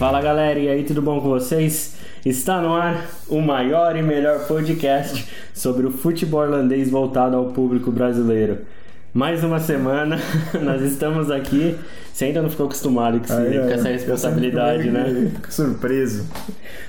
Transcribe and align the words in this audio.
Fala 0.00 0.22
galera, 0.22 0.58
e 0.58 0.66
aí, 0.66 0.82
tudo 0.82 1.02
bom 1.02 1.20
com 1.20 1.28
vocês? 1.28 1.94
Está 2.24 2.58
no 2.62 2.74
ar 2.74 3.06
o 3.28 3.38
maior 3.38 3.94
e 3.94 4.02
melhor 4.02 4.46
podcast 4.46 5.26
sobre 5.52 5.86
o 5.86 5.90
futebol 5.90 6.42
irlandês 6.42 6.88
voltado 6.88 7.36
ao 7.36 7.48
público 7.48 7.92
brasileiro. 7.92 8.60
Mais 9.12 9.44
uma 9.44 9.60
semana, 9.60 10.18
nós 10.62 10.80
estamos 10.80 11.30
aqui. 11.30 11.76
Você 12.14 12.24
ainda 12.24 12.40
não 12.40 12.48
ficou 12.48 12.64
acostumado 12.64 13.20
com, 13.20 13.30
Aí, 13.30 13.58
com 13.58 13.68
é, 13.68 13.74
essa 13.74 13.88
responsabilidade, 13.90 14.86
eu 14.86 14.92
né? 14.94 15.32
Fico 15.34 15.52
surpreso. 15.52 16.26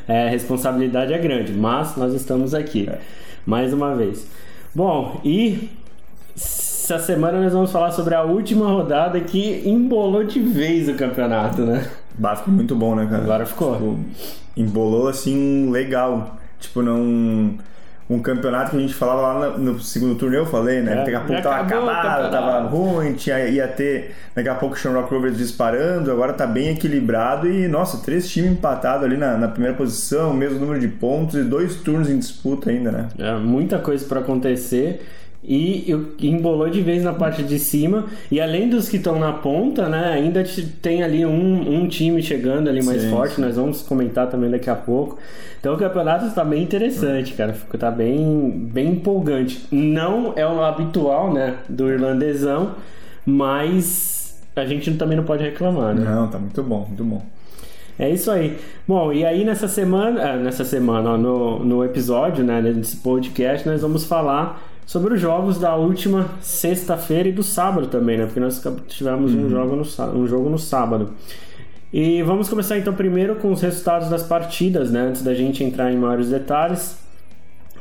É, 0.07 0.27
a 0.27 0.29
responsabilidade 0.29 1.11
é 1.11 1.17
grande, 1.17 1.51
mas 1.51 1.97
nós 1.97 2.13
estamos 2.13 2.53
aqui. 2.53 2.89
Mais 3.45 3.73
uma 3.73 3.93
vez. 3.93 4.25
Bom, 4.73 5.19
e 5.25 5.69
essa 6.33 6.97
semana 6.97 7.41
nós 7.41 7.51
vamos 7.51 7.73
falar 7.73 7.91
sobre 7.91 8.15
a 8.15 8.23
última 8.23 8.67
rodada 8.67 9.19
que 9.19 9.63
embolou 9.65 10.23
de 10.23 10.39
vez 10.39 10.87
o 10.87 10.93
campeonato, 10.93 11.63
né? 11.63 11.85
Bah, 12.21 12.35
ficou 12.35 12.53
muito 12.53 12.75
bom, 12.75 12.93
né, 12.95 13.07
cara? 13.09 13.23
Agora 13.23 13.45
ficou. 13.47 13.73
Tipo, 13.73 13.99
embolou 14.55 15.07
assim, 15.07 15.71
legal. 15.71 16.37
Tipo, 16.59 16.83
não. 16.83 17.57
Um 18.07 18.19
campeonato 18.19 18.71
que 18.71 18.77
a 18.77 18.79
gente 18.79 18.93
falava 18.93 19.21
lá 19.21 19.57
no, 19.57 19.79
segundo 19.79 20.15
turno, 20.15 20.35
eu 20.35 20.45
falei, 20.45 20.81
né? 20.81 20.91
É, 20.91 20.95
daqui 20.97 21.15
a 21.15 21.21
pouco 21.21 21.41
tava 21.41 21.61
acabado, 21.61 22.29
tava 22.29 22.59
ruim, 22.67 23.13
tinha, 23.13 23.47
ia 23.47 23.65
ter 23.69 24.13
daqui 24.35 24.49
a 24.49 24.55
pouco 24.55 24.75
o 24.75 24.77
Shamrock 24.77 25.09
Rovers 25.09 25.37
disparando, 25.37 26.11
agora 26.11 26.33
tá 26.33 26.45
bem 26.45 26.71
equilibrado 26.71 27.47
e, 27.49 27.69
nossa, 27.69 28.03
três 28.03 28.29
times 28.29 28.51
empatados 28.51 29.05
ali 29.05 29.15
na, 29.15 29.37
na 29.37 29.47
primeira 29.47 29.77
posição, 29.77 30.33
mesmo 30.33 30.59
número 30.59 30.81
de 30.81 30.89
pontos 30.89 31.35
e 31.35 31.43
dois 31.43 31.77
turnos 31.77 32.09
em 32.09 32.19
disputa 32.19 32.69
ainda, 32.69 32.91
né? 32.91 33.07
É, 33.17 33.33
muita 33.37 33.79
coisa 33.79 34.05
para 34.05 34.19
acontecer 34.19 35.01
e 35.43 35.83
eu- 35.87 36.05
embolou 36.21 36.69
de 36.69 36.81
vez 36.81 37.03
na 37.03 37.13
parte 37.13 37.41
de 37.43 37.57
cima 37.57 38.05
e 38.29 38.39
além 38.39 38.69
dos 38.69 38.87
que 38.87 38.97
estão 38.97 39.17
na 39.19 39.31
ponta, 39.33 39.89
né, 39.89 40.09
ainda 40.13 40.43
te- 40.43 40.65
tem 40.65 41.01
ali 41.03 41.25
um, 41.25 41.81
um 41.81 41.87
time 41.87 42.21
chegando 42.21 42.69
ali 42.69 42.83
mais 42.83 43.01
Sim, 43.01 43.09
forte, 43.09 43.35
sim. 43.35 43.41
nós 43.41 43.55
vamos 43.55 43.81
comentar 43.81 44.27
também 44.29 44.49
daqui 44.51 44.69
a 44.69 44.75
pouco. 44.75 45.17
Então 45.59 45.73
o 45.73 45.77
campeonato 45.77 46.25
está 46.25 46.43
bem 46.43 46.61
interessante, 46.63 47.33
cara, 47.33 47.53
ficou 47.53 47.79
tá 47.79 47.89
bem 47.91 48.49
bem 48.71 48.89
empolgante. 48.93 49.65
Não 49.71 50.33
é 50.35 50.45
o 50.45 50.63
habitual, 50.63 51.33
né, 51.33 51.55
do 51.69 51.89
irlandesão, 51.89 52.71
mas 53.25 54.39
a 54.55 54.65
gente 54.65 54.91
também 54.95 55.17
não 55.17 55.23
pode 55.23 55.43
reclamar, 55.43 55.95
né? 55.95 56.03
Não, 56.03 56.27
tá 56.27 56.37
muito 56.37 56.61
bom, 56.63 56.85
muito 56.87 57.03
bom. 57.03 57.21
É 57.99 58.09
isso 58.09 58.31
aí. 58.31 58.57
Bom, 58.87 59.13
e 59.13 59.23
aí 59.25 59.43
nessa 59.45 59.67
semana, 59.67 60.31
ah, 60.31 60.35
nessa 60.37 60.63
semana, 60.65 61.11
ó, 61.11 61.17
no, 61.17 61.59
no 61.63 61.83
episódio, 61.85 62.43
né, 62.43 62.59
nesse 62.61 62.97
podcast, 62.97 63.67
nós 63.67 63.81
vamos 63.81 64.05
falar 64.05 64.70
sobre 64.91 65.13
os 65.13 65.21
jogos 65.21 65.57
da 65.57 65.73
última 65.73 66.31
sexta-feira 66.41 67.29
e 67.29 67.31
do 67.31 67.43
sábado 67.43 67.87
também, 67.87 68.17
né? 68.17 68.25
Porque 68.25 68.41
nós 68.41 68.61
tivemos 68.89 69.33
um, 69.33 69.49
jogo 69.49 69.73
no, 69.77 70.19
um 70.19 70.27
jogo 70.27 70.49
no 70.49 70.59
sábado. 70.59 71.13
E 71.93 72.21
vamos 72.23 72.49
começar 72.49 72.77
então 72.77 72.93
primeiro 72.93 73.35
com 73.35 73.53
os 73.53 73.61
resultados 73.61 74.09
das 74.09 74.21
partidas, 74.21 74.91
né? 74.91 74.99
Antes 74.99 75.21
da 75.21 75.33
gente 75.33 75.63
entrar 75.63 75.93
em 75.93 75.97
maiores 75.97 76.29
detalhes. 76.29 76.97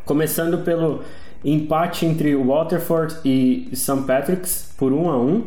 Começando 0.05 0.59
pelo 0.59 1.01
empate 1.45 2.07
entre 2.07 2.37
Waterford 2.37 3.17
e 3.25 3.69
St. 3.73 4.03
Patrick's 4.07 4.73
por 4.79 4.93
1 4.93 5.11
a 5.11 5.19
1. 5.19 5.43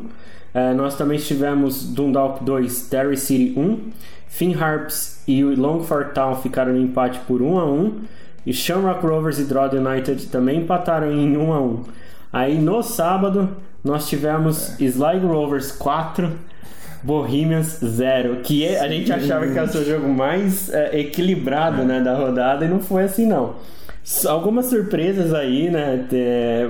Eh, 0.55 0.73
nós 0.73 0.97
também 0.97 1.17
tivemos 1.17 1.85
Dundalk 1.85 2.43
2, 2.43 2.89
Derry 2.89 3.15
City 3.15 3.57
1. 3.57 3.79
Finn 4.27 4.53
Harps 4.53 5.23
e 5.25 5.41
o 5.45 5.57
Longford 5.57 6.13
Town 6.13 6.35
ficaram 6.35 6.73
no 6.73 6.81
empate 6.81 7.21
por 7.25 7.41
1 7.41 7.57
a 7.57 7.65
1. 7.65 8.01
E 8.45 8.53
Shamrock 8.53 9.05
Rovers 9.05 9.39
e 9.39 9.45
Drogheda 9.45 9.79
United 9.79 10.27
também 10.27 10.59
empataram 10.59 11.11
em 11.11 11.37
1 11.37 11.53
a 11.53 11.61
1. 11.61 11.83
Aí 12.31 12.57
no 12.59 12.81
sábado 12.83 13.49
nós 13.83 14.07
tivemos 14.07 14.79
Sligo 14.79 15.27
Rovers 15.27 15.71
4, 15.71 16.31
Bohemians 17.03 17.79
0, 17.83 18.37
que 18.43 18.65
é- 18.65 18.79
a 18.79 18.87
gente 18.87 19.11
achava 19.11 19.45
que 19.45 19.67
ser 19.67 19.77
o 19.77 19.85
jogo 19.85 20.07
mais 20.09 20.73
é, 20.73 20.99
equilibrado 20.99 21.83
né, 21.83 21.99
da 21.99 22.15
rodada 22.15 22.65
e 22.65 22.67
não 22.69 22.79
foi 22.79 23.03
assim 23.03 23.25
não. 23.27 23.55
Algumas 24.27 24.65
surpresas 24.65 25.33
aí, 25.33 25.69
né? 25.69 26.05
é, 26.11 26.69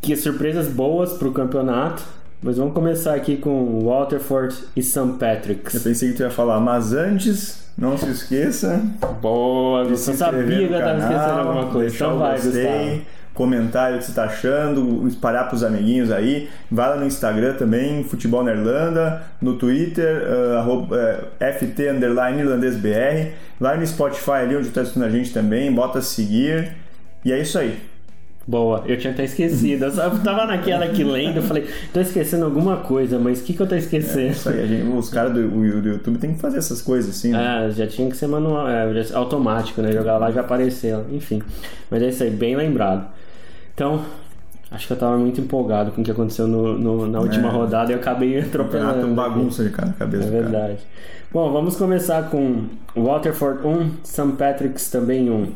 que 0.00 0.16
surpresas 0.16 0.68
boas 0.68 1.14
pro 1.14 1.32
campeonato. 1.32 2.02
Mas 2.42 2.58
vamos 2.58 2.74
começar 2.74 3.14
aqui 3.14 3.36
com 3.36 3.84
Waterford 3.84 4.54
e 4.76 4.82
St. 4.82 4.98
Eu 4.98 5.08
Patrick's. 5.14 5.82
pensei 5.82 6.10
que 6.10 6.16
tu 6.16 6.22
ia 6.22 6.30
falar, 6.30 6.60
mas 6.60 6.92
antes, 6.92 7.66
não 7.76 7.96
se 7.96 8.08
esqueça 8.10 8.82
Boa, 9.20 9.84
inscrever 9.84 10.16
Sabia 10.16 10.44
que 10.46 10.68
no 10.68 10.74
eu 10.74 10.78
tava 10.78 10.98
canal, 10.98 11.12
esquecendo 11.12 11.40
alguma 11.40 11.66
coisa. 11.72 11.94
Então 11.94 12.16
o 12.16 12.18
vai, 12.18 12.40
gostei, 12.40 13.06
comentário 13.34 13.96
o 13.96 13.98
que 13.98 14.04
você 14.04 14.12
tá 14.12 14.24
achando, 14.24 15.08
espalhar 15.08 15.48
pros 15.48 15.64
amiguinhos 15.64 16.10
aí. 16.10 16.48
Vai 16.70 16.90
lá 16.90 16.96
no 16.96 17.06
Instagram 17.06 17.54
também, 17.54 18.04
Futebol 18.04 18.44
na 18.44 18.52
Irlanda, 18.52 19.22
no 19.40 19.54
Twitter, 19.54 20.22
ah, 20.26 20.58
arroba, 20.60 20.96
eh, 21.40 21.52
FT 21.52 21.88
underline 21.88 22.40
irlandês 22.40 22.76
BR. 22.76 23.32
Lá 23.58 23.76
no 23.76 23.86
Spotify 23.86 24.42
ali 24.42 24.56
onde 24.56 24.70
tá 24.70 24.82
assistindo 24.82 25.04
a 25.04 25.10
gente 25.10 25.32
também, 25.32 25.72
bota 25.72 26.02
seguir. 26.02 26.72
E 27.24 27.32
é 27.32 27.40
isso 27.40 27.58
aí. 27.58 27.95
Boa, 28.48 28.84
eu 28.86 28.96
tinha 28.96 29.12
até 29.12 29.24
esquecido. 29.24 29.86
Eu 29.86 29.92
tava 30.22 30.46
naquela 30.46 30.84
aqui 30.84 31.02
lendo, 31.02 31.38
eu 31.38 31.42
falei, 31.42 31.66
tô 31.92 32.00
esquecendo 32.00 32.44
alguma 32.44 32.76
coisa, 32.76 33.18
mas 33.18 33.40
o 33.40 33.44
que, 33.44 33.52
que 33.54 33.60
eu 33.60 33.66
tô 33.66 33.74
esquecendo? 33.74 34.30
Isso 34.30 34.48
aí, 34.48 34.68
gente- 34.68 34.88
os 34.88 35.08
caras 35.08 35.32
do, 35.32 35.48
do 35.48 35.88
YouTube 35.88 36.18
tem 36.18 36.32
que 36.34 36.38
fazer 36.38 36.58
essas 36.58 36.80
coisas 36.80 37.10
assim, 37.10 37.32
né? 37.32 37.38
Ah, 37.38 37.68
já 37.70 37.88
tinha 37.88 38.08
que 38.08 38.16
ser 38.16 38.28
manual, 38.28 38.68
é, 38.68 38.86
automático, 39.14 39.82
né? 39.82 39.90
Jogar 39.90 40.18
lá 40.18 40.30
já 40.30 40.42
apareceu, 40.42 41.04
enfim. 41.10 41.42
Mas 41.90 42.02
é 42.02 42.08
isso 42.08 42.22
aí, 42.22 42.30
bem 42.30 42.54
lembrado. 42.54 43.08
Então, 43.74 44.02
acho 44.70 44.86
que 44.86 44.92
eu 44.92 44.96
tava 44.96 45.16
muito 45.18 45.40
empolgado 45.40 45.90
com 45.90 46.00
o 46.00 46.04
que 46.04 46.10
aconteceu 46.12 46.46
no, 46.46 46.78
no- 46.78 47.06
na 47.08 47.18
última 47.18 47.48
É. 47.48 47.50
rodada 47.50 47.90
e 47.90 47.94
eu 47.94 47.98
acabei 47.98 48.36
é 48.36 48.42
atropelando. 48.42 49.08
um 49.08 49.14
bagunça 49.14 49.64
de 49.64 49.70
cada 49.70 49.92
cabeça 49.92 50.22
É 50.22 50.30
cara. 50.30 50.42
verdade. 50.42 50.78
Bom, 51.32 51.50
vamos 51.52 51.74
começar 51.76 52.30
com 52.30 52.66
Waterford 52.96 53.66
1, 53.66 53.90
St. 54.04 54.32
Patrick's 54.38 54.88
também 54.88 55.28
1. 55.28 55.48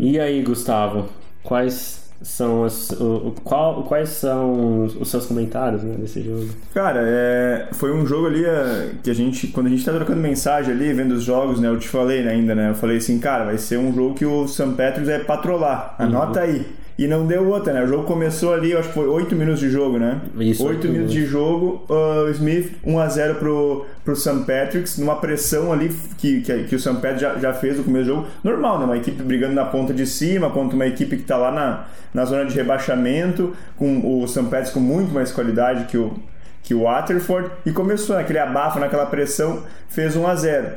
E 0.00 0.18
aí, 0.18 0.42
Gustavo, 0.42 1.10
quais 1.42 2.01
são 2.22 2.64
as, 2.64 2.90
o, 2.92 3.34
qual, 3.44 3.82
quais 3.84 4.08
são 4.10 4.84
os 5.00 5.10
seus 5.10 5.26
comentários 5.26 5.82
né, 5.82 5.94
desse 5.98 6.22
jogo? 6.22 6.48
Cara, 6.72 7.00
é, 7.04 7.68
foi 7.72 7.92
um 7.92 8.06
jogo 8.06 8.26
ali 8.26 8.44
é, 8.44 8.90
que 9.02 9.10
a 9.10 9.14
gente, 9.14 9.48
quando 9.48 9.66
a 9.66 9.70
gente 9.70 9.84
tá 9.84 9.92
trocando 9.92 10.20
mensagem 10.20 10.72
ali, 10.72 10.92
vendo 10.92 11.12
os 11.12 11.22
jogos, 11.22 11.60
né? 11.60 11.68
Eu 11.68 11.78
te 11.78 11.88
falei 11.88 12.22
né, 12.22 12.32
ainda, 12.32 12.54
né? 12.54 12.70
Eu 12.70 12.74
falei 12.74 12.98
assim, 12.98 13.18
cara, 13.18 13.44
vai 13.44 13.58
ser 13.58 13.78
um 13.78 13.92
jogo 13.92 14.14
que 14.14 14.24
o 14.24 14.46
St. 14.46 14.64
Patrick's 14.76 15.06
vai 15.06 15.20
patrollar. 15.20 15.94
Anota 15.98 16.40
aí. 16.40 16.66
E 16.98 17.06
não 17.06 17.26
deu 17.26 17.48
outra, 17.48 17.72
né? 17.72 17.82
O 17.82 17.86
jogo 17.86 18.04
começou 18.04 18.52
ali, 18.52 18.72
eu 18.72 18.78
acho 18.78 18.88
que 18.88 18.94
foi 18.94 19.06
8 19.06 19.34
minutos 19.34 19.60
de 19.60 19.70
jogo, 19.70 19.98
né? 19.98 20.20
Isso, 20.38 20.64
8 20.64 20.76
oito 20.76 20.88
minutos 20.88 21.12
de 21.12 21.24
jogo, 21.24 21.84
uh, 21.88 22.26
o 22.26 22.30
Smith 22.30 22.76
1x0 22.86 23.34
pro, 23.36 23.86
pro 24.04 24.16
St. 24.16 24.40
Patrick's, 24.40 24.98
numa 24.98 25.16
pressão 25.16 25.72
ali 25.72 25.88
que, 26.18 26.40
que, 26.40 26.64
que 26.64 26.74
o 26.74 26.78
St. 26.78 26.94
Patrick's 26.94 27.20
já, 27.20 27.38
já 27.38 27.52
fez 27.52 27.78
no 27.78 27.84
começo 27.84 28.04
do 28.06 28.14
jogo. 28.16 28.26
Normal, 28.42 28.78
né? 28.78 28.84
Uma 28.84 28.96
equipe 28.96 29.22
brigando 29.22 29.54
na 29.54 29.64
ponta 29.64 29.94
de 29.94 30.06
cima 30.06 30.50
contra 30.50 30.74
uma 30.74 30.86
equipe 30.86 31.16
que 31.16 31.22
tá 31.22 31.36
lá 31.36 31.52
na, 31.52 31.84
na 32.12 32.24
zona 32.24 32.44
de 32.44 32.54
rebaixamento, 32.54 33.54
com 33.76 34.22
o 34.22 34.26
St. 34.26 34.42
Patrick's 34.44 34.70
com 34.70 34.80
muito 34.80 35.12
mais 35.12 35.30
qualidade 35.30 35.84
que 35.84 35.96
o, 35.96 36.14
que 36.62 36.74
o 36.74 36.82
Waterford, 36.82 37.50
e 37.64 37.72
começou 37.72 38.16
naquele 38.16 38.38
abafo, 38.38 38.78
naquela 38.78 39.06
pressão, 39.06 39.62
fez 39.88 40.16
1 40.16 40.26
a 40.26 40.34
0 40.34 40.68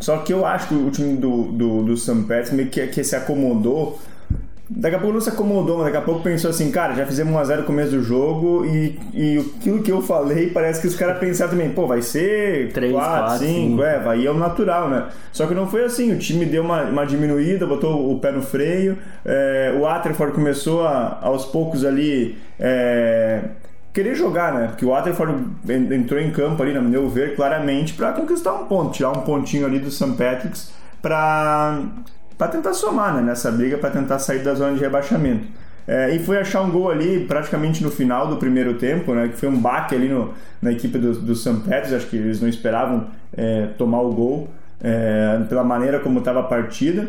Só 0.00 0.18
que 0.18 0.32
eu 0.32 0.46
acho 0.46 0.68
que 0.68 0.74
o 0.74 0.90
time 0.90 1.16
do, 1.16 1.52
do, 1.52 1.82
do 1.82 1.96
St. 1.96 2.22
Patrick's 2.22 2.52
meio 2.52 2.68
que, 2.68 2.86
que 2.86 3.04
se 3.04 3.14
acomodou. 3.14 4.00
Daqui 4.70 4.96
a 4.96 4.98
pouco 4.98 5.12
não 5.12 5.20
se 5.20 5.28
acomodou, 5.28 5.76
mas 5.76 5.84
daqui 5.86 5.98
a 5.98 6.00
pouco 6.00 6.22
pensou 6.22 6.48
assim, 6.48 6.70
cara, 6.70 6.94
já 6.94 7.04
fizemos 7.04 7.34
1x0 7.34 7.56
no 7.58 7.62
começo 7.64 7.90
do 7.90 8.02
jogo 8.02 8.64
e, 8.64 8.98
e 9.12 9.38
aquilo 9.58 9.82
que 9.82 9.92
eu 9.92 10.00
falei 10.00 10.48
parece 10.48 10.80
que 10.80 10.86
os 10.86 10.96
caras 10.96 11.18
pensaram 11.18 11.50
também, 11.50 11.68
pô, 11.70 11.86
vai 11.86 12.00
ser 12.00 12.72
Três, 12.72 12.90
4, 12.90 13.10
quatro, 13.24 13.38
5, 13.46 13.52
cinco. 13.52 13.82
é, 13.82 13.98
vai 14.00 14.24
é 14.26 14.30
o 14.30 14.34
natural, 14.34 14.88
né? 14.88 15.04
Só 15.32 15.46
que 15.46 15.52
não 15.54 15.66
foi 15.66 15.84
assim, 15.84 16.12
o 16.14 16.18
time 16.18 16.46
deu 16.46 16.62
uma, 16.62 16.82
uma 16.84 17.04
diminuída, 17.04 17.66
botou 17.66 18.10
o 18.10 18.18
pé 18.18 18.32
no 18.32 18.40
freio, 18.40 18.96
é, 19.22 19.74
o 19.76 19.82
Waterford 19.82 20.32
começou 20.34 20.86
a, 20.86 21.18
aos 21.20 21.44
poucos 21.44 21.84
ali 21.84 22.38
é, 22.58 23.42
querer 23.92 24.14
jogar, 24.14 24.54
né? 24.54 24.68
Porque 24.68 24.86
o 24.86 24.88
Waterford 24.88 25.44
en- 25.68 25.94
entrou 25.94 26.18
em 26.18 26.30
campo 26.30 26.62
ali, 26.62 26.72
no 26.72 26.80
meu 26.80 27.06
ver, 27.06 27.36
claramente 27.36 27.92
para 27.92 28.12
conquistar 28.12 28.54
um 28.54 28.64
ponto, 28.64 28.92
tirar 28.94 29.10
um 29.10 29.20
pontinho 29.20 29.66
ali 29.66 29.78
do 29.78 29.90
St. 29.90 30.12
Patrick's 30.16 30.72
para 31.02 31.82
para 32.36 32.48
tentar 32.48 32.72
somar 32.74 33.14
né, 33.14 33.22
nessa 33.22 33.50
briga, 33.50 33.78
para 33.78 33.90
tentar 33.90 34.18
sair 34.18 34.42
da 34.42 34.54
zona 34.54 34.74
de 34.74 34.80
rebaixamento. 34.80 35.46
É, 35.86 36.14
e 36.14 36.18
foi 36.18 36.38
achar 36.38 36.62
um 36.62 36.70
gol 36.70 36.90
ali 36.90 37.26
praticamente 37.26 37.82
no 37.82 37.90
final 37.90 38.26
do 38.26 38.36
primeiro 38.36 38.74
tempo, 38.74 39.14
né, 39.14 39.28
que 39.28 39.36
foi 39.36 39.48
um 39.48 39.58
baque 39.58 39.94
ali 39.94 40.08
no, 40.08 40.32
na 40.60 40.72
equipe 40.72 40.98
do, 40.98 41.12
do 41.12 41.34
St. 41.34 41.60
Patrick's, 41.60 41.92
acho 41.92 42.06
que 42.06 42.16
eles 42.16 42.40
não 42.40 42.48
esperavam 42.48 43.08
é, 43.36 43.68
tomar 43.76 44.00
o 44.00 44.12
gol 44.12 44.48
é, 44.82 45.40
pela 45.48 45.62
maneira 45.62 46.00
como 46.00 46.18
estava 46.20 46.40
a 46.40 46.44
partida. 46.44 47.08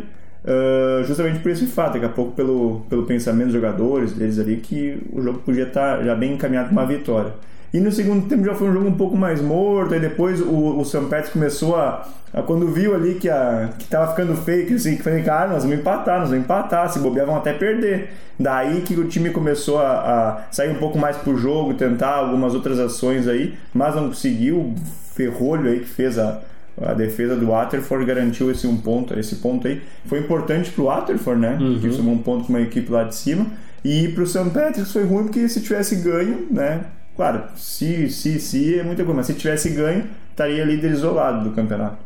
Justamente 1.08 1.40
por 1.40 1.50
esse 1.50 1.66
fato, 1.66 1.94
daqui 1.94 2.06
a 2.06 2.10
pouco 2.10 2.34
pelo, 2.34 2.86
pelo 2.88 3.04
pensamento 3.04 3.46
dos 3.46 3.54
jogadores, 3.56 4.14
deles 4.14 4.38
ali, 4.38 4.58
que 4.58 5.02
o 5.12 5.20
jogo 5.20 5.40
podia 5.40 5.64
estar 5.64 6.04
já 6.04 6.14
bem 6.14 6.34
encaminhado 6.34 6.68
para 6.70 6.74
uma 6.74 6.86
vitória. 6.86 7.34
E 7.76 7.80
no 7.82 7.92
segundo 7.92 8.26
tempo 8.30 8.46
já 8.46 8.56
foi 8.56 8.70
um 8.70 8.74
jogo 8.74 8.88
um 8.88 8.96
pouco 8.96 9.18
mais 9.18 9.42
morto, 9.42 9.94
aí 9.94 10.00
depois 10.00 10.40
o, 10.40 10.80
o. 10.80 10.84
Patrick's 10.86 11.30
começou 11.30 11.76
a, 11.76 12.08
a, 12.34 12.42
Quando 12.42 12.70
viu 12.70 12.96
ali 12.96 13.16
que, 13.16 13.30
a, 13.30 13.70
que 13.78 13.86
tava 13.88 14.12
ficando 14.12 14.34
fake, 14.34 14.76
assim, 14.76 14.96
que 14.96 15.04
falei, 15.04 15.22
cara, 15.24 15.50
nós 15.50 15.64
vamos 15.64 15.80
empatar, 15.80 16.22
nós 16.22 16.30
vamos 16.30 16.46
empatar, 16.46 16.90
se 16.90 17.00
bobear 17.00 17.26
vão 17.26 17.36
até 17.36 17.52
perder. 17.52 18.12
Daí 18.40 18.80
que 18.80 18.98
o 18.98 19.04
time 19.10 19.30
começou 19.30 19.80
a, 19.80 19.90
a 19.90 20.44
sair 20.54 20.70
um 20.70 20.76
pouco 20.76 20.98
mais 20.98 21.18
pro 21.18 21.36
jogo, 21.36 21.74
tentar 21.74 22.14
algumas 22.14 22.54
outras 22.54 22.80
ações 22.80 23.28
aí, 23.28 23.56
mas 23.74 23.94
não 23.94 24.08
conseguiu. 24.08 24.56
O 24.56 24.76
ferrolho 25.14 25.70
aí 25.70 25.82
que 25.82 25.90
fez 25.90 26.18
a, 26.18 26.40
A 26.82 26.94
defesa 26.94 27.36
do 27.36 27.48
Waterford 27.48 28.06
garantiu 28.06 28.50
esse 28.50 28.66
um 28.66 28.78
ponto, 28.78 29.20
esse 29.20 29.36
ponto 29.36 29.68
aí. 29.68 29.82
Foi 30.06 30.20
importante 30.20 30.72
pro 30.72 30.86
Waterford, 30.86 31.42
né? 31.42 31.58
Uhum. 31.60 31.80
Que 31.82 31.92
somou 31.92 32.14
um 32.14 32.20
ponto 32.20 32.46
com 32.46 32.54
uma 32.54 32.62
equipe 32.62 32.90
lá 32.90 33.04
de 33.04 33.16
cima. 33.16 33.48
E 33.84 34.08
pro 34.08 34.26
St. 34.26 34.50
Patrick's 34.54 34.94
foi 34.94 35.04
ruim 35.04 35.26
porque 35.26 35.50
se 35.50 35.60
tivesse 35.60 35.98
ganho, 35.98 36.48
né? 36.50 36.86
Claro, 37.16 37.44
se, 37.56 38.10
se, 38.10 38.40
se 38.40 38.80
é 38.80 38.84
muita 38.84 39.04
coisa, 39.04 39.18
mas 39.18 39.28
se 39.28 39.34
tivesse 39.34 39.70
ganho, 39.70 40.06
estaria 40.32 40.64
líder 40.66 40.92
isolado 40.92 41.48
do 41.48 41.56
campeonato. 41.56 41.98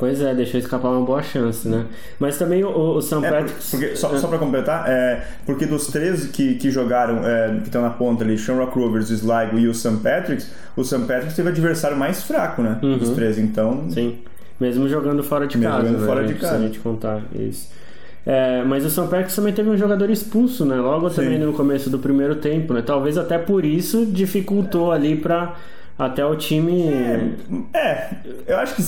Pois 0.00 0.18
é, 0.22 0.34
deixou 0.34 0.58
escapar 0.58 0.88
uma 0.88 1.04
boa 1.04 1.22
chance, 1.22 1.68
né? 1.68 1.84
Mas 2.18 2.38
também 2.38 2.64
o, 2.64 2.70
o 2.96 3.02
St. 3.02 3.16
É, 3.22 3.30
Patrick's. 3.30 3.70
porque, 3.70 3.96
só, 3.96 4.16
só 4.16 4.28
para 4.28 4.38
completar, 4.38 4.88
é, 4.88 5.22
porque 5.44 5.66
dos 5.66 5.88
três 5.88 6.26
que, 6.26 6.54
que 6.54 6.70
jogaram, 6.70 7.20
é, 7.22 7.58
que 7.58 7.66
estão 7.66 7.82
na 7.82 7.90
ponta 7.90 8.24
ali, 8.24 8.38
Shamrock 8.38 8.78
Rovers, 8.78 9.10
Sligo 9.10 9.58
e 9.58 9.68
o 9.68 9.74
St. 9.74 9.98
Patrick's, 10.02 10.50
o 10.74 10.82
St. 10.82 11.00
Patrick's 11.00 11.36
teve 11.36 11.48
o 11.48 11.52
adversário 11.52 11.98
mais 11.98 12.22
fraco, 12.22 12.62
né? 12.62 12.78
Uhum. 12.82 12.96
Dos 12.96 13.10
três, 13.10 13.36
então. 13.36 13.90
Sim. 13.90 14.18
Mesmo 14.58 14.88
jogando 14.88 15.22
fora 15.22 15.46
de 15.46 15.58
Mesmo 15.58 15.70
casa. 15.70 15.86
jogando 15.86 16.00
né, 16.00 16.06
fora 16.06 16.26
de 16.26 16.34
casa. 16.34 16.56
Se 16.56 16.62
a 16.62 16.66
gente 16.66 16.80
contar 16.80 17.22
isso. 17.34 17.68
É, 18.24 18.62
mas 18.64 18.84
o 18.84 18.90
São 18.90 19.08
Patrick's 19.08 19.34
também 19.34 19.52
teve 19.52 19.70
um 19.70 19.76
jogador 19.76 20.10
expulso, 20.10 20.64
né? 20.64 20.76
Logo 20.76 21.08
também 21.10 21.38
no 21.38 21.52
começo 21.52 21.88
do 21.88 21.98
primeiro 21.98 22.36
tempo, 22.36 22.74
né? 22.74 22.82
Talvez 22.82 23.16
até 23.16 23.38
por 23.38 23.64
isso 23.64 24.04
dificultou 24.06 24.92
ali 24.92 25.16
para 25.16 25.56
até 25.98 26.24
o 26.24 26.34
time. 26.34 26.84
É, 27.74 28.08
eu 28.46 28.56
acho 28.56 28.74
que 28.74 28.82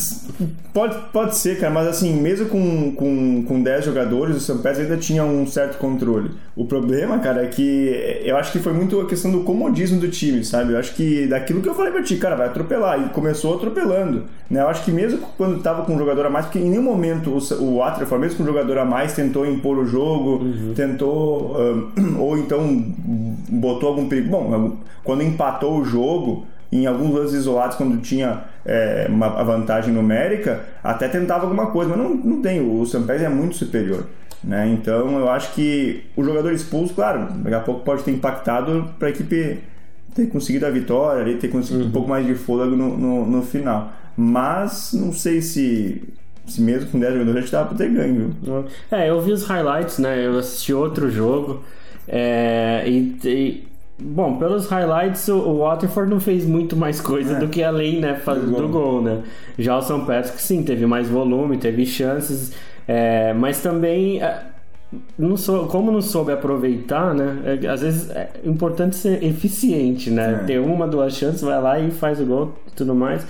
pode, 0.73 0.97
pode 1.13 1.37
ser, 1.37 1.59
cara, 1.59 1.73
mas 1.73 1.87
assim, 1.87 2.15
mesmo 2.15 2.47
com, 2.49 2.93
com, 2.95 3.45
com 3.47 3.63
10 3.63 3.85
jogadores, 3.85 4.37
o 4.37 4.41
São 4.41 4.59
Paulo 4.59 4.79
ainda 4.79 4.97
tinha 4.97 5.25
um 5.25 5.47
certo 5.47 5.79
controle. 5.79 6.31
O 6.57 6.65
problema, 6.65 7.19
cara, 7.19 7.45
é 7.45 7.47
que 7.47 8.21
eu 8.25 8.37
acho 8.37 8.53
que 8.53 8.59
foi 8.59 8.73
muito 8.73 9.01
a 9.01 9.07
questão 9.07 9.31
do 9.31 9.41
comodismo 9.41 10.01
do 10.01 10.09
time, 10.09 10.45
sabe? 10.45 10.73
Eu 10.73 10.79
acho 10.79 10.95
que 10.95 11.27
daquilo 11.27 11.61
que 11.61 11.69
eu 11.69 11.75
falei 11.75 11.93
pra 11.93 12.03
ti, 12.03 12.17
cara, 12.17 12.35
vai 12.35 12.47
atropelar. 12.47 13.01
E 13.01 13.09
começou 13.11 13.57
atropelando. 13.57 14.25
Né? 14.51 14.61
Eu 14.61 14.69
acho 14.69 14.85
que 14.85 14.91
mesmo 14.91 15.19
quando 15.37 15.63
tava 15.63 15.85
com 15.85 15.95
um 15.95 15.99
jogador 15.99 16.27
a 16.27 16.31
mais, 16.31 16.47
porque 16.47 16.59
em 16.59 16.71
nenhum 16.71 16.83
momento 16.83 17.31
o, 17.31 17.63
o 17.63 17.79
Waterford, 17.79 18.21
mesmo 18.21 18.39
com 18.39 18.43
um 18.43 18.47
jogador 18.47 18.79
a 18.79 18.85
mais, 18.85 19.15
tentou 19.15 19.47
impor 19.47 19.79
o 19.79 19.87
jogo, 19.87 20.41
tentou, 20.75 21.57
ah, 21.59 22.19
ou 22.19 22.39
então 22.39 22.95
botou 23.49 23.91
algum 23.91 24.09
perigo. 24.09 24.31
Bom, 24.31 24.77
quando 25.05 25.23
empatou 25.23 25.79
o 25.79 25.85
jogo, 25.85 26.47
em 26.73 26.87
alguns 26.87 27.15
lances 27.15 27.35
isolados, 27.35 27.77
quando 27.77 28.01
tinha 28.01 28.45
é, 28.65 29.07
uma 29.11 29.27
a 29.39 29.43
vantagem 29.43 29.93
numérica, 29.93 30.61
até 30.83 31.07
tentava 31.07 31.45
alguma 31.45 31.67
coisa, 31.67 31.91
mas 31.91 31.99
não, 31.99 32.15
não 32.15 32.41
tem. 32.43 32.61
O 32.61 32.85
Sampés 32.87 33.21
é 33.23 33.29
muito 33.29 33.57
superior. 33.57 34.07
Né? 34.43 34.69
Então 34.69 35.19
eu 35.21 35.29
acho 35.29 35.53
que 35.53 36.03
o 36.17 36.25
jogador 36.25 36.51
expulso, 36.53 36.95
claro, 36.95 37.29
daqui 37.43 37.55
a 37.55 37.61
pouco 37.61 37.85
pode 37.85 38.03
ter 38.03 38.11
impactado 38.11 38.89
para 38.99 39.09
a 39.09 39.11
equipe 39.11 39.59
ter 40.15 40.27
conseguido 40.27 40.67
a 40.67 40.71
vitória, 40.71 41.23
ali, 41.23 41.37
ter 41.37 41.49
conseguido 41.49 41.85
Uhum. 41.85 41.89
um 41.91 41.93
pouco 41.93 42.09
mais 42.09 42.27
de 42.27 42.35
fôlego 42.35 42.75
no, 42.75 42.97
no, 42.99 43.27
no 43.27 43.43
final. 43.43 43.93
Mas 44.17 44.93
não 44.95 45.13
sei 45.13 45.41
se, 45.41 46.03
se 46.47 46.61
mesmo 46.61 46.91
com 46.91 46.99
10 46.99 47.13
jogadores 47.13 47.39
a 47.39 47.41
gente 47.43 47.53
dava 47.53 47.69
para 47.69 47.79
ter 47.79 47.89
ganho. 47.91 48.35
Viu? 48.43 48.65
É, 48.91 49.09
eu 49.09 49.21
vi 49.21 49.33
os 49.33 49.45
highlights, 49.45 49.99
né? 49.99 50.27
Eu 50.27 50.39
assisti 50.39 50.73
outro 50.75 51.11
jogo. 51.11 51.63
É, 52.09 52.83
e, 52.87 53.17
e- 53.25 53.69
bom, 53.99 54.37
pelos 54.37 54.69
highlights, 54.69 55.29
o, 55.29 55.59
Waterford 55.59 56.11
não 56.11 56.21
fez 56.21 56.45
muito 56.45 56.77
mais 56.77 57.01
coisa 57.01 57.37
É. 57.37 57.39
do 57.39 57.49
que 57.49 57.63
além 57.63 58.01
né, 58.01 58.21
Do 58.25 58.35
do, 58.35 58.69
gol. 58.69 58.69
gol, 58.69 59.03
né? 59.03 59.23
Já 59.59 59.77
o 59.77 59.83
São 59.83 60.05
Patrick, 60.05 60.41
sim, 60.41 60.63
teve 60.63 60.87
mais 60.87 61.09
volume, 61.09 61.57
teve 61.59 61.85
chances, 61.87 62.53
é, 62.89 63.33
mas 63.33 63.61
também. 63.63 64.23
é, 64.23 64.43
não 65.19 65.39
sou, 65.39 65.67
como 65.69 65.91
não 65.91 66.03
soube 66.03 66.33
aproveitar, 66.33 67.15
né? 67.15 67.59
é, 67.63 67.67
às 67.67 67.81
vezes 67.81 68.11
é 68.11 68.29
importante 68.45 68.95
ser 68.95 69.23
eficiente, 69.25 70.11
né? 70.11 70.41
É. 70.43 70.45
Ter 70.47 70.59
uma, 70.61 70.87
duas 70.87 71.15
chances, 71.15 71.41
vai 71.41 71.61
lá 71.63 71.79
e 71.81 71.91
faz 71.91 72.21
o 72.21 72.27
gol 72.27 72.53
e 72.69 72.71
tudo 72.73 72.95
mais. 72.95 73.27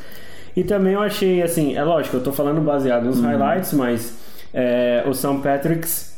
E 0.57 0.65
também 0.65 0.95
eu 0.95 1.01
achei, 1.01 1.41
assim, 1.41 1.77
é 1.77 1.85
lógico, 1.85 2.17
eu 2.17 2.23
tô 2.23 2.33
falando 2.33 2.61
baseado 2.61 3.05
nos 3.05 3.21
highlights, 3.21 3.73
mas 3.75 4.19
é, 4.53 5.05
o 5.07 5.15
São 5.15 5.41
Patrick's 5.41 6.12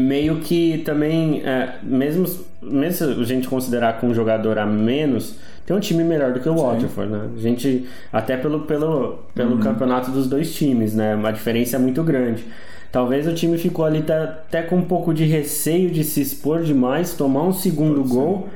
meio 0.00 0.40
que 0.40 0.78
também, 0.78 1.42
é, 1.44 1.74
mesmo, 1.82 2.26
mesmo 2.62 2.92
se 2.92 3.04
a 3.04 3.24
gente 3.24 3.48
considerar 3.48 4.00
com 4.00 4.08
um 4.08 4.14
jogador 4.14 4.58
a 4.58 4.66
menos, 4.66 5.36
tem 5.66 5.76
um 5.76 5.80
time 5.80 6.02
melhor 6.02 6.32
do 6.32 6.40
que 6.40 6.48
o 6.48 6.56
Waterford, 6.56 7.12
né? 7.12 7.28
A 7.36 7.40
gente, 7.40 7.86
até 8.12 8.36
pelo, 8.36 8.60
pelo, 8.60 9.20
pelo 9.34 9.58
campeonato 9.58 10.10
dos 10.10 10.26
dois 10.26 10.54
times, 10.54 10.94
né? 10.94 11.14
Uma 11.14 11.32
diferença 11.32 11.78
muito 11.78 12.02
grande. 12.02 12.44
Talvez 12.90 13.28
o 13.28 13.34
time 13.34 13.56
ficou 13.56 13.84
ali 13.84 13.98
até, 13.98 14.14
até 14.14 14.62
com 14.62 14.76
um 14.76 14.84
pouco 14.84 15.14
de 15.14 15.24
receio 15.24 15.90
de 15.90 16.02
se 16.02 16.20
expor 16.20 16.62
demais, 16.62 17.14
tomar 17.14 17.44
um 17.44 17.52
segundo 17.52 18.02
gol 18.02 18.48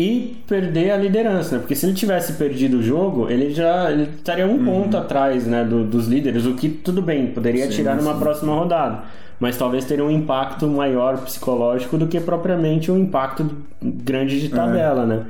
e 0.00 0.36
perder 0.46 0.92
a 0.92 0.96
liderança, 0.96 1.56
né? 1.56 1.58
Porque 1.60 1.74
se 1.74 1.84
ele 1.86 1.94
tivesse 1.94 2.34
perdido 2.34 2.78
o 2.78 2.82
jogo, 2.82 3.28
ele 3.28 3.50
já 3.50 3.90
ele 3.90 4.04
estaria 4.04 4.46
um 4.46 4.64
ponto 4.64 4.96
atrás, 4.96 5.46
né, 5.46 5.64
do- 5.64 5.84
dos 5.84 6.06
líderes, 6.06 6.46
o 6.46 6.54
que 6.54 6.68
tudo 6.68 7.02
bem, 7.02 7.26
poderia 7.28 7.64
Sim, 7.66 7.72
tirar 7.72 7.96
numa 7.96 8.12
sim. 8.14 8.18
próxima 8.20 8.54
rodada, 8.54 9.02
mas 9.40 9.56
talvez 9.56 9.84
teria 9.84 10.04
um 10.04 10.10
impacto 10.10 10.66
maior 10.68 11.18
psicológico 11.18 11.98
do 11.98 12.06
que 12.06 12.20
propriamente 12.20 12.90
um 12.92 12.98
impacto 12.98 13.44
grande 13.82 14.40
de 14.40 14.48
tabela, 14.48 15.04
né? 15.04 15.22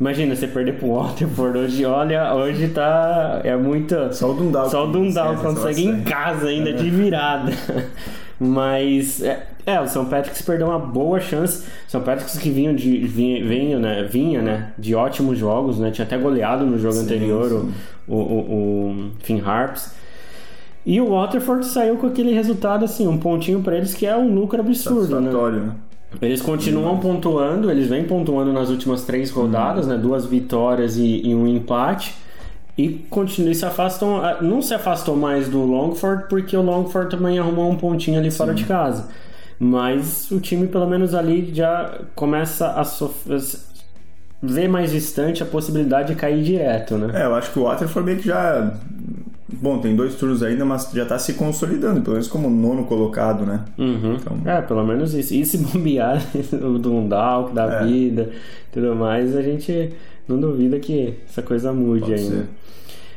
Imagina 0.00 0.34
você 0.36 0.46
perder 0.46 0.74
pro 0.78 0.94
Waterford 0.94 1.58
hoje, 1.58 1.84
olha, 1.86 2.34
hoje 2.34 2.68
tá 2.68 3.40
é 3.44 3.56
muita 3.56 4.12
Só 4.12 4.30
o 4.30 4.34
Dundalk. 4.34 4.70
só 4.70 4.84
o 4.86 4.92
Dundalk 4.92 5.34
Esquece, 5.36 5.54
consegue 5.54 5.84
em 5.86 6.02
casa 6.02 6.48
ainda 6.48 6.72
de 6.72 6.90
virada. 6.90 7.50
Mas 8.38 9.22
é, 9.22 9.46
é, 9.66 9.80
o 9.80 9.88
São 9.88 10.04
Patrick's 10.04 10.42
perdeu 10.42 10.68
uma 10.68 10.78
boa 10.78 11.18
chance. 11.18 11.64
São 11.88 12.00
Patrick's 12.00 12.38
que 12.38 12.50
vinha 12.50 12.72
de 12.72 12.98
vinha, 12.98 13.44
vinha, 13.44 13.78
né, 13.80 14.04
vinha, 14.04 14.40
né, 14.40 14.72
de 14.78 14.94
ótimos 14.94 15.36
jogos, 15.36 15.78
né? 15.80 15.90
Tinha 15.90 16.06
até 16.06 16.16
goleado 16.16 16.64
no 16.64 16.78
jogo 16.78 16.94
Sim, 16.94 17.02
anterior 17.02 17.48
sim. 17.48 17.72
o, 18.06 18.14
o, 18.14 18.38
o, 18.38 19.10
Finn 19.24 19.40
Harps. 19.44 19.92
E 20.86 21.00
o 21.00 21.10
Waterford 21.10 21.66
saiu 21.66 21.96
com 21.96 22.06
aquele 22.06 22.32
resultado 22.32 22.84
assim, 22.84 23.08
um 23.08 23.18
pontinho 23.18 23.60
pra 23.60 23.76
eles 23.76 23.92
que 23.92 24.06
é 24.06 24.16
um 24.16 24.32
lucro 24.32 24.60
absurdo, 24.60 25.20
né? 25.20 25.32
Né? 25.32 25.72
Eles 26.22 26.40
continuam 26.40 26.98
pontuando, 26.98 27.68
eles 27.68 27.88
vêm 27.88 28.04
pontuando 28.04 28.52
nas 28.52 28.70
últimas 28.70 29.02
três 29.02 29.32
rodadas, 29.32 29.88
né? 29.88 29.98
Duas 29.98 30.24
vitórias 30.24 30.96
e, 30.96 31.22
e 31.26 31.34
um 31.34 31.44
empate. 31.44 32.14
E 32.78 32.90
continuam, 33.10 33.50
e 33.50 33.54
se 33.54 33.64
afastam. 33.64 34.24
ah, 34.24 34.38
Não 34.40 34.62
se 34.62 34.72
afastou 34.74 35.16
mais 35.16 35.48
do 35.48 35.64
Longford, 35.64 36.26
porque 36.28 36.56
o 36.56 36.62
Longford 36.62 37.10
também 37.10 37.36
arrumou 37.36 37.68
um 37.68 37.76
pontinho 37.76 38.18
ali 38.18 38.30
fora 38.30 38.54
de 38.54 38.64
casa. 38.64 39.08
Mas 39.58 40.30
o 40.30 40.38
time, 40.40 40.66
pelo 40.66 40.86
menos 40.86 41.14
ali, 41.14 41.50
já 41.54 42.00
começa 42.14 42.72
a 42.72 42.84
sofrer. 42.84 43.40
ver 44.42 44.68
mais 44.68 44.92
distante 44.92 45.42
a 45.42 45.46
possibilidade 45.46 46.08
de 46.12 46.20
cair 46.20 46.42
direto, 46.42 46.96
né? 46.98 47.22
É, 47.22 47.24
eu 47.26 47.34
acho 47.34 47.50
que 47.52 47.58
o 47.58 47.62
Waterford 47.64 48.04
meio 48.06 48.18
que 48.18 48.26
já. 48.28 48.70
Bom, 49.48 49.78
tem 49.78 49.96
dois 49.96 50.14
turnos 50.16 50.42
ainda, 50.42 50.64
mas 50.64 50.90
já 50.92 51.06
tá 51.06 51.18
se 51.18 51.32
consolidando, 51.34 52.02
pelo 52.02 52.12
menos 52.14 52.28
como 52.28 52.50
nono 52.50 52.84
colocado, 52.84 53.46
né? 53.46 53.60
Uhum. 53.78 54.16
Então- 54.16 54.36
É, 54.44 54.60
pelo 54.60 54.84
menos 54.84 55.14
isso. 55.14 55.32
E 55.32 55.46
se 55.46 55.56
bombear 55.64 56.20
o 56.52 56.78
Dundalk 56.78 57.54
da 57.54 57.80
É. 57.80 57.84
vida 57.86 58.30
tudo 58.72 58.94
mais, 58.94 59.34
a 59.34 59.40
gente 59.40 59.92
não 60.28 60.38
duvida 60.38 60.78
que 60.78 61.14
essa 61.26 61.40
coisa 61.40 61.72
mude 61.72 62.00
Pode 62.00 62.14
ainda. 62.14 62.36
ser. 62.36 62.46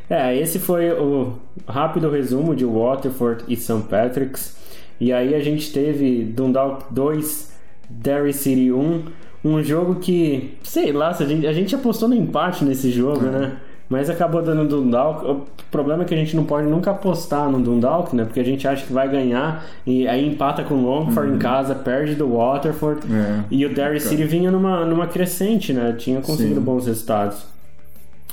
É, 0.10 0.36
esse 0.38 0.58
foi 0.58 0.90
o 0.92 1.34
rápido 1.68 2.10
resumo 2.10 2.56
de 2.56 2.64
Waterford 2.64 3.44
e 3.48 3.56
St. 3.58 3.84
Patrick's. 3.90 4.56
E 5.00 5.12
aí 5.14 5.34
a 5.34 5.40
gente 5.40 5.72
teve 5.72 6.24
Dundalk 6.24 6.86
2, 6.92 7.52
Derry 7.90 8.34
City 8.34 8.72
1. 8.72 9.04
Um 9.46 9.64
jogo 9.64 9.96
que, 9.96 10.56
sei 10.64 10.92
lá, 10.92 11.10
a 11.10 11.26
gente, 11.26 11.48
a 11.48 11.54
gente 11.54 11.74
apostou 11.74 12.10
no 12.10 12.16
empate 12.16 12.66
nesse 12.66 12.92
jogo, 12.92 13.26
É. 13.26 13.30
né? 13.30 13.52
Mas 13.90 14.08
acabou 14.08 14.40
dando 14.44 14.68
Dundalk. 14.68 15.26
O 15.26 15.46
problema 15.72 16.04
é 16.04 16.06
que 16.06 16.14
a 16.14 16.18
gente 16.18 16.36
não 16.36 16.44
pode 16.44 16.68
nunca 16.68 16.92
apostar 16.92 17.50
no 17.50 17.60
Dundalk, 17.60 18.16
né? 18.16 18.24
Porque 18.24 18.40
a 18.40 18.44
gente 18.44 18.68
acha 18.68 18.86
que 18.86 18.94
vai 18.94 19.10
ganhar 19.10 19.66
e 19.84 20.08
aí 20.08 20.28
empata 20.28 20.64
com 20.64 20.76
o 20.76 20.82
Longford 20.86 21.34
em 21.34 21.40
casa, 21.40 21.74
perde 21.74 22.14
do 22.14 22.28
Waterford. 22.36 23.08
Uhum. 23.08 23.16
É. 23.16 23.44
E 23.50 23.66
o 23.66 23.74
Derry 23.74 24.00
City 24.00 24.26
vinha 24.26 24.52
numa, 24.52 24.86
numa 24.86 25.08
crescente, 25.08 25.74
né? 25.74 25.96
Tinha 25.98 26.22
conseguido 26.22 26.60
Sim. 26.60 26.66
bons 26.66 26.86
resultados. 26.86 27.44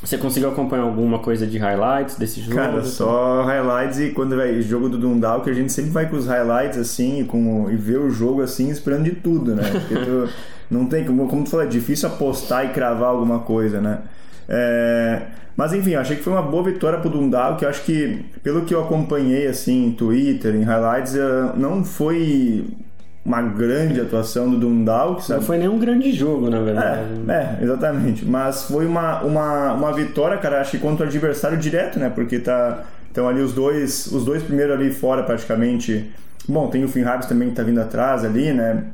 Você 0.03 0.19
conseguiu 0.19 0.51
acompanhar 0.51 0.83
alguma 0.83 1.19
coisa 1.19 1.47
de 1.47 1.57
highlights 1.59 2.17
desse 2.17 2.41
jogo? 2.41 2.57
Cara, 2.57 2.85
só 2.85 3.43
highlights 3.43 3.99
e 3.99 4.11
quando 4.11 4.37
vai 4.37 4.61
jogo 4.61 4.89
do 4.89 4.99
Dundalk, 4.99 5.49
a 5.49 5.55
gente 5.55 5.73
sempre 5.73 5.91
vai 5.91 6.09
com 6.09 6.17
os 6.17 6.27
highlights 6.27 6.79
assim 6.79 7.21
e, 7.21 7.25
com, 7.25 7.71
e 7.71 7.77
ver 7.77 7.99
o 7.99 8.11
jogo 8.11 8.43
assim, 8.43 8.71
esperando 8.71 9.05
de 9.05 9.13
tudo, 9.13 9.55
né? 9.55 9.63
Porque 9.73 9.95
tu, 9.95 10.29
não 10.71 10.87
tem, 10.87 11.05
como, 11.05 11.27
como 11.27 11.45
tu 11.45 11.51
falou, 11.51 11.65
é 11.65 11.69
difícil 11.69 12.09
apostar 12.09 12.67
e 12.67 12.69
cravar 12.71 13.09
alguma 13.09 13.41
coisa, 13.41 13.81
né? 13.81 14.01
É, 14.49 15.23
mas 15.57 15.73
enfim, 15.73 15.93
eu 15.93 16.01
achei 16.01 16.17
que 16.17 16.23
foi 16.23 16.33
uma 16.33 16.43
boa 16.43 16.63
vitória 16.63 16.99
pro 16.99 17.09
Dundalk, 17.09 17.63
eu 17.63 17.69
acho 17.69 17.83
que, 17.83 18.23
pelo 18.43 18.67
que 18.67 18.75
eu 18.75 18.85
acompanhei 18.85 19.47
assim 19.47 19.87
em 19.87 19.93
Twitter, 19.93 20.55
em 20.55 20.63
highlights, 20.63 21.15
não 21.57 21.83
foi 21.83 22.67
uma 23.27 23.43
grande 23.43 24.01
atuação 24.01 24.49
do 24.49 24.57
Dundalk, 24.57 25.25
sabe? 25.25 25.41
Não 25.41 25.47
foi 25.47 25.59
nenhum 25.59 25.79
grande 25.79 26.13
jogo, 26.13 26.49
na 26.49 26.61
verdade. 26.61 27.01
É, 27.29 27.33
é, 27.33 27.65
exatamente. 27.65 28.25
Mas 28.25 28.63
foi 28.63 28.87
uma, 28.87 29.21
uma, 29.23 29.73
uma 29.73 29.93
vitória, 29.93 30.39
cara, 30.39 30.61
acho 30.61 30.71
que 30.71 30.79
contra 30.79 31.05
o 31.05 31.09
adversário 31.09 31.59
direto, 31.59 31.99
né? 31.99 32.09
Porque 32.09 32.39
tá 32.39 32.85
estão 33.09 33.27
ali 33.29 33.41
os 33.41 33.53
dois, 33.55 34.07
os 34.13 34.25
dois 34.25 34.43
primeiros 34.43 34.75
ali 34.75 34.93
fora 34.93 35.23
praticamente. 35.23 36.11
Bom, 36.49 36.69
tem 36.69 36.85
o 36.85 36.89
Finn 36.89 37.03
Harris 37.03 37.27
também 37.27 37.49
que 37.49 37.57
tá 37.57 37.63
vindo 37.63 37.81
atrás 37.81 38.25
ali, 38.25 38.53
né? 38.53 38.85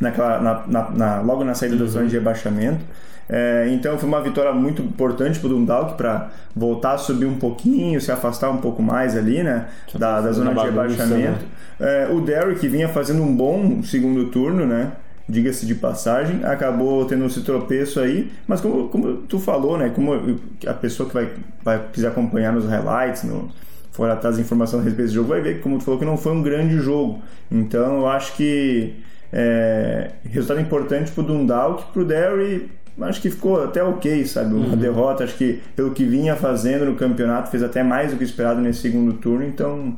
naquela, 0.00 0.40
na, 0.40 0.66
na, 0.66 0.90
na, 0.90 1.20
logo 1.20 1.44
na 1.44 1.54
saída 1.54 1.76
uhum. 1.76 1.84
da 1.84 1.86
zona 1.86 2.06
de 2.06 2.14
rebaixamento. 2.14 2.84
É, 3.28 3.68
então 3.70 3.98
foi 3.98 4.08
uma 4.08 4.22
vitória 4.22 4.52
muito 4.52 4.80
importante 4.80 5.38
para 5.38 5.48
o 5.48 5.50
Dundalk 5.50 5.96
para 5.96 6.30
voltar 6.56 6.92
a 6.92 6.98
subir 6.98 7.26
um 7.26 7.38
pouquinho, 7.38 8.00
se 8.00 8.10
afastar 8.10 8.50
um 8.50 8.56
pouco 8.56 8.82
mais 8.82 9.16
ali, 9.16 9.42
né, 9.42 9.66
da, 9.94 10.20
da 10.20 10.32
zona 10.32 10.54
de 10.54 10.60
rebaixamento. 10.60 11.44
Né? 11.78 12.06
É, 12.06 12.08
o 12.10 12.20
Derrick 12.20 12.66
vinha 12.66 12.88
fazendo 12.88 13.22
um 13.22 13.36
bom 13.36 13.82
segundo 13.82 14.26
turno, 14.30 14.66
né? 14.66 14.92
diga-se 15.28 15.66
de 15.66 15.74
passagem, 15.74 16.42
acabou 16.42 17.04
tendo 17.04 17.26
esse 17.26 17.42
tropeço 17.42 18.00
aí, 18.00 18.32
mas 18.46 18.62
como, 18.62 18.88
como 18.88 19.18
tu 19.18 19.38
falou, 19.38 19.76
né, 19.76 19.92
como 19.94 20.40
a 20.66 20.72
pessoa 20.72 21.06
que 21.06 21.14
vai, 21.14 21.28
vai 21.62 21.84
quiser 21.92 22.08
acompanhar 22.08 22.50
nos 22.50 22.64
highlights, 22.64 23.24
no, 23.24 23.50
for 23.92 24.08
atrás 24.08 24.36
da 24.36 24.42
informação 24.42 24.80
a 24.80 24.82
respeito 24.82 25.06
desse 25.06 25.14
jogo, 25.14 25.28
vai 25.28 25.42
ver, 25.42 25.60
como 25.60 25.76
tu 25.76 25.84
falou, 25.84 26.00
que 26.00 26.06
não 26.06 26.16
foi 26.16 26.32
um 26.32 26.42
grande 26.42 26.76
jogo. 26.78 27.20
Então 27.50 27.98
eu 27.98 28.08
acho 28.08 28.34
que 28.36 28.94
é, 29.32 30.12
resultado 30.24 30.60
importante 30.60 31.10
pro 31.12 31.22
Dundalk, 31.22 31.92
pro 31.92 32.04
Derry, 32.04 32.70
acho 33.00 33.20
que 33.20 33.30
ficou 33.30 33.62
até 33.62 33.82
ok, 33.82 34.26
sabe? 34.26 34.54
Uma 34.54 34.68
uhum. 34.68 34.76
derrota, 34.76 35.24
acho 35.24 35.36
que 35.36 35.60
pelo 35.76 35.92
que 35.92 36.04
vinha 36.04 36.36
fazendo 36.36 36.84
no 36.84 36.96
campeonato, 36.96 37.50
fez 37.50 37.62
até 37.62 37.82
mais 37.82 38.10
do 38.10 38.16
que 38.16 38.24
esperado 38.24 38.60
nesse 38.60 38.80
segundo 38.80 39.14
turno, 39.14 39.44
então 39.44 39.96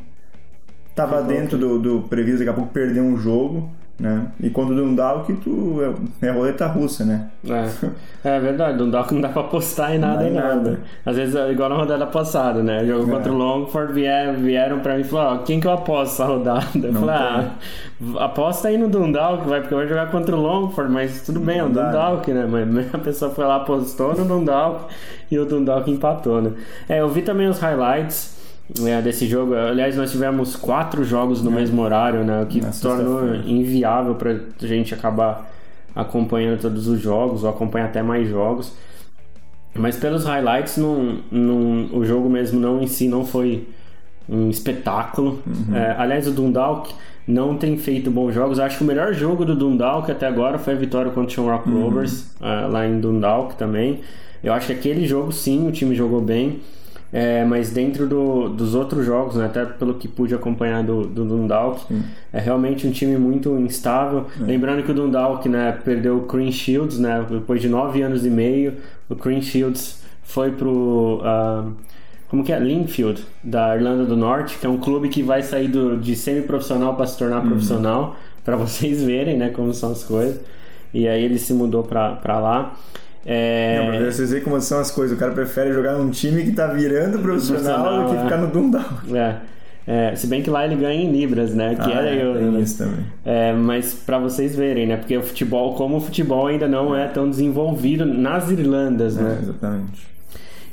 tava 0.94 1.22
dentro 1.22 1.56
do, 1.56 1.78
do 1.78 2.02
previsto, 2.02 2.38
daqui 2.38 2.50
a 2.50 2.54
pouco 2.54 2.72
perder 2.72 3.00
um 3.00 3.16
jogo 3.16 3.70
né? 4.00 4.28
E 4.40 4.48
quando 4.48 4.70
o 4.70 4.74
Dundalk, 4.74 5.30
tu 5.34 5.78
é, 6.22 6.26
é 6.26 6.30
roleta 6.30 6.66
russa, 6.66 7.04
né? 7.04 7.28
É, 7.44 8.34
é 8.36 8.40
verdade, 8.40 8.78
Dundalk 8.78 9.12
não 9.12 9.20
dá 9.20 9.28
pra 9.28 9.42
apostar 9.42 9.94
em 9.94 9.98
nada, 9.98 10.26
em 10.26 10.32
nada. 10.32 10.54
nada. 10.54 10.80
Às 11.04 11.16
vezes, 11.16 11.34
igual 11.50 11.68
na 11.68 11.76
rodada 11.76 12.06
passada, 12.06 12.62
né? 12.62 12.82
Jogo 12.86 13.10
é. 13.10 13.14
contra 13.14 13.30
o 13.30 13.36
Longford, 13.36 13.92
vieram, 13.92 14.34
vieram 14.34 14.80
pra 14.80 14.94
mim 14.94 15.02
e 15.02 15.04
falaram, 15.04 15.44
quem 15.44 15.60
que 15.60 15.66
eu 15.66 15.72
aposto 15.72 16.14
essa 16.14 16.24
rodada? 16.24 16.66
Eu 16.82 16.92
não 16.92 17.00
falei, 17.00 17.14
ah, 17.14 18.24
aposta 18.24 18.68
aí 18.68 18.78
no 18.78 18.88
Dundalk, 18.88 19.46
vai, 19.46 19.60
porque 19.60 19.74
vai 19.74 19.86
jogar 19.86 20.10
contra 20.10 20.34
o 20.34 20.40
Longford, 20.40 20.90
mas 20.90 21.20
tudo 21.20 21.38
bem, 21.38 21.58
é 21.58 21.64
o 21.64 21.68
Dundalk, 21.68 22.32
né? 22.32 22.48
Mas 22.48 22.88
a 22.94 22.98
pessoa 22.98 23.30
foi 23.30 23.44
lá, 23.44 23.56
apostou 23.56 24.14
no 24.14 24.24
Dundalk 24.24 24.86
e 25.30 25.38
o 25.38 25.44
Dundalk 25.44 25.90
empatou, 25.90 26.40
né? 26.40 26.52
É, 26.88 27.00
eu 27.00 27.08
vi 27.10 27.20
também 27.20 27.48
os 27.48 27.58
highlights 27.58 28.39
é, 28.86 29.02
desse 29.02 29.26
jogo. 29.26 29.54
Aliás, 29.54 29.96
nós 29.96 30.10
tivemos 30.10 30.56
quatro 30.56 31.04
jogos 31.04 31.42
no 31.42 31.50
é. 31.50 31.54
mesmo 31.54 31.82
horário, 31.82 32.24
né? 32.24 32.42
O 32.42 32.46
que 32.46 32.60
Nossa, 32.60 32.88
tornou 32.88 33.34
inviável 33.34 34.14
para 34.14 34.32
a 34.32 34.66
gente 34.66 34.94
acabar 34.94 35.50
acompanhando 35.94 36.60
todos 36.60 36.86
os 36.86 37.00
jogos, 37.00 37.44
ou 37.44 37.50
acompanhar 37.50 37.86
até 37.86 38.02
mais 38.02 38.28
jogos. 38.28 38.72
Mas 39.74 39.96
pelos 39.96 40.24
highlights, 40.24 40.76
não, 40.76 41.18
não, 41.30 41.88
o 41.92 42.04
jogo 42.04 42.28
mesmo 42.28 42.58
não 42.58 42.80
em 42.80 42.86
si 42.86 43.08
não 43.08 43.24
foi 43.24 43.68
um 44.28 44.50
espetáculo. 44.50 45.40
Uhum. 45.46 45.76
É, 45.76 45.94
aliás, 45.98 46.26
o 46.26 46.32
Dundalk 46.32 46.92
não 47.26 47.56
tem 47.56 47.76
feito 47.76 48.10
bons 48.10 48.32
jogos. 48.32 48.58
Acho 48.58 48.78
que 48.78 48.84
o 48.84 48.86
melhor 48.86 49.12
jogo 49.12 49.44
do 49.44 49.54
Dundalk 49.54 50.10
até 50.10 50.26
agora 50.26 50.58
foi 50.58 50.74
a 50.74 50.76
vitória 50.76 51.10
contra 51.10 51.30
o 51.30 51.30
Shamrock 51.30 51.68
uhum. 51.68 51.84
Rovers, 51.84 52.22
uh, 52.40 52.70
lá 52.70 52.86
em 52.86 53.00
Dundalk 53.00 53.56
também. 53.56 54.00
Eu 54.42 54.52
acho 54.52 54.68
que 54.68 54.72
aquele 54.72 55.06
jogo 55.06 55.32
sim, 55.32 55.68
o 55.68 55.72
time 55.72 55.94
jogou 55.94 56.20
bem. 56.20 56.60
É, 57.12 57.44
mas 57.44 57.70
dentro 57.70 58.06
do, 58.06 58.48
dos 58.48 58.74
outros 58.74 59.04
jogos, 59.04 59.34
né, 59.34 59.46
até 59.46 59.64
pelo 59.64 59.94
que 59.94 60.06
pude 60.06 60.32
acompanhar 60.34 60.84
do, 60.84 61.04
do 61.04 61.24
Dundalk, 61.24 61.80
Sim. 61.88 62.04
é 62.32 62.38
realmente 62.38 62.86
um 62.86 62.92
time 62.92 63.16
muito 63.16 63.50
instável. 63.58 64.26
É. 64.40 64.44
Lembrando 64.44 64.84
que 64.84 64.92
o 64.92 64.94
Dundalk 64.94 65.48
né, 65.48 65.76
perdeu 65.84 66.18
o 66.18 66.20
Green 66.20 66.52
Shields, 66.52 66.98
né, 66.98 67.26
depois 67.28 67.60
de 67.60 67.68
nove 67.68 68.00
anos 68.00 68.24
e 68.24 68.30
meio. 68.30 68.74
O 69.08 69.14
Green 69.16 69.42
Shields 69.42 70.00
foi 70.22 70.52
pro. 70.52 71.20
Uh, 71.20 71.72
como 72.28 72.44
que 72.44 72.52
é? 72.52 72.60
Linfield, 72.60 73.24
da 73.42 73.74
Irlanda 73.74 74.04
do 74.04 74.16
Norte, 74.16 74.56
que 74.56 74.64
é 74.64 74.68
um 74.68 74.78
clube 74.78 75.08
que 75.08 75.20
vai 75.20 75.42
sair 75.42 75.66
do, 75.66 75.96
de 75.96 76.14
semi-profissional 76.14 76.94
para 76.94 77.04
se 77.04 77.18
tornar 77.18 77.42
uhum. 77.42 77.48
profissional, 77.48 78.16
para 78.44 78.54
vocês 78.54 79.02
verem 79.02 79.36
né, 79.36 79.48
como 79.48 79.74
são 79.74 79.90
as 79.90 80.04
coisas. 80.04 80.40
E 80.94 81.08
aí 81.08 81.24
ele 81.24 81.38
se 81.38 81.52
mudou 81.52 81.82
para 81.82 82.38
lá. 82.38 82.76
É... 83.24 83.78
Não, 83.78 83.98
pra 83.98 84.10
vocês 84.10 84.30
verem 84.30 84.44
como 84.44 84.60
são 84.60 84.78
as 84.80 84.90
coisas. 84.90 85.16
O 85.16 85.20
cara 85.20 85.32
prefere 85.32 85.72
jogar 85.72 85.94
num 85.94 86.10
time 86.10 86.42
que 86.44 86.52
tá 86.52 86.66
virando 86.66 87.18
profissional, 87.18 88.04
do 88.04 88.10
que 88.10 88.16
é. 88.16 88.22
ficar 88.22 88.36
no 88.38 88.46
Dundalk. 88.48 89.14
É. 89.14 89.36
É, 89.86 90.14
se 90.14 90.26
bem 90.26 90.42
que 90.42 90.50
lá 90.50 90.64
ele 90.64 90.76
ganha 90.76 91.02
em 91.02 91.10
libras, 91.10 91.54
né? 91.54 91.74
Que 91.74 91.90
ah, 91.90 91.96
era 91.96 92.10
é, 92.10 92.24
eu. 92.24 92.34
Tem 92.34 92.60
isso 92.60 92.78
também. 92.78 93.04
É, 93.24 93.52
mas 93.52 93.92
para 93.92 94.18
vocês 94.18 94.54
verem, 94.54 94.86
né? 94.86 94.96
Porque 94.96 95.16
o 95.16 95.22
futebol, 95.22 95.74
como 95.74 95.96
o 95.96 96.00
futebol 96.00 96.46
ainda 96.46 96.68
não 96.68 96.94
é 96.94 97.08
tão 97.08 97.28
desenvolvido 97.28 98.04
nas 98.04 98.50
Irlandas, 98.50 99.16
né? 99.16 99.38
É, 99.38 99.42
exatamente. 99.42 100.06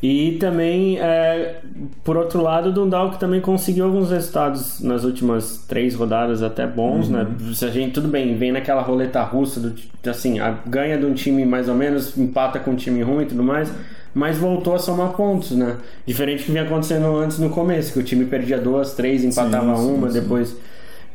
E 0.01 0.37
também, 0.39 0.99
é, 0.99 1.55
por 2.03 2.17
outro 2.17 2.41
lado, 2.41 2.69
o 2.69 2.71
Dundalk 2.71 3.19
também 3.19 3.41
conseguiu 3.41 3.85
alguns 3.85 4.11
resultados 4.11 4.79
nas 4.79 5.03
últimas 5.03 5.65
três 5.67 5.95
rodadas 5.95 6.43
até 6.43 6.67
bons, 6.67 7.09
né? 7.09 7.23
uhum. 7.23 7.47
né? 7.47 7.53
Se 7.53 7.65
a 7.65 7.69
gente, 7.69 7.93
tudo 7.93 8.07
bem, 8.07 8.35
vem 8.35 8.51
naquela 8.51 8.81
roleta 8.81 9.23
russa, 9.23 9.59
do, 9.59 9.75
assim, 10.07 10.39
a, 10.39 10.51
ganha 10.67 10.97
de 10.97 11.05
um 11.05 11.13
time 11.13 11.45
mais 11.45 11.67
ou 11.67 11.73
menos, 11.73 12.15
empata 12.15 12.59
com 12.59 12.71
um 12.71 12.75
time 12.75 13.01
ruim 13.01 13.23
e 13.23 13.27
tudo 13.27 13.41
mais, 13.41 13.71
mas 14.13 14.37
voltou 14.37 14.75
a 14.75 14.79
somar 14.79 15.13
pontos, 15.13 15.51
né? 15.51 15.77
Diferente 16.05 16.41
do 16.41 16.45
que 16.45 16.51
vinha 16.51 16.63
acontecendo 16.63 17.07
antes 17.17 17.39
no 17.39 17.49
começo, 17.49 17.91
que 17.91 17.99
o 17.99 18.03
time 18.03 18.25
perdia 18.25 18.59
duas, 18.59 18.93
três, 18.93 19.23
empatava 19.23 19.75
sim, 19.77 19.93
uma, 19.95 20.09
sim. 20.09 20.19
depois, 20.21 20.55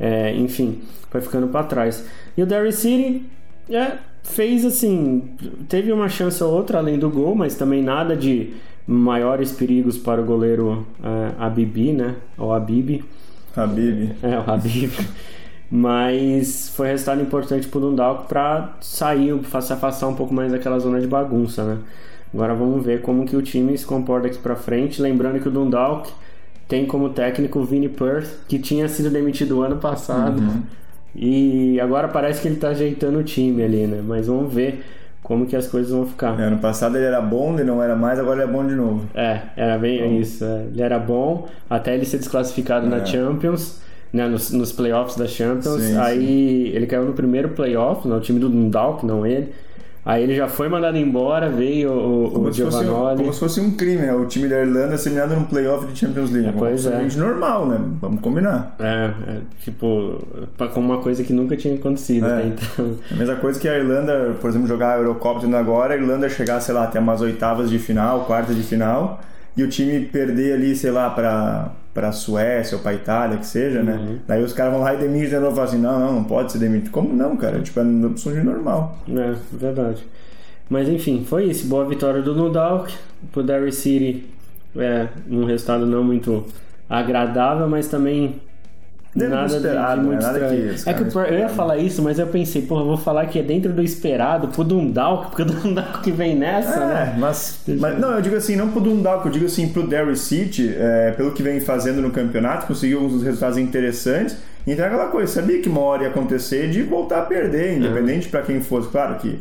é, 0.00 0.34
enfim, 0.34 0.80
foi 1.08 1.20
ficando 1.20 1.46
para 1.46 1.64
trás. 1.64 2.04
E 2.36 2.42
o 2.42 2.46
Derry 2.46 2.72
City, 2.72 3.24
é, 3.70 3.92
fez 4.24 4.64
assim, 4.64 5.36
teve 5.68 5.92
uma 5.92 6.08
chance 6.08 6.42
ou 6.42 6.52
outra 6.52 6.78
além 6.78 6.98
do 6.98 7.10
gol, 7.10 7.34
mas 7.34 7.54
também 7.54 7.82
nada 7.82 8.16
de 8.16 8.54
maiores 8.86 9.52
perigos 9.52 9.96
para 9.96 10.20
o 10.20 10.24
goleiro 10.24 10.86
uh, 11.00 11.42
Abibi, 11.42 11.92
né? 11.92 12.16
Ou 12.36 12.52
Abib. 12.52 13.04
Habib. 13.56 14.12
É, 14.22 14.38
o 14.38 14.50
Habib. 14.50 14.92
Mas 15.70 16.68
foi 16.68 16.88
resultado 16.88 17.22
importante 17.22 17.66
para 17.66 17.78
o 17.78 17.80
Dundalk 17.80 18.28
para 18.28 18.74
sair, 18.80 19.32
se 19.62 19.72
afastar 19.72 20.06
um 20.06 20.14
pouco 20.14 20.34
mais 20.34 20.52
daquela 20.52 20.78
zona 20.78 21.00
de 21.00 21.06
bagunça, 21.06 21.64
né? 21.64 21.78
Agora 22.32 22.54
vamos 22.54 22.84
ver 22.84 23.00
como 23.00 23.24
que 23.24 23.34
o 23.36 23.42
time 23.42 23.76
se 23.76 23.86
comporta 23.86 24.26
aqui 24.26 24.38
para 24.38 24.54
frente. 24.54 25.00
Lembrando 25.00 25.40
que 25.40 25.48
o 25.48 25.50
Dundalk 25.50 26.10
tem 26.68 26.86
como 26.86 27.10
técnico 27.10 27.58
o 27.58 27.64
Vini 27.64 27.88
Perth, 27.88 28.46
que 28.48 28.58
tinha 28.58 28.88
sido 28.88 29.10
demitido 29.10 29.62
ano 29.62 29.76
passado. 29.76 30.40
Uhum. 30.40 30.62
E 31.14 31.78
agora 31.80 32.08
parece 32.08 32.40
que 32.40 32.48
ele 32.48 32.54
está 32.54 32.68
ajeitando 32.68 33.18
o 33.18 33.22
time 33.22 33.62
ali, 33.62 33.86
né? 33.86 34.02
Mas 34.06 34.26
vamos 34.26 34.52
ver 34.52 34.82
como 35.32 35.46
que 35.46 35.56
as 35.56 35.66
coisas 35.66 35.90
vão 35.90 36.06
ficar. 36.06 36.38
É, 36.38 36.44
ano 36.44 36.58
passado 36.58 36.94
ele 36.94 37.06
era 37.06 37.20
bom, 37.22 37.54
ele 37.54 37.64
não 37.64 37.82
era 37.82 37.96
mais, 37.96 38.18
agora 38.18 38.42
ele 38.42 38.50
é 38.50 38.52
bom 38.52 38.66
de 38.66 38.74
novo. 38.74 39.08
É, 39.14 39.40
era 39.56 39.78
bem 39.78 40.06
bom. 40.06 40.20
isso. 40.20 40.44
É. 40.44 40.66
Ele 40.70 40.82
era 40.82 40.98
bom 40.98 41.48
até 41.70 41.94
ele 41.94 42.04
ser 42.04 42.18
desclassificado 42.18 42.84
é. 42.86 42.90
na 42.90 43.02
Champions, 43.02 43.80
né, 44.12 44.28
nos, 44.28 44.50
nos 44.52 44.72
playoffs 44.72 45.16
da 45.16 45.26
Champions. 45.26 45.80
Sim, 45.80 45.96
aí 45.96 46.66
sim. 46.68 46.76
ele 46.76 46.86
caiu 46.86 47.06
no 47.06 47.14
primeiro 47.14 47.48
playoff, 47.48 48.06
no 48.06 48.20
time 48.20 48.38
do 48.38 48.50
Dundalk, 48.50 49.06
não 49.06 49.26
ele. 49.26 49.54
Aí 50.04 50.24
ele 50.24 50.34
já 50.34 50.48
foi 50.48 50.68
mandado 50.68 50.96
embora, 50.98 51.48
veio 51.48 51.92
o, 51.92 52.30
como 52.32 52.48
o 52.48 52.52
Giovanoli. 52.52 53.18
como 53.18 53.32
se 53.32 53.38
fosse 53.38 53.60
um 53.60 53.70
crime, 53.70 54.02
né? 54.02 54.12
O 54.12 54.26
time 54.26 54.48
da 54.48 54.60
Irlanda 54.60 54.98
ser 54.98 55.10
eliminado 55.10 55.36
num 55.36 55.44
playoff 55.44 55.86
de 55.86 55.96
Champions 55.96 56.30
League. 56.32 56.48
É, 56.48 56.52
pois 56.52 56.86
é. 56.86 57.08
normal, 57.16 57.66
né? 57.68 57.80
Vamos 58.00 58.20
combinar. 58.20 58.74
É, 58.80 59.12
é 59.28 59.40
tipo, 59.60 60.20
como 60.74 60.92
uma 60.92 61.00
coisa 61.00 61.22
que 61.22 61.32
nunca 61.32 61.56
tinha 61.56 61.76
acontecido 61.76 62.26
é. 62.26 62.46
então. 62.46 62.96
É 63.10 63.14
a 63.14 63.16
mesma 63.16 63.36
coisa 63.36 63.60
que 63.60 63.68
a 63.68 63.78
Irlanda, 63.78 64.34
por 64.40 64.50
exemplo, 64.50 64.66
jogar 64.66 64.94
a 64.94 64.98
Eurocopa 64.98 65.46
agora, 65.56 65.94
a 65.94 65.96
Irlanda 65.96 66.28
chegar, 66.28 66.60
sei 66.60 66.74
lá, 66.74 66.84
até 66.84 66.98
umas 66.98 67.20
oitavas 67.20 67.70
de 67.70 67.78
final, 67.78 68.24
quartas 68.24 68.56
de 68.56 68.62
final 68.62 69.20
e 69.56 69.62
o 69.62 69.68
time 69.68 70.00
perder 70.00 70.54
ali, 70.54 70.74
sei 70.74 70.90
lá, 70.90 71.10
para 71.10 71.70
para 71.94 72.10
Suécia 72.12 72.76
ou 72.76 72.82
para 72.82 72.94
Itália, 72.94 73.38
que 73.38 73.46
seja, 73.46 73.82
né? 73.82 73.94
uhum. 73.94 74.04
né? 74.04 74.18
Daí 74.26 74.42
os 74.42 74.52
caras 74.52 74.72
vão 74.72 74.82
lá 74.82 74.94
e 74.94 74.98
demitem 74.98 75.28
de 75.28 75.38
novo, 75.38 75.60
assim, 75.60 75.78
não, 75.78 75.98
não, 75.98 76.12
não 76.14 76.24
pode 76.24 76.52
ser 76.52 76.58
demitido. 76.58 76.90
Como 76.90 77.12
não, 77.14 77.36
cara? 77.36 77.60
Tipo, 77.60 77.80
é 77.80 77.82
uma 77.82 78.08
opção 78.08 78.32
de 78.32 78.42
normal. 78.42 78.98
É, 79.08 79.34
verdade. 79.52 80.04
Mas 80.70 80.88
enfim, 80.88 81.24
foi 81.24 81.44
isso. 81.44 81.66
Boa 81.66 81.86
vitória 81.86 82.22
do 82.22 82.34
Nudalk. 82.34 82.92
Pro 83.30 83.42
Derry 83.42 83.70
City, 83.70 84.26
é 84.76 85.08
um 85.30 85.44
resultado 85.44 85.86
não 85.86 86.02
muito 86.02 86.46
agradável, 86.88 87.68
mas 87.68 87.88
também 87.88 88.40
Dentro 89.14 89.34
nada 89.34 89.56
esperado, 89.56 90.00
de, 90.00 90.06
muito 90.06 90.22
né? 90.22 90.26
nada 90.26 90.38
que 90.48 90.88
É 90.88 90.94
que 90.94 91.02
eu, 91.02 91.22
eu 91.24 91.38
ia 91.40 91.48
falar 91.50 91.76
isso, 91.76 92.02
mas 92.02 92.18
eu 92.18 92.26
pensei, 92.26 92.62
porra, 92.62 92.82
vou 92.82 92.96
falar 92.96 93.26
que 93.26 93.38
é 93.38 93.42
dentro 93.42 93.70
do 93.70 93.82
esperado 93.82 94.48
pro 94.48 94.64
Dundalk, 94.64 95.26
porque 95.28 95.42
o 95.42 95.44
Dundalk 95.52 96.00
que 96.00 96.10
vem 96.10 96.34
nessa, 96.34 96.80
é, 96.80 96.86
né? 96.86 97.16
Mas, 97.18 97.60
mas, 97.78 97.98
não, 97.98 98.12
eu 98.12 98.22
digo 98.22 98.36
assim, 98.36 98.56
não 98.56 98.70
pro 98.70 98.80
Dundalk, 98.80 99.26
eu 99.26 99.32
digo 99.32 99.44
assim 99.44 99.68
pro 99.68 99.86
Derry 99.86 100.16
City, 100.16 100.74
é, 100.74 101.10
pelo 101.10 101.32
que 101.32 101.42
vem 101.42 101.60
fazendo 101.60 102.00
no 102.00 102.10
campeonato, 102.10 102.66
conseguiu 102.66 103.00
alguns 103.00 103.22
resultados 103.22 103.58
interessantes. 103.58 104.36
Então 104.66 104.84
é 104.84 104.88
aquela 104.88 105.08
coisa, 105.08 105.30
sabia 105.30 105.60
que 105.60 105.68
uma 105.68 105.80
hora 105.80 106.04
ia 106.04 106.08
acontecer 106.08 106.70
de 106.70 106.82
voltar 106.82 107.18
a 107.18 107.22
perder, 107.22 107.76
independente 107.76 108.28
é. 108.28 108.30
para 108.30 108.42
quem 108.42 108.62
fosse. 108.62 108.88
Claro 108.88 109.16
que 109.16 109.38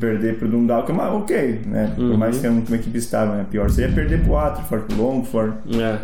perder 0.00 0.38
pro 0.38 0.48
Dundalk 0.48 0.90
é 0.90 0.94
uma, 0.94 1.14
ok, 1.14 1.60
né? 1.66 1.92
Por 1.94 2.16
mais 2.16 2.36
uhum. 2.36 2.40
que 2.40 2.46
é 2.46 2.50
uma 2.50 2.76
equipe 2.76 2.98
estável, 2.98 3.34
né? 3.34 3.46
Pior 3.50 3.70
seria 3.70 3.94
perder 3.94 4.20
pro 4.20 4.32
Waterford, 4.32 4.86
pro 4.86 4.96
Longford. 4.96 5.54
É. 5.78 5.98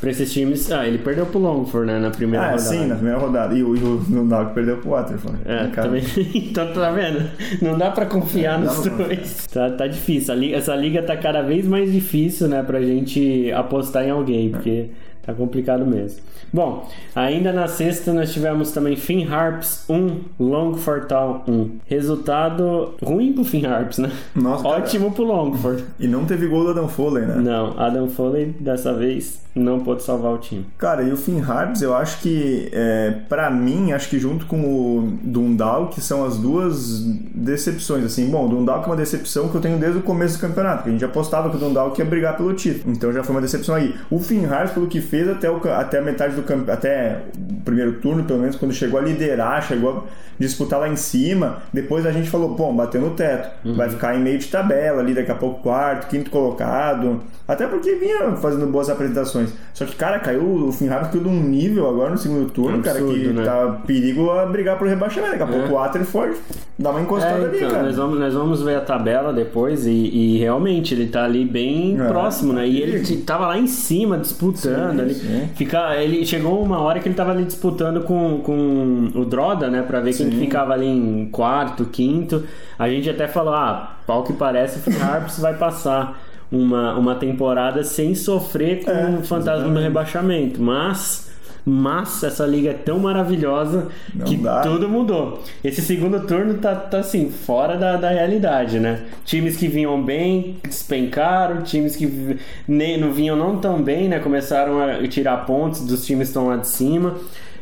Pra 0.00 0.10
esses 0.10 0.32
times. 0.32 0.70
Ah, 0.72 0.86
ele 0.86 0.98
perdeu 0.98 1.26
pro 1.26 1.38
Longford, 1.38 1.86
né? 1.86 1.98
Na 1.98 2.10
primeira 2.10 2.46
ah, 2.46 2.50
rodada. 2.52 2.68
sim, 2.68 2.86
na 2.86 2.94
primeira 2.94 3.18
rodada. 3.18 3.54
E 3.54 3.62
o, 3.62 3.76
e 3.76 3.80
o 3.80 4.02
Nundalk 4.08 4.54
perdeu 4.54 4.78
pro 4.78 4.90
Waterford. 4.90 5.38
É, 5.44 5.66
também. 5.66 6.02
então 6.34 6.72
tá 6.72 6.90
vendo? 6.90 7.30
Não 7.60 7.76
dá 7.76 7.90
pra 7.90 8.06
confiar 8.06 8.60
é, 8.60 8.64
nos 8.64 8.82
dois. 8.86 9.46
Tá, 9.46 9.70
tá 9.70 9.86
difícil. 9.86 10.34
Liga, 10.34 10.56
essa 10.56 10.74
liga 10.74 11.02
tá 11.02 11.16
cada 11.16 11.42
vez 11.42 11.66
mais 11.66 11.92
difícil, 11.92 12.48
né? 12.48 12.62
Pra 12.62 12.80
gente 12.80 13.52
apostar 13.52 14.04
em 14.04 14.10
alguém. 14.10 14.52
É. 14.66 15.09
Tá 15.22 15.34
complicado 15.34 15.86
mesmo. 15.86 16.20
Bom, 16.52 16.88
ainda 17.14 17.52
na 17.52 17.68
sexta 17.68 18.12
nós 18.12 18.32
tivemos 18.32 18.72
também 18.72 18.96
Finn 18.96 19.26
Harps 19.30 19.84
1, 19.88 20.20
Longford 20.40 21.06
Town 21.06 21.42
1. 21.46 21.70
Resultado 21.86 22.94
ruim 23.02 23.32
pro 23.32 23.44
Finn 23.44 23.66
Harps, 23.66 23.98
né? 23.98 24.10
Nossa, 24.34 24.64
cara. 24.64 24.76
Ótimo 24.76 25.12
pro 25.12 25.24
Longford. 25.24 25.84
E 25.98 26.08
não 26.08 26.24
teve 26.24 26.46
gol 26.46 26.64
do 26.64 26.70
Adam 26.70 26.88
Foley, 26.88 27.24
né? 27.24 27.36
Não, 27.36 27.78
Adam 27.78 28.08
Foley 28.08 28.46
dessa 28.58 28.92
vez 28.92 29.40
não 29.54 29.80
pôde 29.80 30.02
salvar 30.02 30.32
o 30.32 30.38
time. 30.38 30.64
Cara, 30.78 31.02
e 31.02 31.12
o 31.12 31.16
Finn 31.16 31.40
Harps, 31.42 31.82
eu 31.82 31.94
acho 31.94 32.20
que, 32.20 32.68
é, 32.72 33.14
para 33.28 33.50
mim, 33.50 33.92
acho 33.92 34.08
que 34.08 34.18
junto 34.18 34.46
com 34.46 34.60
o 34.60 35.18
Dundalk 35.22 36.00
são 36.00 36.24
as 36.24 36.38
duas 36.38 37.00
decepções, 37.34 38.04
assim. 38.04 38.30
Bom, 38.30 38.46
o 38.46 38.48
Dundalk 38.48 38.84
é 38.84 38.86
uma 38.86 38.96
decepção 38.96 39.48
que 39.48 39.54
eu 39.56 39.60
tenho 39.60 39.78
desde 39.78 39.98
o 39.98 40.02
começo 40.02 40.38
do 40.38 40.40
campeonato, 40.40 40.84
que 40.84 40.88
a 40.88 40.92
gente 40.92 41.04
apostava 41.04 41.50
que 41.50 41.56
o 41.56 41.58
Dundalk 41.58 41.98
ia 41.98 42.04
brigar 42.04 42.36
pelo 42.36 42.52
título. 42.54 42.92
Então 42.94 43.12
já 43.12 43.22
foi 43.24 43.34
uma 43.34 43.40
decepção 43.40 43.74
aí. 43.74 43.94
O 44.10 44.20
Finn 44.20 44.46
Harps, 44.46 44.72
pelo 44.72 44.86
que 44.86 45.00
fez 45.10 45.28
até, 45.28 45.50
o, 45.50 45.56
até 45.72 45.98
a 45.98 46.02
metade 46.02 46.36
do 46.36 46.42
campeonato, 46.42 46.70
até 46.70 47.18
o 47.36 47.60
primeiro 47.62 47.94
turno, 47.94 48.24
pelo 48.24 48.38
menos, 48.38 48.54
quando 48.54 48.72
chegou 48.72 49.00
a 49.00 49.02
liderar, 49.02 49.60
chegou 49.66 49.90
a 49.90 50.02
disputar 50.38 50.78
lá 50.78 50.88
em 50.88 50.96
cima, 50.96 51.58
depois 51.72 52.06
a 52.06 52.12
gente 52.12 52.30
falou, 52.30 52.54
bom, 52.54 52.74
bateu 52.74 53.00
no 53.00 53.10
teto. 53.10 53.50
Uhum. 53.64 53.74
Vai 53.74 53.90
ficar 53.90 54.16
em 54.16 54.20
meio 54.20 54.38
de 54.38 54.46
tabela 54.46 55.00
ali, 55.00 55.12
daqui 55.12 55.32
a 55.32 55.34
pouco 55.34 55.60
quarto, 55.62 56.08
quinto 56.08 56.30
colocado. 56.30 57.20
Até 57.50 57.66
porque 57.66 57.96
vinha 57.96 58.36
fazendo 58.36 58.64
boas 58.68 58.88
apresentações. 58.88 59.52
Só 59.74 59.84
que, 59.84 59.96
cara, 59.96 60.20
caiu 60.20 60.40
o 60.68 60.72
caiu 60.72 61.20
de 61.20 61.28
um 61.28 61.42
nível 61.42 61.88
agora 61.88 62.10
no 62.10 62.16
segundo 62.16 62.48
turno, 62.48 62.80
cara, 62.80 62.98
que 63.00 63.04
Absurdo, 63.04 63.32
né? 63.32 63.44
tá 63.44 63.80
perigo 63.84 64.30
a 64.30 64.46
brigar 64.46 64.78
por 64.78 64.86
rebaixamento. 64.86 65.32
Daqui 65.32 65.42
a 65.42 65.46
pouco 65.48 65.68
o 65.70 65.72
Waterford 65.72 66.36
dá 66.78 66.90
uma 66.90 67.00
encostada 67.00 67.42
É, 67.42 67.48
ali, 67.48 67.56
então, 67.56 67.70
cara. 67.70 67.82
nós, 67.82 67.96
vamos, 67.96 68.20
nós 68.20 68.34
vamos 68.34 68.62
ver 68.62 68.76
a 68.76 68.80
tabela 68.80 69.32
depois 69.32 69.84
e, 69.84 69.90
e 69.90 70.38
realmente 70.38 70.94
ele 70.94 71.08
tá 71.08 71.24
ali 71.24 71.44
bem 71.44 72.00
É, 72.00 72.06
próximo, 72.06 72.52
né? 72.52 72.68
E 72.68 72.80
ele 72.82 73.16
tava 73.22 73.48
lá 73.48 73.58
em 73.58 73.66
cima 73.66 74.16
disputando. 74.16 74.94
Sim, 74.94 75.00
ali, 75.00 75.14
sim. 75.14 75.48
Fica, 75.56 75.96
ele 75.96 76.24
chegou 76.24 76.62
uma 76.62 76.78
hora 76.78 77.00
que 77.00 77.08
ele 77.08 77.16
tava 77.16 77.32
ali 77.32 77.42
disputando 77.42 78.02
com, 78.02 78.42
com 78.44 79.10
o 79.12 79.24
Droda, 79.24 79.68
né? 79.68 79.82
Pra 79.82 79.98
ver 79.98 80.14
quem 80.14 80.30
Sim. 80.30 80.38
ficava 80.38 80.72
ali 80.72 80.86
em 80.86 81.28
quarto, 81.32 81.84
quinto. 81.86 82.44
A 82.78 82.88
gente 82.88 83.10
até 83.10 83.26
falou, 83.26 83.54
ah, 83.54 83.96
pau 84.06 84.22
que 84.22 84.34
parece, 84.34 84.78
o 84.78 84.82
Finn 84.82 84.98
Harps 85.02 85.40
vai 85.40 85.54
passar 85.54 86.29
uma, 86.50 86.94
uma 86.98 87.14
temporada 87.14 87.82
sem 87.84 88.14
sofrer 88.14 88.84
com 88.84 88.90
É, 88.90 89.18
o 89.20 89.22
fantasma 89.22 89.68
do 89.68 89.78
rebaixamento. 89.80 90.60
Mas. 90.60 91.28
Mas 91.62 92.24
essa 92.24 92.46
liga 92.46 92.70
é 92.70 92.72
tão 92.72 92.98
maravilhosa 92.98 93.88
Não 94.14 94.24
que 94.24 94.34
dá. 94.38 94.62
tudo 94.62 94.88
mudou. 94.88 95.42
Esse 95.62 95.82
segundo 95.82 96.18
turno 96.26 96.54
tá, 96.54 96.74
tá 96.74 96.98
assim, 97.00 97.30
fora 97.30 97.76
da, 97.76 97.96
da 97.98 98.08
realidade, 98.08 98.80
né? 98.80 99.02
Times 99.26 99.58
que 99.58 99.68
vinham 99.68 100.02
bem 100.02 100.56
despencaram, 100.64 101.62
times 101.62 101.94
que 101.96 102.38
nem, 102.66 102.98
não 102.98 103.12
vinham 103.12 103.36
não 103.36 103.58
tão 103.58 103.80
bem, 103.82 104.08
né? 104.08 104.18
Começaram 104.20 104.80
a 104.80 105.06
tirar 105.06 105.44
pontos 105.44 105.82
dos 105.86 106.04
times 106.06 106.28
que 106.28 106.30
estão 106.30 106.48
lá 106.48 106.56
de 106.56 106.66
cima. 106.66 107.14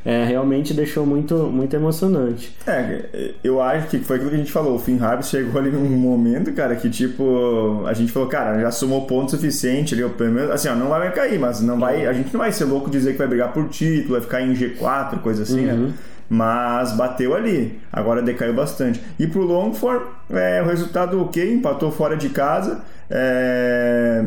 É, 0.08 0.24
realmente 0.24 0.72
deixou 0.72 1.04
muito, 1.04 1.34
muito 1.34 1.76
emocionante. 1.76 2.56
É, 2.66 3.32
eu 3.44 3.60
acho 3.60 3.88
que 3.88 3.98
foi 3.98 4.16
aquilo 4.16 4.30
que 4.30 4.36
a 4.36 4.38
gente 4.38 4.50
falou. 4.50 4.76
O 4.76 4.78
Finn 4.78 4.98
Harps 4.98 5.28
chegou 5.28 5.60
ali 5.60 5.70
num 5.70 5.84
momento, 5.84 6.50
cara, 6.54 6.74
que 6.76 6.88
tipo, 6.88 7.84
a 7.86 7.92
gente 7.92 8.10
falou, 8.10 8.26
cara, 8.26 8.58
já 8.58 8.70
somou 8.70 9.02
ponto 9.06 9.32
suficiente 9.32 9.94
ali, 9.94 10.08
pelo 10.08 10.32
menos, 10.32 10.50
assim, 10.50 10.66
ó, 10.68 10.74
não 10.74 10.88
vai 10.88 11.12
cair, 11.12 11.38
mas 11.38 11.60
não 11.60 11.78
vai, 11.78 12.06
a 12.06 12.14
gente 12.14 12.32
não 12.32 12.40
vai 12.40 12.50
ser 12.50 12.64
louco 12.64 12.88
dizer 12.88 13.12
que 13.12 13.18
vai 13.18 13.26
brigar 13.26 13.52
por 13.52 13.68
título, 13.68 14.12
vai 14.12 14.22
ficar 14.22 14.40
em 14.40 14.54
G4, 14.54 15.18
coisa 15.20 15.42
assim, 15.42 15.66
né? 15.66 15.92
Mas 16.26 16.92
bateu 16.92 17.34
ali, 17.34 17.78
agora 17.92 18.22
decaiu 18.22 18.54
bastante. 18.54 19.02
E 19.18 19.26
pro 19.26 19.42
Longford, 19.42 20.06
é, 20.30 20.62
o 20.62 20.64
resultado 20.64 21.20
ok, 21.20 21.52
empatou 21.52 21.90
fora 21.90 22.16
de 22.16 22.30
casa. 22.30 22.80
É, 23.10 24.24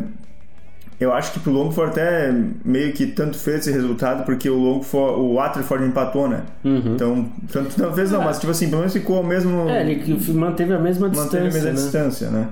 eu 1.03 1.11
acho 1.11 1.33
que 1.33 1.39
pro 1.39 1.51
Longford 1.51 1.91
até 1.91 2.31
meio 2.63 2.93
que 2.93 3.07
tanto 3.07 3.35
fez 3.37 3.61
esse 3.61 3.71
resultado, 3.71 4.23
porque 4.23 4.47
o 4.49 4.55
Longford, 4.57 5.19
o 5.19 5.33
Waterford 5.35 5.85
empatou, 5.85 6.29
né? 6.29 6.43
Então, 6.63 7.27
tanto 7.51 7.81
não 7.81 7.91
fez 7.91 8.11
não, 8.11 8.21
mas 8.23 8.39
tipo 8.39 8.51
assim, 8.51 8.67
pelo 8.69 8.79
menos 8.79 8.93
ficou 8.93 9.21
o 9.21 9.25
mesmo. 9.25 9.67
É, 9.67 9.81
ele 9.81 10.33
manteve 10.33 10.73
a 10.73 10.79
mesma 10.79 11.07
manteve 11.09 11.47
a 11.47 11.49
distância. 11.49 11.49
mesma 11.49 11.69
né? 11.69 11.75
distância, 11.75 12.29
né? 12.29 12.49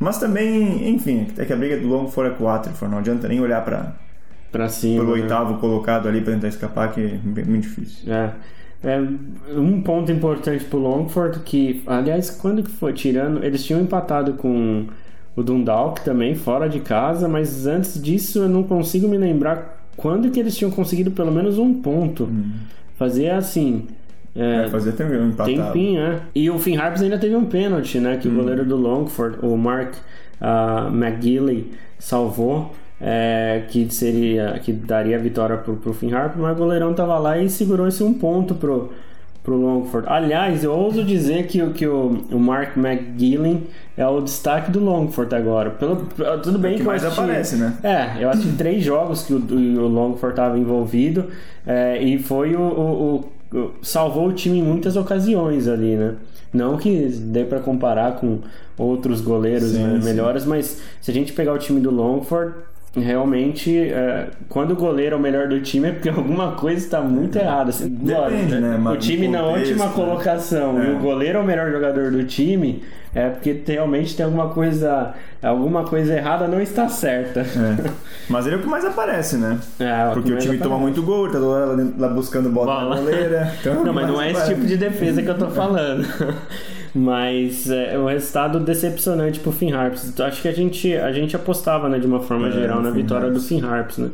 Mas 0.00 0.18
também, 0.18 0.88
enfim, 0.88 1.28
é 1.36 1.44
que 1.44 1.52
a 1.52 1.56
briga 1.56 1.78
do 1.78 1.86
Longford 1.86 2.32
é 2.32 2.36
com 2.36 2.44
o 2.44 2.46
Waterford, 2.46 2.90
não 2.90 2.98
adianta 2.98 3.28
nem 3.28 3.40
olhar 3.40 3.64
para 3.64 3.92
Pra 4.50 4.68
cima. 4.68 5.02
o 5.02 5.06
né? 5.06 5.12
oitavo 5.12 5.58
colocado 5.58 6.08
ali 6.08 6.20
para 6.20 6.32
tentar 6.34 6.48
escapar, 6.48 6.92
que 6.92 7.00
é 7.00 7.44
muito 7.44 7.62
difícil. 7.62 8.12
É. 8.12 8.32
É, 8.84 8.98
um 9.56 9.80
ponto 9.82 10.10
importante 10.10 10.64
pro 10.64 10.78
Longford 10.78 11.38
que, 11.44 11.82
aliás, 11.86 12.30
quando 12.30 12.64
que 12.64 12.70
foi 12.70 12.92
tirando, 12.92 13.44
eles 13.44 13.62
tinham 13.64 13.80
empatado 13.80 14.32
com 14.32 14.86
o 15.34 15.42
Dundalk 15.42 16.02
também 16.04 16.34
fora 16.34 16.68
de 16.68 16.80
casa, 16.80 17.28
mas 17.28 17.66
antes 17.66 18.00
disso 18.02 18.40
eu 18.40 18.48
não 18.48 18.62
consigo 18.62 19.08
me 19.08 19.16
lembrar 19.16 19.86
quando 19.96 20.30
que 20.30 20.40
eles 20.40 20.56
tinham 20.56 20.70
conseguido 20.70 21.10
pelo 21.10 21.32
menos 21.32 21.58
um 21.58 21.74
ponto. 21.74 22.28
Fazer 22.96 23.30
assim, 23.30 23.86
é, 24.34 24.64
É, 24.64 24.92
também 24.92 25.20
um 25.20 25.28
empatado. 25.28 25.56
tempinho, 25.56 26.00
né? 26.02 26.20
E 26.34 26.50
o 26.50 26.58
Finn 26.58 26.78
Harps 26.78 27.02
ainda 27.02 27.18
teve 27.18 27.34
um 27.36 27.44
pênalti, 27.44 27.98
né? 27.98 28.16
Que 28.16 28.28
o 28.28 28.34
goleiro 28.34 28.64
do 28.64 28.76
Longford, 28.76 29.38
o 29.42 29.56
Mark 29.56 29.94
ah, 30.40 30.90
McGilley, 30.92 31.70
salvou. 31.98 32.72
é, 33.04 33.64
que 33.68 33.92
seria 33.92 34.60
que 34.62 34.72
daria 34.72 35.16
a 35.16 35.18
vitória 35.18 35.56
pro, 35.56 35.74
pro 35.74 35.92
Finn 35.92 36.12
Harps, 36.14 36.40
mas 36.40 36.56
o 36.56 36.58
goleirão 36.60 36.94
tava 36.94 37.18
lá 37.18 37.36
e 37.36 37.50
segurou 37.50 37.88
esse 37.88 38.02
um 38.04 38.14
ponto 38.14 38.54
pro, 38.54 38.92
pro 39.42 39.56
Longford. 39.56 40.06
Aliás, 40.08 40.62
eu 40.62 40.72
ouso 40.72 41.02
dizer 41.04 41.46
que, 41.48 41.60
o- 41.62 41.72
que 41.72 41.86
o, 41.86 42.18
o 42.30 42.38
Mark 42.38 42.76
McGillen 42.76 43.64
é 43.96 44.06
o 44.06 44.20
destaque 44.20 44.70
do 44.70 44.78
Longford 44.78 45.34
agora. 45.34 45.70
Pelo, 45.70 45.96
tudo 46.42 46.58
bem 46.58 46.72
É 46.72 46.76
que 46.76 46.82
eu 46.82 46.86
mais 46.86 47.02
assisti- 47.04 47.20
aparece, 47.22 47.56
né? 47.56 47.74
é, 47.82 48.22
eu 48.24 48.30
assisti 48.30 48.52
três 48.56 48.82
jogos 48.84 49.24
que 49.24 49.32
o, 49.32 49.38
o 49.38 49.88
Longford 49.88 50.32
estava 50.32 50.58
envolvido 50.58 51.26
é, 51.66 52.00
e 52.02 52.18
foi 52.18 52.54
o, 52.54 52.60
o- 52.60 53.24
o- 53.52 53.58
o- 53.58 53.70
salvou 53.82 54.28
o 54.28 54.32
time 54.32 54.58
em 54.58 54.62
muitas 54.62 54.96
ocasiões 54.96 55.66
ali, 55.68 55.96
né? 55.96 56.14
Não 56.54 56.76
que 56.76 57.06
dê 57.08 57.44
para 57.44 57.60
comparar 57.60 58.16
com 58.16 58.38
outros 58.78 59.20
goleiros 59.22 59.70
Sim, 59.70 59.82
né, 59.84 59.98
sim. 60.00 60.04
melhores, 60.06 60.44
mas 60.44 60.80
se 61.00 61.10
a 61.10 61.14
gente 61.14 61.32
pegar 61.32 61.52
o 61.54 61.58
time 61.58 61.80
do 61.80 61.90
Longford 61.90 62.54
realmente 62.94 63.78
é, 63.78 64.26
quando 64.48 64.72
o 64.72 64.76
goleiro 64.76 65.14
é 65.14 65.18
o 65.18 65.20
melhor 65.20 65.48
do 65.48 65.60
time 65.60 65.88
é 65.88 65.92
porque 65.92 66.08
alguma 66.10 66.52
coisa 66.52 66.84
está 66.84 67.00
muito 67.00 67.36
errada. 67.38 67.70
Assim, 67.70 67.88
Depende, 67.88 68.54
né? 68.60 68.76
O 68.76 68.80
Mas 68.80 69.04
time 69.04 69.26
no 69.28 69.32
na 69.32 69.38
contexto, 69.42 69.68
última 69.70 69.86
né? 69.86 69.92
colocação 69.94 70.82
e 70.82 70.86
É. 70.86 70.90
o 70.90 70.98
goleiro 70.98 71.38
é 71.38 71.40
o 71.40 71.44
melhor 71.44 71.70
jogador 71.72 72.10
do 72.10 72.24
time 72.24 72.82
é 73.14 73.28
porque 73.28 73.62
realmente 73.66 74.16
tem 74.16 74.24
alguma 74.24 74.48
coisa 74.48 75.12
alguma 75.42 75.84
coisa 75.84 76.14
errada 76.16 76.48
não 76.48 76.60
está 76.60 76.88
certa. 76.88 77.40
É. 77.40 77.90
Mas 78.28 78.46
ele 78.46 78.54
é 78.56 78.58
o 78.58 78.62
que 78.62 78.68
mais 78.68 78.84
aparece, 78.84 79.36
né? 79.36 79.58
É, 79.80 80.08
o 80.08 80.12
Porque 80.14 80.30
que 80.30 80.34
o 80.34 80.38
time 80.38 80.56
toma 80.58 80.76
aparece. 80.76 80.82
muito 80.98 81.02
gol, 81.02 81.30
tá 81.30 81.38
lá, 81.38 81.76
lá 81.98 82.08
buscando 82.08 82.48
bola 82.48 82.66
Bola. 82.74 82.94
na 82.94 83.00
goleira. 83.02 83.52
Então, 83.60 83.84
Não, 83.84 83.92
mas 83.92 84.06
não 84.08 84.20
é 84.22 84.30
esse 84.30 84.36
aparece. 84.40 84.54
tipo 84.54 84.66
de 84.66 84.76
defesa 84.78 85.22
que 85.22 85.28
eu 85.28 85.36
tô 85.38 85.48
falando. 85.50 86.06
Mas 86.94 87.70
é 87.70 87.98
um 87.98 88.06
resultado 88.06 88.60
decepcionante 88.60 89.40
pro 89.40 89.50
Finn 89.50 89.72
Harps. 89.72 90.08
Então, 90.08 90.26
Acho 90.26 90.42
que 90.42 90.48
a 90.48 90.52
gente, 90.52 90.94
a 90.94 91.10
gente 91.12 91.34
apostava, 91.34 91.88
né, 91.88 91.98
de 91.98 92.06
uma 92.06 92.20
forma 92.20 92.48
É, 92.48 92.52
geral, 92.52 92.82
na 92.82 92.90
Finn 92.90 93.00
vitória 93.00 93.26
Harps. 93.28 93.42
do 93.42 93.48
Finn 93.48 93.64
Harps, 93.64 93.98
né? 93.98 94.10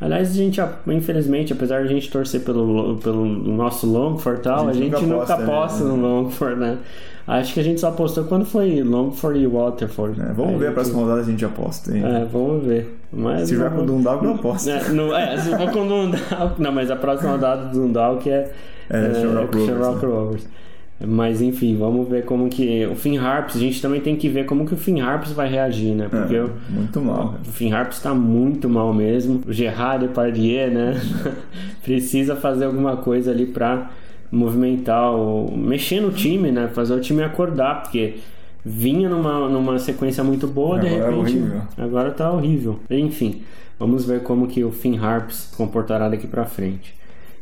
Aliás, 0.00 0.30
a 0.30 0.34
gente, 0.34 0.60
infelizmente, 0.88 1.52
apesar 1.52 1.80
de 1.82 1.88
a 1.88 1.90
gente 1.92 2.08
torcer 2.10 2.42
pelo, 2.42 2.96
pelo 3.02 3.24
nosso 3.24 3.84
Longford 3.90 4.40
e 4.40 4.42
tal, 4.44 4.66
A 4.66 4.70
a 4.70 4.72
gente 4.72 4.90
gente, 4.96 5.06
nunca 5.06 5.34
aposta, 5.34 5.34
aposta 5.42 5.84
né? 5.84 5.90
no 5.90 5.96
Longford, 5.96 6.60
né? 6.60 6.78
Acho 7.26 7.52
que 7.52 7.60
a 7.60 7.62
gente 7.64 7.80
só 7.80 7.88
apostou 7.88 8.24
quando 8.24 8.44
foi 8.46 8.80
Longford 8.82 9.38
e 9.40 9.46
Waterford. 9.46 10.20
É, 10.20 10.32
vamos 10.32 10.52
Aí 10.52 10.58
ver 10.60 10.66
a 10.66 10.68
que- 10.68 10.74
próxima 10.74 11.00
rodada 11.00 11.20
a 11.20 11.24
gente 11.24 11.44
aposta. 11.44 11.96
Hein? 11.96 12.02
É, 12.06 12.24
vamos 12.24 12.64
ver. 12.64 12.96
Mas 13.12 13.48
Se 13.48 13.56
jogar 13.56 13.70
vamos- 13.70 13.86
com 13.86 13.92
o 13.92 13.96
Dundalk, 13.96 14.24
eu 14.24 14.34
aposto. 14.34 14.68
É, 14.70 14.88
no, 14.90 15.14
é, 15.14 15.36
se 15.36 15.50
for 15.50 15.70
com 15.72 15.80
o 15.84 15.88
Dundalk. 15.88 16.60
Não, 16.62 16.72
mas 16.72 16.90
a 16.90 16.96
próxima 16.96 17.32
rodada 17.32 17.64
do 17.66 17.80
Dundalk 17.80 18.30
é, 18.30 18.50
É, 18.88 19.08
com 19.10 19.26
o 19.26 19.34
Rovers, 19.34 19.66
Shamrock 19.66 20.06
né? 20.06 20.50
Mas 21.00 21.40
enfim, 21.40 21.76
vamos 21.76 22.08
ver 22.08 22.24
como 22.24 22.48
que. 22.48 22.84
O 22.86 22.96
Finn 22.96 23.18
Harps, 23.18 23.54
a 23.54 23.58
gente 23.60 23.80
também 23.80 24.00
tem 24.00 24.16
que 24.16 24.28
ver 24.28 24.46
como 24.46 24.66
que 24.66 24.74
o 24.74 24.76
Finn 24.76 25.00
Harps 25.00 25.30
vai 25.30 25.48
reagir, 25.48 25.94
né? 25.94 26.08
Porque 26.10 26.34
É, 26.34 26.44
muito 26.70 27.00
mal. 27.00 27.36
o 27.46 27.52
Finn 27.52 27.72
Harps 27.72 28.00
tá 28.00 28.12
muito 28.12 28.68
mal 28.68 28.92
mesmo. 28.92 29.40
O 29.46 29.52
Gerard 29.52 30.06
Depardieu, 30.06 30.70
né? 30.72 31.00
Precisa 31.84 32.34
fazer 32.34 32.64
alguma 32.64 32.96
coisa 32.96 33.30
ali 33.30 33.46
pra 33.46 33.90
movimentar, 34.30 35.14
o, 35.14 35.56
mexer 35.56 36.00
no 36.00 36.10
time, 36.10 36.50
né? 36.50 36.68
Fazer 36.74 36.94
o 36.94 37.00
time 37.00 37.22
acordar, 37.22 37.82
porque 37.82 38.16
vinha 38.64 39.08
numa, 39.08 39.48
numa 39.48 39.78
sequência 39.78 40.22
muito 40.24 40.46
boa, 40.48 40.78
de 40.80 40.88
Agora 40.88 41.00
é 41.02 41.10
repente. 41.10 41.20
horrível. 41.38 41.62
Agora 41.78 42.10
tá 42.10 42.30
horrível. 42.32 42.80
Enfim, 42.90 43.42
vamos 43.78 44.04
ver 44.04 44.22
como 44.24 44.46
que 44.48 44.64
o 44.64 44.70
Finn 44.72 44.98
Harps 44.98 45.36
se 45.50 45.56
comportará 45.56 46.08
daqui 46.08 46.26
pra 46.26 46.44
frente. 46.44 46.92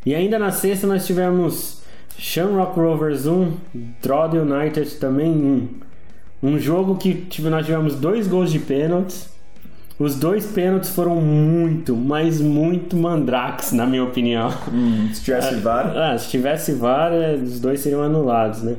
E 0.05 0.15
ainda 0.15 0.39
na 0.39 0.51
sexta 0.53 0.87
nós 0.87 1.07
tivemos 1.07 1.83
Shamrock 2.19 2.79
Rovers 2.79 3.27
1, 3.27 3.53
Droid 4.03 4.37
United 4.39 4.95
também 4.97 5.31
1. 5.31 5.69
Um 6.43 6.59
jogo 6.59 6.97
que 6.97 7.15
tive- 7.15 7.49
nós 7.49 7.65
tivemos 7.67 7.95
dois 7.97 8.27
gols 8.29 8.51
de 8.51 8.59
pênaltis. 8.59 9.29
Os 9.99 10.17
dois 10.17 10.45
pênaltis 10.47 10.91
foram 10.91 11.17
muito, 11.17 11.97
mas 11.97 12.41
muito 12.41 12.95
mandrakes, 12.97 13.73
na 13.73 13.87
minha 13.87 14.05
opinião. 14.05 14.51
Hum, 14.71 15.09
se 15.13 15.23
tivesse 15.25 15.55
VAR, 15.57 15.93
Ah, 15.97 16.19
se 16.19 16.29
tivesse 16.31 16.73
VAR, 16.73 17.13
é, 17.13 17.35
os 17.35 17.59
dois 17.61 17.81
seriam 17.81 18.03
anulados, 18.03 18.63
né? 18.63 18.77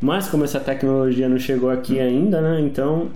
Mas 0.00 0.28
como 0.28 0.44
essa 0.44 0.60
tecnologia 0.60 1.28
não 1.28 1.38
chegou 1.38 1.70
aqui 1.70 1.98
ainda, 1.98 2.40
né? 2.40 2.60
Então 2.60 3.08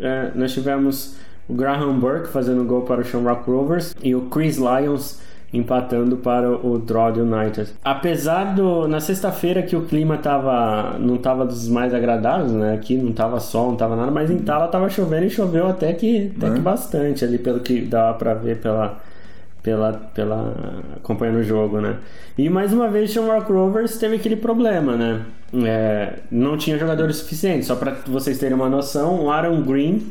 é, 0.00 0.30
nós 0.34 0.52
tivemos 0.52 1.16
o 1.48 1.52
Graham 1.54 1.98
Burke 2.00 2.28
fazendo 2.28 2.64
gol 2.64 2.82
para 2.82 3.02
o 3.02 3.04
Shamrock 3.04 3.48
Rovers 3.48 3.94
e 4.02 4.14
o 4.14 4.22
Chris 4.22 4.56
Lyons 4.56 5.20
empatando 5.54 6.16
para 6.16 6.50
o 6.50 6.78
Drod 6.78 7.20
United. 7.20 7.70
Apesar 7.84 8.54
do 8.54 8.88
na 8.88 9.00
sexta-feira 9.00 9.62
que 9.62 9.76
o 9.76 9.82
clima 9.82 10.18
tava 10.18 10.98
não 10.98 11.16
tava 11.16 11.46
dos 11.46 11.68
mais 11.68 11.94
agradáveis, 11.94 12.52
né? 12.52 12.74
Aqui 12.74 12.96
não 12.96 13.12
tava 13.12 13.38
sol, 13.40 13.70
não 13.70 13.76
tava 13.76 13.96
nada, 13.96 14.10
mas 14.10 14.30
em 14.30 14.38
Tala 14.38 14.68
tava 14.68 14.90
chovendo 14.90 15.26
e 15.26 15.30
choveu 15.30 15.68
até 15.68 15.92
que 15.92 16.32
até 16.36 16.50
que 16.50 16.60
bastante 16.60 17.24
ali 17.24 17.38
pelo 17.38 17.60
que 17.60 17.80
dava 17.82 18.18
para 18.18 18.34
ver 18.34 18.58
pela 18.58 19.00
pela, 19.62 19.92
pela 19.92 20.54
acompanhando 20.96 21.38
o 21.38 21.42
jogo, 21.42 21.80
né? 21.80 21.96
E 22.36 22.50
mais 22.50 22.72
uma 22.72 22.88
vez 22.88 23.10
o 23.10 23.14
Shamrock 23.14 23.50
Rovers 23.50 23.96
teve 23.96 24.16
aquele 24.16 24.36
problema, 24.36 24.94
né? 24.94 25.22
É, 25.64 26.18
não 26.30 26.58
tinha 26.58 26.76
jogadores 26.76 27.16
suficientes. 27.16 27.66
Só 27.66 27.76
para 27.76 27.96
vocês 28.06 28.38
terem 28.38 28.54
uma 28.54 28.68
noção, 28.68 29.24
o 29.24 29.30
Aaron 29.30 29.62
Green 29.62 30.02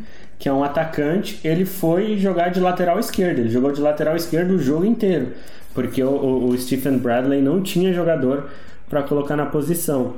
que 0.44 0.50
é 0.50 0.52
um 0.52 0.62
atacante, 0.62 1.40
ele 1.42 1.64
foi 1.64 2.18
jogar 2.18 2.50
de 2.50 2.60
lateral 2.60 3.00
esquerdo. 3.00 3.40
Ele 3.40 3.50
jogou 3.50 3.72
de 3.72 3.80
lateral 3.80 4.14
esquerdo 4.14 4.56
o 4.56 4.60
jogo 4.60 4.84
inteiro, 4.84 5.30
porque 5.74 6.04
o, 6.04 6.50
o, 6.50 6.58
Stephen 6.58 6.98
Bradley 6.98 7.42
não 7.42 7.62
tinha 7.62 7.94
jogador 7.94 8.50
para 8.90 9.04
colocar 9.04 9.38
na 9.38 9.46
posição. 9.46 10.16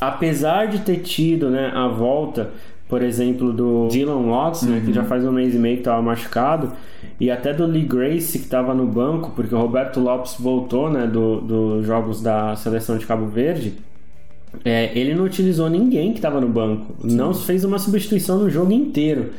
Apesar 0.00 0.66
de 0.66 0.80
ter 0.80 0.96
tido 0.96 1.48
né, 1.48 1.70
a 1.72 1.86
volta, 1.86 2.50
por 2.88 3.00
exemplo, 3.00 3.52
do 3.52 3.86
Dylan 3.86 4.28
Watts, 4.28 4.62
né, 4.62 4.82
que 4.84 4.92
já 4.92 5.02
uhum. 5.02 5.06
faz 5.06 5.24
um 5.24 5.30
mês 5.30 5.54
e 5.54 5.58
meio 5.58 5.76
que 5.76 5.82
estava 5.82 6.02
machucado, 6.02 6.72
e 7.20 7.30
até 7.30 7.54
do 7.54 7.64
Lee 7.64 7.84
Grace, 7.84 8.40
que 8.40 8.46
estava 8.46 8.74
no 8.74 8.88
banco, 8.88 9.30
porque 9.36 9.54
o 9.54 9.58
Roberto 9.58 10.00
Lopes 10.00 10.34
voltou 10.36 10.90
né, 10.90 11.06
dos 11.06 11.44
do 11.44 11.80
jogos 11.84 12.20
da 12.20 12.56
seleção 12.56 12.98
de 12.98 13.06
Cabo 13.06 13.26
Verde. 13.26 13.74
É, 14.64 14.90
ele 14.98 15.14
não 15.14 15.26
utilizou 15.26 15.70
ninguém 15.70 16.10
que 16.10 16.18
estava 16.18 16.40
no 16.40 16.48
banco, 16.48 16.92
Sim. 17.08 17.14
não 17.14 17.32
fez 17.32 17.62
uma 17.62 17.78
substituição 17.78 18.36
no 18.36 18.50
jogo 18.50 18.72
inteiro. 18.72 19.30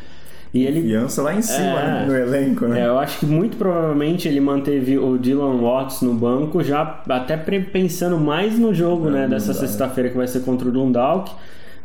E 0.53 0.65
ele 0.65 0.81
Confiança 0.81 1.21
lá 1.21 1.33
em 1.33 1.41
cima, 1.41 1.79
é, 1.79 1.87
né, 1.87 2.05
no 2.05 2.15
elenco, 2.15 2.65
né? 2.65 2.81
É, 2.81 2.87
eu 2.87 2.99
acho 2.99 3.19
que 3.19 3.25
muito 3.25 3.55
provavelmente 3.55 4.27
ele 4.27 4.41
manteve 4.41 4.97
o 4.97 5.17
Dylan 5.17 5.61
Watts 5.61 6.01
no 6.01 6.13
banco, 6.13 6.61
já 6.61 7.01
até 7.07 7.37
pensando 7.37 8.19
mais 8.19 8.59
no 8.59 8.73
jogo, 8.73 9.09
né, 9.09 9.27
dessa 9.27 9.53
sexta-feira 9.53 10.09
que 10.09 10.17
vai 10.17 10.27
ser 10.27 10.41
contra 10.41 10.67
o 10.67 10.71
Dundalk, 10.71 11.31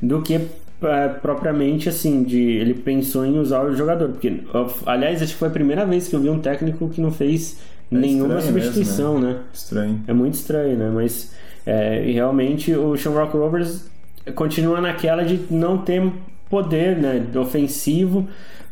do 0.03 0.21
que 0.21 0.41
é, 0.83 1.09
propriamente 1.09 1.89
assim, 1.89 2.25
de 2.25 2.41
ele 2.41 2.75
pensou 2.75 3.25
em 3.25 3.39
usar 3.39 3.63
o 3.63 3.75
jogador. 3.75 4.09
Porque, 4.09 4.41
aliás, 4.85 5.23
acho 5.23 5.33
que 5.33 5.39
foi 5.39 5.49
a 5.49 5.53
primeira 5.53 5.87
vez 5.87 6.09
que 6.09 6.17
eu 6.17 6.21
vi 6.21 6.29
um 6.29 6.41
técnico 6.41 6.89
que 6.89 7.01
não 7.01 7.13
fez 7.13 7.59
é 7.91 7.97
nenhuma 7.97 8.41
substituição, 8.41 9.15
mesmo, 9.15 9.27
né? 9.29 9.33
né? 9.35 9.41
Estranho. 9.55 10.01
É 10.09 10.13
muito 10.13 10.35
estranho, 10.35 10.77
né? 10.77 10.91
Mas 10.93 11.33
é, 11.65 12.01
realmente 12.13 12.75
o 12.75 12.97
Shamrock 12.97 13.37
Rovers 13.37 13.89
continua 14.35 14.81
naquela 14.81 15.25
de 15.25 15.41
não 15.51 15.79
ter 15.79 16.03
poder 16.51 16.97
né, 16.97 17.25
ofensivo 17.37 18.29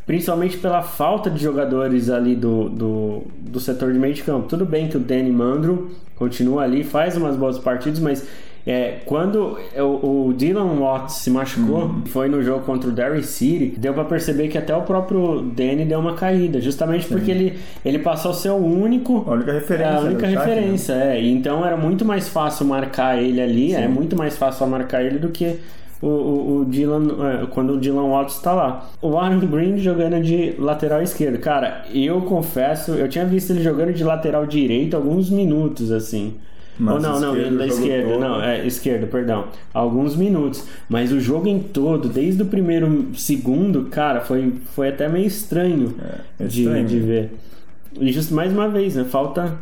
principalmente 0.07 0.57
pela 0.59 0.83
falta 0.83 1.31
de 1.31 1.43
jogadores 1.43 2.11
ali 2.11 2.35
do, 2.35 2.69
do, 2.69 3.23
do 3.38 3.61
setor 3.61 3.93
de 3.93 3.99
meio 3.99 4.14
de 4.14 4.23
campo. 4.23 4.49
Tudo 4.49 4.64
bem 4.64 4.88
que 4.88 4.97
o 4.97 5.01
Danny 5.01 5.31
Mandro 5.31 5.90
continua 6.17 6.62
ali, 6.62 6.85
faz 6.85 7.17
umas 7.17 7.37
boas 7.37 7.59
partidas, 7.59 7.99
mas 7.99 8.27
é, 8.67 9.01
quando 9.05 9.59
o, 9.79 10.33
Dylan 10.33 10.79
Watts 10.79 11.17
se 11.17 11.31
machucou, 11.31 11.83
uhum. 11.83 12.03
foi 12.07 12.29
no 12.29 12.43
jogo 12.43 12.64
contra 12.64 12.88
o 12.88 12.93
Derry 12.93 13.23
City, 13.23 13.79
deu 13.79 13.93
para 13.93 14.05
perceber 14.05 14.49
que 14.49 14.57
até 14.57 14.75
o 14.75 14.83
próprio 14.83 15.43
Danny 15.43 15.85
deu 15.85 16.01
uma 16.01 16.14
caída, 16.14 16.61
justamente 16.62 17.07
Sim. 17.07 17.14
porque 17.14 17.31
ele, 17.31 17.59
ele 17.85 17.99
passou 17.99 18.31
a 18.31 18.35
ser 18.35 18.51
o 18.51 18.57
único. 18.57 19.23
A 19.29 19.35
única 19.35 19.53
referência. 19.53 19.85
É, 19.85 19.97
a 19.97 20.01
única 20.01 20.27
referência, 20.27 20.95
né? 20.97 21.19
é. 21.19 21.23
Então 21.27 21.64
era 21.64 21.77
muito 21.77 22.07
mais 22.07 22.27
fácil 22.27 22.64
marcar 22.64 23.23
ele 23.23 23.40
ali, 23.40 23.71
Sim. 23.71 23.77
é 23.77 23.88
muito 23.88 24.17
mais 24.17 24.37
fácil 24.37 24.67
marcar 24.67 25.05
ele 25.05 25.19
do 25.19 25.29
que 25.29 25.59
o, 26.05 26.09
o, 26.09 26.61
o 26.61 26.64
Dylan, 26.67 27.07
é, 27.43 27.47
quando 27.47 27.75
o 27.75 27.81
Dylan 27.81 28.09
Watts 28.09 28.37
está 28.37 28.53
lá. 28.53 28.90
O 29.01 29.17
Aaron 29.17 29.40
Green 29.40 29.79
jogando 29.79 30.23
de 30.23 30.55
lateral 30.59 31.03
esquerdo. 31.03 31.38
Cara, 31.38 31.85
eu 31.93 32.21
confesso, 32.23 32.93
eu 32.93 33.09
tinha 33.09 33.25
visto 33.25 33.51
ele 33.51 33.62
jogando 33.62 33.93
de 33.93 34.05
lateral 34.05 34.47
direito 34.47 34.97
alguns 34.97 35.31
minutos, 35.31 35.90
assim. 35.90 36.35
Mas 36.79 36.95
Ou 36.97 37.01
não, 37.01 37.21
não, 37.21 37.37
ele 37.37 37.57
da 37.57 37.67
esquerda, 37.67 38.11
todo. 38.11 38.21
não, 38.21 38.43
é 38.43 38.67
esquerda, 38.67 39.07
perdão. 39.07 39.47
Alguns 39.73 40.17
minutos. 40.17 40.67
Mas 40.88 41.12
o 41.12 41.21
jogo 41.21 41.47
em 41.47 41.61
todo, 41.61 42.09
desde 42.09 42.43
o 42.43 42.47
primeiro 42.47 43.11
segundo, 43.14 43.85
cara, 43.85 44.21
foi, 44.21 44.55
foi 44.75 44.88
até 44.88 45.09
meio 45.09 45.27
estranho, 45.27 45.95
é, 46.03 46.45
é 46.45 46.47
estranho. 46.47 46.87
De, 46.87 46.99
de 46.99 47.07
ver. 47.07 47.33
E 48.01 48.12
justo 48.12 48.35
mais 48.35 48.53
uma 48.53 48.69
vez, 48.69 48.97
né? 48.97 49.05
Falta 49.05 49.57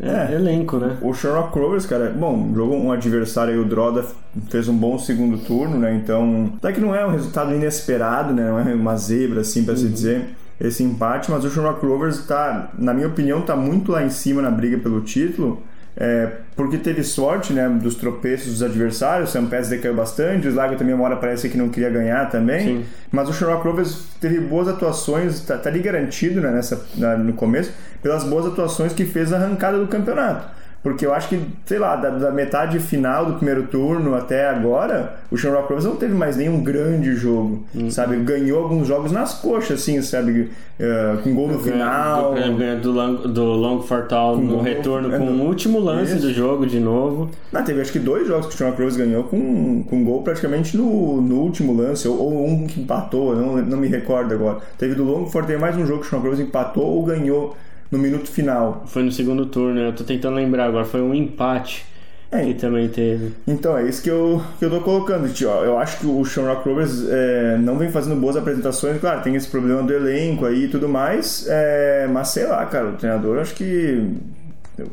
é, 0.00 0.32
é, 0.32 0.34
elenco, 0.34 0.76
né? 0.76 0.96
O 1.02 1.12
Sherlock 1.12 1.58
Rovers, 1.58 1.84
cara, 1.84 2.10
bom, 2.10 2.52
jogou 2.54 2.80
um 2.80 2.92
adversário 2.92 3.52
aí, 3.52 3.58
o 3.58 3.64
Droda 3.64 4.04
fez 4.48 4.68
um 4.68 4.76
bom 4.76 4.98
segundo 4.98 5.38
turno, 5.38 5.76
né? 5.78 5.94
Então, 5.94 6.52
até 6.56 6.72
que 6.72 6.80
não 6.80 6.94
é 6.94 7.04
um 7.04 7.10
resultado 7.10 7.52
inesperado, 7.52 8.32
né? 8.32 8.48
Não 8.48 8.58
é 8.58 8.74
uma 8.74 8.96
zebra, 8.96 9.40
assim, 9.40 9.64
para 9.64 9.74
uhum. 9.74 9.80
se 9.80 9.88
dizer, 9.88 10.24
esse 10.60 10.82
empate, 10.82 11.30
mas 11.30 11.44
o 11.44 11.50
Sherlock 11.50 11.84
Rovers 11.84 12.26
tá, 12.26 12.70
na 12.78 12.94
minha 12.94 13.08
opinião, 13.08 13.42
tá 13.42 13.56
muito 13.56 13.90
lá 13.90 14.02
em 14.04 14.10
cima 14.10 14.40
na 14.40 14.50
briga 14.50 14.78
pelo 14.78 15.00
título. 15.00 15.62
É, 16.00 16.28
porque 16.54 16.78
teve 16.78 17.02
sorte 17.02 17.52
né, 17.52 17.68
dos 17.68 17.96
tropeços 17.96 18.52
dos 18.52 18.62
adversários, 18.62 19.30
o 19.30 19.32
Sam 19.32 19.46
Pets 19.46 19.68
decaiu 19.68 19.94
bastante, 19.94 20.46
o 20.46 20.50
Slago 20.50 20.76
também 20.76 20.94
uma 20.94 21.02
hora 21.02 21.16
parece 21.16 21.48
que 21.48 21.58
não 21.58 21.68
queria 21.68 21.90
ganhar 21.90 22.30
também, 22.30 22.64
Sim. 22.64 22.84
mas 23.10 23.28
o 23.28 23.32
Sherlock 23.32 23.66
Rovers 23.66 24.04
teve 24.20 24.38
boas 24.38 24.68
atuações, 24.68 25.40
tá, 25.40 25.58
tá 25.58 25.68
ali 25.68 25.80
garantido 25.80 26.40
né, 26.40 26.52
nessa, 26.52 26.86
na, 26.96 27.16
no 27.16 27.32
começo, 27.32 27.72
pelas 28.00 28.22
boas 28.22 28.46
atuações 28.46 28.92
que 28.92 29.04
fez 29.04 29.32
na 29.32 29.38
arrancada 29.38 29.76
do 29.76 29.88
campeonato. 29.88 30.57
Porque 30.82 31.04
eu 31.04 31.12
acho 31.12 31.28
que, 31.28 31.40
sei 31.66 31.78
lá, 31.78 31.96
da, 31.96 32.08
da, 32.08 32.30
metade 32.30 32.78
final 32.78 33.26
do 33.26 33.34
primeiro 33.34 33.64
turno 33.64 34.14
até 34.14 34.48
agora, 34.48 35.16
o 35.30 35.36
Shamrock 35.36 35.64
Rovers 35.64 35.84
não 35.84 35.96
teve 35.96 36.14
mais 36.14 36.36
nenhum 36.36 36.62
grande 36.62 37.14
jogo, 37.14 37.64
uhum. 37.74 37.90
sabe? 37.90 38.16
Ganhou 38.18 38.62
alguns 38.62 38.86
jogos 38.86 39.10
nas 39.10 39.34
coxas, 39.34 39.80
assim, 39.80 40.00
sabe? 40.00 40.50
Uh, 40.78 41.20
com 41.22 41.34
gol 41.34 41.48
no 41.48 41.58
final. 41.58 42.32
Do, 42.34 42.80
do, 42.80 42.92
long, 42.92 43.14
do 43.14 43.44
Long 43.44 43.82
Fortal 43.82 44.36
no 44.36 44.54
gol, 44.54 44.62
retorno, 44.62 45.10
com 45.10 45.24
o 45.24 45.46
último 45.46 45.80
lance 45.80 46.12
isso. 46.12 46.26
do 46.28 46.32
jogo 46.32 46.64
de 46.64 46.78
novo. 46.78 47.28
Não, 47.52 47.64
teve 47.64 47.80
acho 47.80 47.90
que 47.90 47.98
dois 47.98 48.28
jogos 48.28 48.46
que 48.46 48.54
o 48.54 48.56
Shamrock 48.56 48.80
Rovers 48.80 48.96
ganhou 48.96 49.24
com, 49.24 49.82
com 49.82 50.04
gol 50.04 50.22
praticamente 50.22 50.76
no, 50.76 51.20
no 51.20 51.40
último 51.40 51.76
lance, 51.76 52.06
ou, 52.06 52.16
ou 52.16 52.46
um 52.46 52.68
que 52.68 52.80
empatou, 52.80 53.34
não, 53.34 53.56
não 53.56 53.78
me 53.78 53.88
recordo 53.88 54.32
agora. 54.32 54.58
Teve 54.78 54.94
do 54.94 55.02
Long 55.02 55.26
Fortal 55.26 55.58
mais 55.58 55.76
um 55.76 55.84
jogo 55.84 56.02
que 56.02 56.06
o 56.06 56.10
Shamrock 56.10 56.28
Rovers 56.28 56.48
empatou 56.48 56.84
ou 56.84 57.02
ganhou 57.04 57.56
no 57.90 57.98
minuto 57.98 58.28
final. 58.28 58.84
Foi 58.86 59.02
no 59.02 59.12
segundo 59.12 59.46
turno, 59.46 59.80
eu 59.80 59.92
tô 59.92 60.04
tentando 60.04 60.36
lembrar 60.36 60.66
agora, 60.66 60.84
foi 60.84 61.00
um 61.00 61.14
empate. 61.14 61.86
É, 62.30 62.44
que 62.44 62.54
também 62.54 62.86
teve. 62.88 63.32
Então, 63.46 63.76
é 63.78 63.88
isso 63.88 64.02
que 64.02 64.10
eu, 64.10 64.42
que 64.58 64.64
eu 64.64 64.68
tô 64.68 64.80
colocando. 64.82 65.32
Tio. 65.32 65.48
Eu 65.48 65.78
acho 65.78 65.98
que 65.98 66.06
o 66.06 66.22
Shamrock 66.26 66.68
Rovers 66.68 67.08
é, 67.08 67.56
não 67.58 67.78
vem 67.78 67.90
fazendo 67.90 68.20
boas 68.20 68.36
apresentações. 68.36 69.00
Claro, 69.00 69.22
tem 69.22 69.34
esse 69.34 69.48
problema 69.48 69.82
do 69.82 69.94
elenco 69.94 70.44
aí 70.44 70.64
e 70.64 70.68
tudo 70.68 70.88
mais. 70.88 71.46
É, 71.48 72.06
mas 72.12 72.28
sei 72.28 72.46
lá, 72.46 72.66
cara, 72.66 72.90
o 72.90 72.92
treinador, 72.92 73.38
acho 73.38 73.54
que 73.54 74.12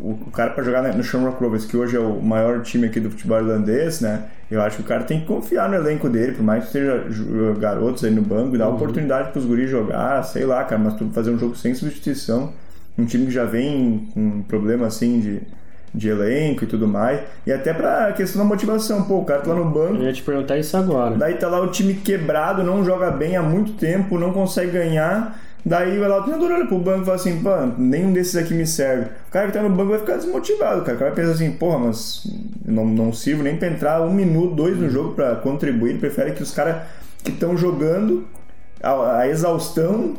o, 0.01 0.11
o 0.11 0.31
cara 0.31 0.51
para 0.51 0.63
jogar 0.63 0.81
no 0.95 1.03
Shamrock 1.03 1.43
Rovers, 1.43 1.65
que 1.65 1.75
hoje 1.75 1.97
é 1.97 1.99
o 1.99 2.21
maior 2.21 2.61
time 2.61 2.87
aqui 2.87 3.01
do 3.01 3.11
futebol 3.11 3.37
irlandês, 3.37 3.99
né? 3.99 4.23
Eu 4.49 4.61
acho 4.61 4.77
que 4.77 4.83
o 4.83 4.85
cara 4.85 5.03
tem 5.03 5.19
que 5.19 5.25
confiar 5.25 5.67
no 5.67 5.75
elenco 5.75 6.07
dele, 6.07 6.31
por 6.31 6.43
mais 6.43 6.65
que 6.65 6.71
seja 6.71 7.03
garotos 7.59 8.05
aí 8.05 8.11
no 8.11 8.21
banco, 8.21 8.55
e 8.55 8.57
dar 8.57 8.69
uhum. 8.69 8.75
oportunidade 8.75 9.31
pros 9.31 9.43
guris 9.43 9.69
jogar, 9.69 10.23
sei 10.23 10.45
lá, 10.45 10.63
cara, 10.63 10.81
mas 10.81 10.93
tu 10.93 11.09
fazer 11.13 11.31
um 11.31 11.37
jogo 11.37 11.55
sem 11.55 11.75
substituição 11.75 12.53
um 12.97 13.05
time 13.05 13.25
que 13.25 13.31
já 13.31 13.45
vem 13.45 14.07
com 14.13 14.19
um 14.19 14.41
problema 14.43 14.87
assim 14.87 15.19
de, 15.19 15.41
de 15.93 16.09
elenco 16.09 16.63
e 16.63 16.67
tudo 16.67 16.87
mais. 16.87 17.21
E 17.45 17.51
até 17.51 17.73
pra 17.73 18.11
questão 18.13 18.41
da 18.41 18.47
motivação, 18.47 19.03
pô, 19.03 19.19
o 19.19 19.25
cara 19.25 19.41
tá 19.41 19.53
lá 19.53 19.59
no 19.59 19.69
banco. 19.69 19.95
Eu 19.95 20.03
ia 20.03 20.13
te 20.13 20.23
perguntar 20.23 20.57
isso 20.57 20.75
agora. 20.77 21.15
Daí 21.15 21.35
tá 21.35 21.47
lá 21.47 21.61
o 21.61 21.67
time 21.67 21.95
quebrado, 21.95 22.63
não 22.63 22.83
joga 22.83 23.11
bem 23.11 23.35
há 23.35 23.41
muito 23.41 23.73
tempo, 23.73 24.17
não 24.17 24.31
consegue 24.31 24.71
ganhar. 24.71 25.39
Daí 25.65 25.97
vai 25.97 26.07
lá 26.07 26.19
o 26.19 26.21
treinador 26.21 26.51
olha 26.51 26.67
pro 26.67 26.77
banco 26.77 27.01
e 27.01 27.05
fala 27.05 27.15
assim, 27.15 27.41
pô, 27.41 27.49
nenhum 27.79 28.13
desses 28.13 28.35
aqui 28.35 28.53
me 28.53 28.67
serve. 28.67 29.05
O 29.27 29.31
cara 29.31 29.47
que 29.47 29.53
tá 29.53 29.63
no 29.63 29.69
banco 29.71 29.89
vai 29.89 29.99
ficar 29.99 30.17
desmotivado, 30.17 30.83
cara. 30.83 30.95
O 30.95 30.99
cara 30.99 31.11
vai 31.11 31.23
pensar 31.23 31.31
assim, 31.33 31.51
porra, 31.53 31.79
mas 31.79 32.21
não, 32.63 32.85
não 32.85 33.11
sirvo 33.11 33.41
nem 33.41 33.57
pra 33.57 33.67
entrar 33.67 34.01
um 34.03 34.13
minuto, 34.13 34.53
dois 34.53 34.77
no 34.77 34.87
jogo 34.89 35.15
pra 35.15 35.35
contribuir. 35.37 35.89
Ele 35.91 35.99
prefere 35.99 36.33
que 36.33 36.43
os 36.43 36.51
caras 36.51 36.83
que 37.23 37.31
estão 37.31 37.57
jogando 37.57 38.27
a, 38.85 39.19
a 39.19 39.27
exaustão, 39.27 40.15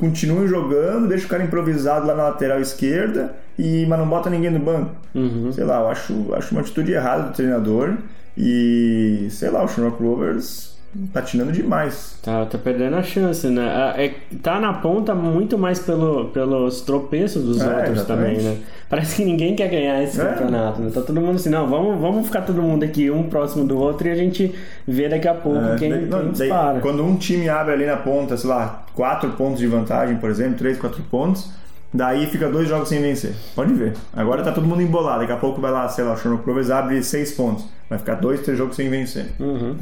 continuem 0.00 0.48
jogando, 0.48 1.08
deixa 1.08 1.26
o 1.26 1.28
cara 1.28 1.44
improvisado 1.44 2.06
lá 2.06 2.14
na 2.14 2.24
lateral 2.24 2.60
esquerda, 2.60 3.32
e, 3.58 3.86
mas 3.86 3.98
não 3.98 4.08
bota 4.08 4.28
ninguém 4.28 4.50
no 4.50 4.58
banco. 4.58 4.90
Uhum. 5.14 5.52
Sei 5.52 5.64
lá, 5.64 5.80
eu 5.80 5.88
acho, 5.88 6.34
acho 6.34 6.52
uma 6.52 6.60
atitude 6.60 6.92
errada 6.92 7.24
do 7.24 7.32
treinador. 7.32 7.94
E 8.36 9.26
sei 9.30 9.50
lá, 9.50 9.64
o 9.64 9.68
Shamrock 9.68 10.02
Rovers 10.02 10.77
patinando 11.12 11.52
demais. 11.52 12.18
Tá, 12.22 12.46
tá 12.46 12.58
perdendo 12.58 12.96
a 12.96 13.02
chance, 13.02 13.46
né? 13.48 13.94
É, 13.96 14.14
tá 14.42 14.58
na 14.58 14.72
ponta 14.72 15.14
muito 15.14 15.58
mais 15.58 15.78
pelo, 15.78 16.26
pelos 16.26 16.80
tropeços 16.80 17.44
dos 17.44 17.60
é, 17.60 17.66
outros 17.66 17.90
exatamente. 17.90 18.36
também, 18.36 18.42
né? 18.42 18.58
Parece 18.88 19.16
que 19.16 19.24
ninguém 19.24 19.54
quer 19.54 19.68
ganhar 19.68 20.02
esse 20.02 20.20
é. 20.20 20.24
campeonato, 20.24 20.80
né? 20.80 20.90
Tá 20.92 21.02
todo 21.02 21.20
mundo 21.20 21.36
assim, 21.36 21.50
não, 21.50 21.66
vamos, 21.68 22.00
vamos 22.00 22.26
ficar 22.26 22.42
todo 22.42 22.62
mundo 22.62 22.84
aqui 22.84 23.10
um 23.10 23.24
próximo 23.24 23.64
do 23.64 23.78
outro 23.78 24.08
e 24.08 24.10
a 24.10 24.16
gente 24.16 24.54
vê 24.86 25.08
daqui 25.08 25.28
a 25.28 25.34
pouco 25.34 25.58
é, 25.58 25.76
quem, 25.76 25.90
não, 26.06 26.20
quem 26.20 26.30
dispara. 26.30 26.80
Quando 26.80 27.04
um 27.04 27.16
time 27.16 27.48
abre 27.48 27.74
ali 27.74 27.86
na 27.86 27.96
ponta, 27.96 28.36
sei 28.36 28.48
lá, 28.48 28.84
quatro 28.94 29.30
pontos 29.30 29.58
de 29.58 29.66
vantagem, 29.66 30.16
por 30.16 30.30
exemplo, 30.30 30.56
três, 30.56 30.78
quatro 30.78 31.02
pontos, 31.10 31.50
Daí 31.92 32.26
fica 32.26 32.48
dois 32.50 32.68
jogos 32.68 32.88
sem 32.88 33.00
vencer. 33.00 33.34
Pode 33.54 33.72
ver. 33.72 33.94
Agora 34.12 34.42
tá 34.42 34.52
todo 34.52 34.66
mundo 34.66 34.82
embolado. 34.82 35.20
Daqui 35.20 35.32
a 35.32 35.36
pouco 35.36 35.60
vai 35.60 35.70
lá, 35.70 35.88
sei 35.88 36.04
lá, 36.04 36.12
o 36.12 36.16
Shamrock 36.16 36.46
Rovers 36.46 36.70
abre 36.70 37.02
seis 37.02 37.32
pontos. 37.32 37.64
Vai 37.88 37.98
ficar 37.98 38.16
dois, 38.16 38.42
três 38.42 38.58
jogos 38.58 38.76
sem 38.76 38.90
vencer. 38.90 39.26
Uhum. 39.40 39.74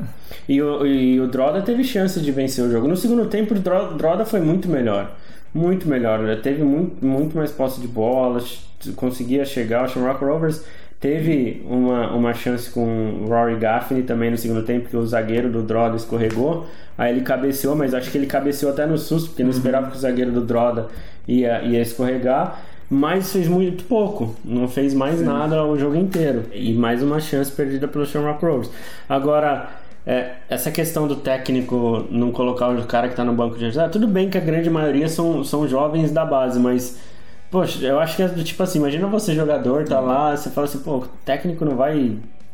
E, 0.48 0.62
o, 0.62 0.86
e 0.86 1.20
o 1.20 1.26
Droda 1.26 1.62
teve 1.62 1.82
chance 1.82 2.20
de 2.20 2.30
vencer 2.30 2.64
o 2.64 2.70
jogo. 2.70 2.86
No 2.86 2.96
segundo 2.96 3.26
tempo, 3.26 3.54
o 3.54 3.58
Droda 3.96 4.24
foi 4.24 4.40
muito 4.40 4.68
melhor. 4.68 5.16
Muito 5.52 5.88
melhor. 5.88 6.20
Ele 6.20 6.40
teve 6.40 6.62
muito, 6.62 7.04
muito 7.04 7.36
mais 7.36 7.50
posse 7.50 7.80
de 7.80 7.88
bola, 7.88 8.40
conseguia 8.94 9.44
chegar. 9.44 9.86
O 9.86 9.88
Shamrock 9.88 10.24
Rovers 10.24 10.62
teve 11.00 11.64
uma, 11.68 12.12
uma 12.12 12.34
chance 12.34 12.70
com 12.70 13.22
o 13.22 13.26
Rory 13.26 13.56
Gaffney 13.56 14.02
também 14.02 14.30
no 14.30 14.38
segundo 14.38 14.62
tempo, 14.62 14.88
que 14.88 14.96
o 14.96 15.06
zagueiro 15.06 15.50
do 15.50 15.62
Droda 15.62 15.96
escorregou. 15.96 16.66
Aí 16.96 17.12
ele 17.12 17.22
cabeceou, 17.22 17.76
mas 17.76 17.94
acho 17.94 18.10
que 18.10 18.18
ele 18.18 18.26
cabeceou 18.26 18.72
até 18.72 18.86
no 18.86 18.96
susto, 18.96 19.28
porque 19.28 19.42
não 19.42 19.50
uhum. 19.50 19.56
esperava 19.56 19.90
que 19.90 19.96
o 19.96 20.00
zagueiro 20.00 20.32
do 20.32 20.40
Droda 20.40 20.88
ia, 21.26 21.62
ia 21.62 21.80
escorregar 21.80 22.60
mas 22.88 23.32
fez 23.32 23.48
muito 23.48 23.84
pouco, 23.84 24.34
não 24.44 24.68
fez 24.68 24.94
mais 24.94 25.18
Sim. 25.18 25.24
nada 25.24 25.64
o 25.64 25.76
jogo 25.76 25.96
inteiro. 25.96 26.44
E 26.52 26.72
mais 26.72 27.02
uma 27.02 27.20
chance 27.20 27.50
perdida 27.50 27.88
pelo 27.88 28.06
Shamrock 28.06 28.44
Rovers. 28.44 28.70
Agora, 29.08 29.68
é, 30.06 30.34
essa 30.48 30.70
questão 30.70 31.08
do 31.08 31.16
técnico 31.16 32.06
não 32.10 32.30
colocar 32.30 32.68
o 32.68 32.86
cara 32.86 33.08
que 33.08 33.14
está 33.14 33.24
no 33.24 33.32
banco 33.32 33.58
de 33.58 33.64
reserva, 33.64 33.90
tudo 33.90 34.06
bem 34.06 34.30
que 34.30 34.38
a 34.38 34.40
grande 34.40 34.70
maioria 34.70 35.08
são, 35.08 35.42
são 35.42 35.66
jovens 35.66 36.12
da 36.12 36.24
base, 36.24 36.58
mas. 36.58 37.15
Poxa, 37.56 37.86
eu 37.86 37.98
acho 37.98 38.14
que 38.16 38.22
é 38.22 38.28
do 38.28 38.44
tipo 38.44 38.62
assim, 38.62 38.78
imagina 38.78 39.06
você 39.06 39.34
jogador, 39.34 39.84
tá 39.84 39.98
lá, 39.98 40.36
você 40.36 40.50
fala 40.50 40.66
assim, 40.66 40.78
pô, 40.80 40.96
o 40.96 41.08
técnico 41.24 41.64
não 41.64 41.74
vai 41.74 42.12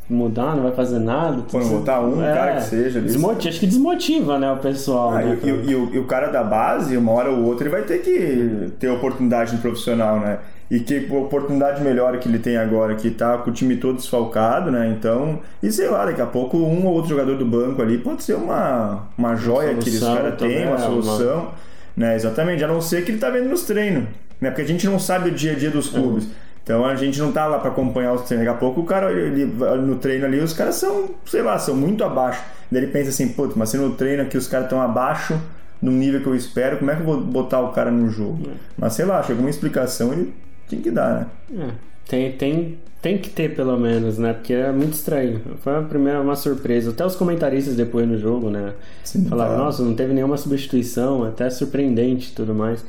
mudar, 0.09 0.55
não 0.55 0.63
vai 0.63 0.71
fazer 0.71 1.01
nada. 1.01 1.43
Quando 1.51 1.69
botar 1.71 2.01
um 2.03 2.25
é, 2.25 2.33
cara 2.33 2.55
que 2.55 2.63
seja. 2.63 3.01
Desmotiva, 3.01 3.49
acho 3.49 3.59
que 3.59 3.67
desmotiva, 3.67 4.39
né, 4.39 4.53
o 4.53 4.59
pessoal. 4.59 5.11
Ah, 5.11 5.23
né, 5.23 5.39
e, 5.43 5.47
e, 5.47 5.51
e, 5.51 5.75
o, 5.75 5.95
e, 5.95 5.99
o, 5.99 6.05
cara 6.05 6.29
da 6.29 6.45
base, 6.45 6.97
uma 6.97 7.11
hora 7.11 7.33
ou 7.33 7.43
outra, 7.43 7.65
ele 7.65 7.75
vai 7.75 7.83
ter 7.83 7.99
que 7.99 8.71
ter 8.79 8.91
oportunidade 8.91 9.53
no 9.57 9.61
profissional, 9.61 10.21
né? 10.21 10.39
E 10.71 10.79
que 10.79 11.05
oportunidade 11.11 11.83
melhor 11.83 12.17
que 12.19 12.29
ele 12.29 12.39
tem 12.39 12.57
agora, 12.57 12.95
que 12.95 13.11
tá 13.11 13.39
com 13.39 13.51
o 13.51 13.53
time 13.53 13.79
todo 13.79 13.97
desfalcado, 13.97 14.71
né? 14.71 14.95
Então, 14.97 15.41
e 15.61 15.73
sei 15.73 15.89
lá, 15.89 16.07
daqui 16.07 16.23
a 16.23 16.27
pouco 16.27 16.59
um 16.59 16.87
ou 16.87 16.95
outro 16.95 17.11
jogador 17.11 17.37
do 17.37 17.45
banco 17.45 17.83
ali 17.83 17.99
pode 17.99 18.23
ser 18.23 18.35
uma, 18.35 19.09
uma 19.19 19.35
joia 19.35 19.75
que 19.75 19.91
os 19.91 19.99
caras 19.99 20.37
têm, 20.37 20.65
uma 20.65 20.77
é, 20.77 20.79
solução. 20.79 21.41
Uma... 21.41 21.73
Né, 21.95 22.15
exatamente, 22.15 22.63
a 22.63 22.69
não 22.69 22.81
ser 22.81 23.05
que 23.05 23.11
ele 23.11 23.19
tá 23.19 23.29
vendo 23.29 23.51
nos 23.51 23.65
treinos, 23.65 24.05
né? 24.43 24.51
Porque 24.51 24.63
a 24.63 24.67
gente 24.67 24.87
não 24.87 24.99
sabe 24.99 25.31
o 25.31 25.33
dia 25.33 25.53
a 25.53 25.55
dia 25.55 25.71
dos 25.71 25.87
uhum. 25.95 26.03
clubes. 26.03 26.27
Então 26.65 26.85
a 26.85 26.97
gente 26.97 27.19
não 27.19 27.33
tá 27.33 27.47
lá 27.47 27.59
para 27.61 27.71
acompanhar 27.71 28.13
os 28.13 28.23
treinos. 28.23 28.45
Daqui 28.45 28.57
a 28.57 28.61
pouco 28.61 28.81
o 28.81 28.85
cara, 28.85 29.11
ele, 29.11 29.47
no 29.47 29.97
treino 29.97 30.27
ali, 30.27 30.41
os 30.41 30.53
caras 30.53 30.75
são, 30.75 31.11
sei 31.25 31.43
lá, 31.43 31.59
são 31.59 31.77
muito 31.77 32.05
abaixo. 32.05 32.43
Daí 32.71 32.83
ele 32.83 32.93
pensa 32.93 33.11
assim, 33.11 33.29
putz, 33.29 33.55
mas 33.55 33.71
se 33.71 33.79
no 33.79 33.93
treino 33.95 34.23
aqui 34.23 34.37
os 34.37 34.49
caras 34.49 34.67
estão 34.67 34.83
abaixo 34.83 35.41
do 35.81 35.91
nível 35.91 36.21
que 36.21 36.27
eu 36.27 36.35
espero, 36.35 36.79
como 36.79 36.91
é 36.91 36.97
que 36.97 37.03
eu 37.03 37.07
vou 37.07 37.21
botar 37.21 37.61
o 37.61 37.71
cara 37.71 37.91
no 37.91 38.09
jogo? 38.09 38.49
É. 38.49 38.53
Mas 38.77 38.95
sei 38.95 39.05
lá, 39.05 39.23
chegou 39.23 39.43
uma 39.43 39.51
explicação 39.51 40.13
ele 40.13 40.35
tinha 40.69 40.83
que 40.83 40.91
dar, 40.91 41.29
né? 41.51 41.67
É. 41.69 41.71
Tem, 42.09 42.33
tem, 42.33 42.79
tem 43.01 43.19
que 43.19 43.31
ter 43.31 43.55
pelo 43.55 43.77
menos, 43.79 44.19
né? 44.19 44.33
Porque 44.33 44.53
é 44.53 44.71
muito 44.71 44.95
estranho. 44.95 45.41
Foi 45.61 45.77
a 45.77 45.83
primeira 45.83 46.21
uma 46.21 46.37
surpresa. 46.37 46.91
Até 46.91 47.05
os 47.05 47.17
comentaristas 47.17 47.75
depois 47.75 48.09
no 48.09 48.19
jogo, 48.19 48.51
né? 48.51 48.73
Sim, 49.05 49.25
Falaram, 49.25 49.57
tá. 49.57 49.59
nossa, 49.59 49.83
não 49.83 49.95
teve 49.95 50.13
nenhuma 50.13 50.37
substituição, 50.37 51.25
até 51.25 51.49
surpreendente 51.51 52.31
e 52.31 52.35
tudo 52.35 52.55
mais. 52.55 52.85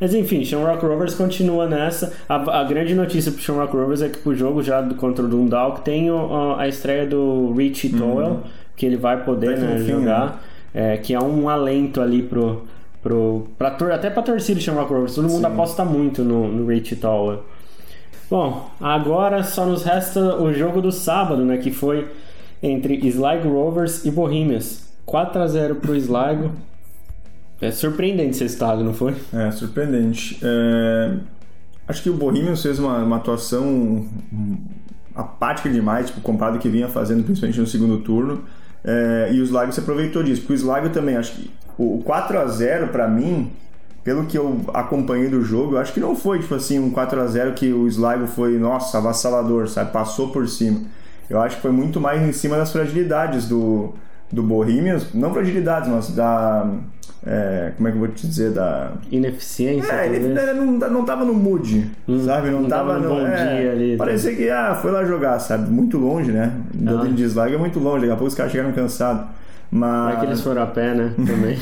Mas 0.00 0.14
enfim, 0.14 0.44
Shamrock 0.44 0.84
Rovers 0.84 1.14
continua 1.14 1.66
nessa. 1.66 2.12
A, 2.28 2.60
a 2.60 2.64
grande 2.64 2.94
notícia 2.94 3.32
pro 3.32 3.40
Shamrock 3.40 3.76
Rovers 3.76 4.02
é 4.02 4.08
que 4.08 4.18
pro 4.18 4.34
jogo 4.34 4.62
já 4.62 4.80
do, 4.80 4.94
contra 4.94 5.24
o 5.24 5.28
Dundalk 5.28 5.82
tem 5.82 6.10
o, 6.10 6.54
a, 6.56 6.68
estreia 6.68 7.06
do 7.06 7.52
Richie 7.52 7.92
uhum. 7.92 7.98
Towell, 7.98 8.40
que 8.76 8.86
ele 8.86 8.96
vai 8.96 9.24
poder 9.24 9.58
né, 9.58 9.78
jogar, 9.78 10.26
né? 10.74 10.92
é, 10.92 10.96
que 10.96 11.14
é 11.14 11.20
um 11.20 11.48
alento 11.48 12.00
ali 12.00 12.22
pro. 12.22 12.62
pro 13.02 13.48
pra, 13.58 13.76
até 13.92 14.08
pra 14.08 14.22
torcida 14.22 14.58
do 14.58 14.62
Shamrock 14.62 14.92
Rovers. 14.92 15.14
Todo 15.16 15.28
mundo 15.28 15.46
Sim. 15.46 15.52
aposta 15.52 15.84
muito 15.84 16.22
no, 16.22 16.46
no 16.46 16.66
Richie 16.66 16.96
Towell. 16.96 17.42
Bom, 18.30 18.70
agora 18.80 19.42
só 19.42 19.64
nos 19.64 19.82
resta 19.82 20.36
o 20.36 20.52
jogo 20.52 20.82
do 20.82 20.92
sábado, 20.92 21.44
né? 21.44 21.56
Que 21.56 21.70
foi 21.70 22.06
entre 22.62 22.94
Sligo 23.06 23.48
Rovers 23.48 24.04
e 24.04 24.10
Bohemians. 24.10 24.86
4 25.06 25.42
a 25.42 25.46
0 25.46 25.76
pro 25.76 25.96
Sligo. 25.96 26.52
É 27.60 27.70
surpreendente 27.72 28.30
esse 28.30 28.44
estado, 28.44 28.84
não 28.84 28.94
foi? 28.94 29.14
É, 29.32 29.50
surpreendente. 29.50 30.38
É... 30.42 31.16
Acho 31.88 32.02
que 32.02 32.10
o 32.10 32.14
Bohemians 32.14 32.62
fez 32.62 32.78
uma, 32.78 32.98
uma 32.98 33.16
atuação 33.16 34.06
apática 35.14 35.68
demais, 35.68 36.06
tipo, 36.06 36.20
comparado 36.20 36.56
ao 36.56 36.62
que 36.62 36.68
vinha 36.68 36.86
fazendo, 36.88 37.24
principalmente 37.24 37.58
no 37.58 37.66
segundo 37.66 37.98
turno. 37.98 38.44
É... 38.84 39.30
E 39.32 39.40
o 39.40 39.44
Sligo 39.44 39.72
se 39.72 39.80
aproveitou 39.80 40.22
disso, 40.22 40.42
porque 40.42 40.52
o 40.52 40.56
Sligo 40.56 40.90
também, 40.90 41.16
acho 41.16 41.32
que 41.32 41.50
o 41.76 42.00
4 42.04 42.38
a 42.38 42.46
0 42.46 42.88
para 42.88 43.08
mim, 43.08 43.50
pelo 44.04 44.26
que 44.26 44.38
eu 44.38 44.60
acompanhei 44.72 45.28
do 45.28 45.42
jogo, 45.42 45.74
eu 45.74 45.78
acho 45.78 45.92
que 45.92 46.00
não 46.00 46.14
foi, 46.14 46.38
tipo 46.38 46.54
assim, 46.54 46.78
um 46.78 46.90
4 46.90 47.20
a 47.20 47.26
0 47.26 47.52
que 47.54 47.72
o 47.72 47.88
Sligo 47.88 48.28
foi, 48.28 48.56
nossa, 48.56 48.98
avassalador, 48.98 49.68
sabe? 49.68 49.90
Passou 49.90 50.28
por 50.28 50.48
cima. 50.48 50.80
Eu 51.28 51.40
acho 51.40 51.56
que 51.56 51.62
foi 51.62 51.72
muito 51.72 52.00
mais 52.00 52.22
em 52.22 52.32
cima 52.32 52.56
das 52.56 52.70
fragilidades 52.70 53.48
do, 53.48 53.94
do 54.32 54.42
Bohemians, 54.44 55.12
não 55.12 55.32
fragilidades, 55.32 55.90
mas 55.90 56.10
da 56.10 56.70
é, 57.26 57.72
como 57.76 57.88
é 57.88 57.90
que 57.90 57.96
eu 57.96 58.00
vou 58.00 58.08
te 58.08 58.26
dizer, 58.26 58.52
da... 58.52 58.92
Ineficiência, 59.10 59.92
É, 59.92 60.06
ele, 60.06 60.28
não, 60.54 60.66
não 60.90 61.04
tava 61.04 61.24
no 61.24 61.34
mood, 61.34 61.90
hum, 62.06 62.24
sabe? 62.24 62.50
Não, 62.50 62.62
não 62.62 62.68
tava, 62.68 62.94
tava 62.94 63.00
no... 63.00 63.08
Bom 63.08 63.26
é, 63.26 63.60
dia 63.60 63.72
ali. 63.72 63.96
Parecia 63.96 64.34
que, 64.34 64.48
ah, 64.48 64.78
foi 64.80 64.90
lá 64.90 65.04
jogar, 65.04 65.38
sabe? 65.40 65.68
Muito 65.70 65.98
longe, 65.98 66.30
né? 66.30 66.52
Deu 66.72 67.00
ah. 67.00 67.06
dislike 67.06 67.54
é 67.54 67.58
muito 67.58 67.78
longe, 67.80 68.00
daqui 68.00 68.12
a 68.12 68.16
pouco 68.16 68.28
os 68.28 68.34
caras 68.34 68.52
chegaram 68.52 68.72
cansados. 68.72 69.26
Mas... 69.70 70.16
É 70.16 70.20
que 70.20 70.26
eles 70.26 70.40
foram 70.40 70.62
a 70.62 70.66
pé, 70.66 70.94
né? 70.94 71.12
Também. 71.26 71.58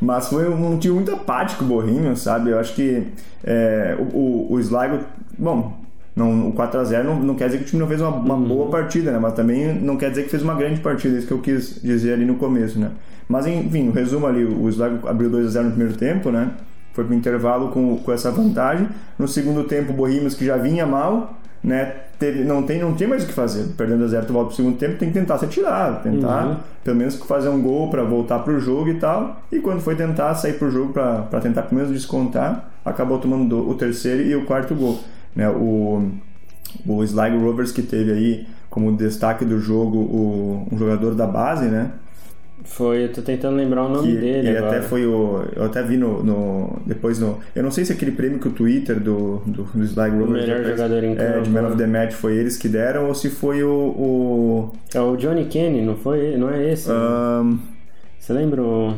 Mas 0.00 0.28
foi 0.28 0.48
um 0.48 0.78
time 0.78 0.94
muito 0.94 1.12
apático 1.12 1.64
o 1.64 1.66
Borrinho, 1.66 2.16
sabe? 2.16 2.50
Eu 2.50 2.60
acho 2.60 2.74
que 2.74 3.08
é, 3.42 3.96
o, 3.98 4.02
o, 4.16 4.52
o 4.52 4.60
Sligo... 4.60 5.00
Bom, 5.36 5.76
não, 6.18 6.48
o 6.48 6.52
4x0 6.52 7.04
não, 7.04 7.20
não, 7.20 7.34
quer 7.36 7.46
dizer 7.46 7.58
que 7.58 7.64
o 7.64 7.66
time 7.68 7.80
não 7.80 7.86
fez 7.86 8.00
uma, 8.00 8.10
uma 8.10 8.34
uhum. 8.34 8.48
boa 8.48 8.70
partida, 8.70 9.12
né? 9.12 9.18
Mas 9.20 9.34
também 9.34 9.72
não 9.72 9.96
quer 9.96 10.10
dizer 10.10 10.24
que 10.24 10.30
fez 10.30 10.42
uma 10.42 10.54
grande 10.54 10.80
partida, 10.80 11.16
isso 11.16 11.28
que 11.28 11.32
eu 11.32 11.38
quis 11.38 11.80
dizer 11.80 12.14
ali 12.14 12.24
no 12.24 12.34
começo, 12.34 12.76
né? 12.76 12.90
Mas 13.28 13.46
enfim, 13.46 13.88
o 13.88 13.92
resumo 13.92 14.26
ali, 14.26 14.44
o 14.44 14.68
Sligo 14.68 15.06
abriu 15.06 15.30
2 15.30 15.46
a 15.46 15.50
0 15.50 15.64
no 15.66 15.70
primeiro 15.70 15.96
tempo, 15.96 16.32
né? 16.32 16.50
Foi 16.92 17.04
pro 17.04 17.14
intervalo 17.14 17.68
com, 17.68 17.98
com 17.98 18.12
essa 18.12 18.32
vantagem. 18.32 18.88
No 19.16 19.28
segundo 19.28 19.62
tempo, 19.62 19.92
o 19.92 19.94
Bohemians, 19.94 20.34
que 20.34 20.44
já 20.44 20.56
vinha 20.56 20.84
mal, 20.84 21.38
né? 21.62 21.94
Teve, 22.18 22.42
não, 22.42 22.64
tem, 22.64 22.80
não 22.80 22.94
tem 22.94 23.06
mais 23.06 23.22
o 23.22 23.26
que 23.28 23.32
fazer. 23.32 23.74
Perdendo 23.76 24.02
a 24.02 24.08
zero, 24.08 24.26
tu 24.26 24.32
volta 24.32 24.48
pro 24.48 24.56
segundo 24.56 24.76
tempo, 24.76 24.96
tem 24.98 25.08
que 25.08 25.14
tentar 25.14 25.38
se 25.38 25.44
atirar, 25.44 26.02
tentar 26.02 26.46
uhum. 26.46 26.56
pelo 26.82 26.96
menos 26.96 27.14
fazer 27.14 27.48
um 27.48 27.62
gol 27.62 27.90
para 27.90 28.02
voltar 28.02 28.40
pro 28.40 28.58
jogo 28.58 28.88
e 28.88 28.94
tal. 28.94 29.40
E 29.52 29.60
quando 29.60 29.80
foi 29.80 29.94
tentar 29.94 30.34
sair 30.34 30.54
pro 30.54 30.68
jogo 30.68 30.92
para 30.92 31.40
tentar 31.40 31.62
pelo 31.62 31.80
menos 31.80 31.92
descontar, 31.92 32.70
acabou 32.84 33.18
tomando 33.18 33.68
o 33.68 33.74
terceiro 33.74 34.22
e 34.22 34.34
o 34.34 34.44
quarto 34.44 34.74
gol. 34.74 34.98
Né? 35.38 35.48
O, 35.48 36.10
o 36.84 37.04
Sligo 37.04 37.38
Rovers 37.38 37.70
que 37.70 37.80
teve 37.80 38.10
aí 38.10 38.46
como 38.68 38.96
destaque 38.96 39.44
do 39.44 39.60
jogo 39.60 39.98
o, 39.98 40.66
um 40.72 40.76
jogador 40.76 41.14
da 41.14 41.28
base, 41.28 41.66
né? 41.66 41.92
Foi, 42.64 43.04
eu 43.04 43.12
tô 43.12 43.22
tentando 43.22 43.56
lembrar 43.56 43.84
o 43.84 43.88
nome 43.88 44.08
que, 44.08 44.18
dele. 44.18 44.50
E 44.50 44.56
até 44.56 44.82
foi 44.82 45.06
o. 45.06 45.44
Eu 45.54 45.64
até 45.64 45.80
vi 45.80 45.96
no, 45.96 46.24
no, 46.24 46.82
Depois 46.84 47.20
no. 47.20 47.38
Eu 47.54 47.62
não 47.62 47.70
sei 47.70 47.84
se 47.84 47.92
aquele 47.92 48.10
prêmio 48.10 48.40
que 48.40 48.48
o 48.48 48.50
Twitter 48.50 48.98
do, 48.98 49.40
do, 49.46 49.62
do 49.62 49.84
Sly 49.84 50.10
Rovers. 50.10 50.28
O 50.28 50.32
melhor 50.32 50.64
jogador 50.64 51.04
em 51.04 51.14
campo. 51.14 51.38
É, 51.38 51.40
de 51.40 51.50
Man 51.50 51.68
of 51.68 51.76
the 51.76 51.86
Match 51.86 52.14
foi 52.14 52.36
eles 52.36 52.56
que 52.56 52.68
deram, 52.68 53.06
ou 53.06 53.14
se 53.14 53.30
foi 53.30 53.62
o. 53.62 53.70
o... 53.70 54.72
É 54.92 55.00
o 55.00 55.16
Johnny 55.16 55.44
Kenny, 55.44 55.82
não 55.82 55.96
foi? 55.96 56.36
Não 56.36 56.50
é 56.50 56.72
esse? 56.72 56.90
Um... 56.90 57.60
Você 58.18 58.32
lembra 58.32 58.60
o. 58.60 58.94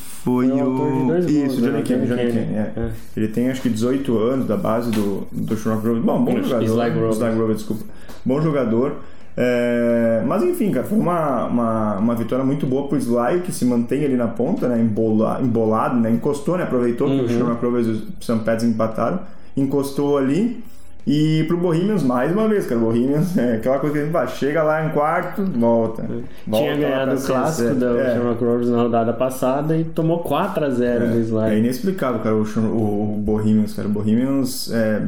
Foi, 0.00 0.48
foi 0.48 0.62
o. 0.62 1.08
o... 1.08 1.18
Isso, 1.18 1.60
Johnny, 1.60 1.72
né? 1.72 1.82
Kenny, 1.82 2.06
Johnny 2.06 2.32
Kenny. 2.32 2.54
É. 2.56 2.72
É. 2.76 2.90
Ele 3.16 3.28
tem 3.28 3.50
acho 3.50 3.60
que 3.62 3.68
18 3.68 4.18
anos 4.18 4.46
da 4.46 4.56
base 4.56 4.90
do, 4.90 5.26
do 5.30 5.56
Shamrock 5.56 5.86
Rovers. 5.86 6.04
Bom, 6.04 6.24
bom 6.24 6.42
jogador. 6.42 6.64
Sly 6.64 6.90
Rovers. 6.90 7.16
Sly 7.16 7.54
desculpa. 7.54 7.84
Bom 8.24 8.40
jogador. 8.40 8.96
É, 9.36 10.22
mas 10.26 10.42
enfim, 10.44 10.70
cara, 10.70 10.86
foi 10.86 10.96
uma, 10.96 11.46
uma, 11.46 11.98
uma 11.98 12.14
vitória 12.14 12.44
muito 12.44 12.66
boa 12.66 12.86
pro 12.86 12.96
Sly, 12.96 13.40
que 13.44 13.52
se 13.52 13.64
mantém 13.64 14.04
ali 14.04 14.16
na 14.16 14.28
ponta, 14.28 14.68
né? 14.68 14.80
Embola, 14.80 15.40
embolado, 15.42 15.98
né? 15.98 16.10
Encostou, 16.10 16.56
né? 16.56 16.62
Aproveitou 16.62 17.08
uhum. 17.08 17.18
que 17.18 17.24
o. 17.24 17.28
Shamrock 17.28 17.64
Rovers 17.64 17.86
e 17.86 17.90
o 17.90 18.02
St. 18.20 18.38
Pets 18.44 18.64
empataram. 18.64 19.20
Encostou 19.56 20.16
ali. 20.16 20.62
E 21.06 21.44
pro 21.46 21.58
Bohemians, 21.58 22.02
mais 22.02 22.32
uma 22.32 22.48
vez, 22.48 22.66
cara, 22.66 22.80
o 22.80 22.84
Bohemians 22.84 23.36
é 23.36 23.56
aquela 23.56 23.78
coisa 23.78 23.92
que 23.92 24.00
a 24.00 24.04
gente 24.04 24.12
fala, 24.12 24.26
chega 24.26 24.62
lá 24.62 24.86
em 24.86 24.88
quarto, 24.90 25.44
volta. 25.44 26.02
volta 26.46 26.64
Tinha 26.64 26.76
ganhado 26.76 27.14
o 27.14 27.20
clássico 27.20 27.74
da 27.74 27.90
é. 27.98 28.14
Shamrock 28.14 28.42
Rovers 28.42 28.70
na 28.70 28.82
rodada 28.82 29.12
passada 29.12 29.76
e 29.76 29.84
tomou 29.84 30.20
4 30.20 30.64
a 30.64 30.70
0 30.70 31.04
é, 31.04 31.08
no 31.08 31.20
Sly. 31.20 31.50
É 31.50 31.58
inexplicável, 31.58 32.20
cara, 32.20 32.34
o, 32.34 32.42
o, 32.42 33.16
o 33.16 33.18
Bohemians, 33.18 33.74
cara. 33.74 33.86
O 33.86 33.90
Bohemians 33.90 34.72
é 34.72 35.02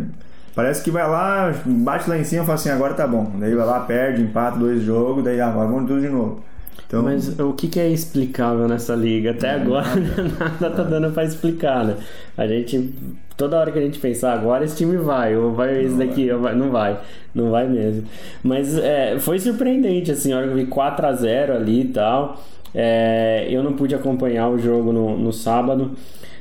Parece 0.56 0.82
que 0.82 0.90
vai 0.90 1.06
lá, 1.06 1.52
bate 1.66 2.08
lá 2.08 2.16
em 2.16 2.24
cima 2.24 2.42
e 2.42 2.46
fala 2.46 2.54
assim, 2.54 2.70
agora 2.70 2.94
tá 2.94 3.06
bom. 3.06 3.30
Daí 3.38 3.54
vai 3.54 3.66
lá, 3.66 3.80
perde, 3.80 4.22
empata 4.22 4.58
dois 4.58 4.82
jogos, 4.82 5.22
daí 5.22 5.38
ah, 5.38 5.50
vamos 5.50 5.86
tudo 5.86 6.00
de 6.00 6.08
novo. 6.08 6.42
Então... 6.86 7.02
Mas 7.02 7.38
o 7.38 7.52
que, 7.52 7.68
que 7.68 7.80
é 7.80 7.88
explicável 7.88 8.68
nessa 8.68 8.94
liga? 8.94 9.32
Até 9.32 9.50
agora 9.50 9.88
nada. 9.96 10.22
nada 10.60 10.70
tá 10.70 10.82
dando 10.82 11.12
para 11.12 11.24
explicar, 11.24 11.84
né? 11.84 11.96
A 12.36 12.46
gente, 12.46 12.94
toda 13.36 13.58
hora 13.58 13.72
que 13.72 13.78
a 13.78 13.82
gente 13.82 13.98
pensar 13.98 14.32
agora 14.32 14.64
esse 14.64 14.76
time 14.76 14.96
vai, 14.96 15.36
ou 15.36 15.52
vai 15.52 15.82
esse 15.82 15.96
daqui, 15.96 16.30
ou 16.30 16.40
vai, 16.40 16.54
não 16.54 16.70
vai, 16.70 16.98
não 17.34 17.50
vai 17.50 17.66
mesmo. 17.66 18.04
Mas 18.42 18.78
é, 18.78 19.18
foi 19.18 19.38
surpreendente, 19.38 20.12
assim, 20.12 20.32
a 20.32 20.38
hora 20.38 20.46
que 20.46 20.52
eu 20.52 20.56
vi 20.56 20.66
4x0 20.66 21.56
ali 21.56 21.80
e 21.80 21.88
tal. 21.88 22.40
É, 22.74 23.46
eu 23.50 23.62
não 23.62 23.72
pude 23.72 23.94
acompanhar 23.94 24.48
o 24.48 24.58
jogo 24.58 24.92
no, 24.92 25.16
no 25.18 25.32
sábado, 25.32 25.92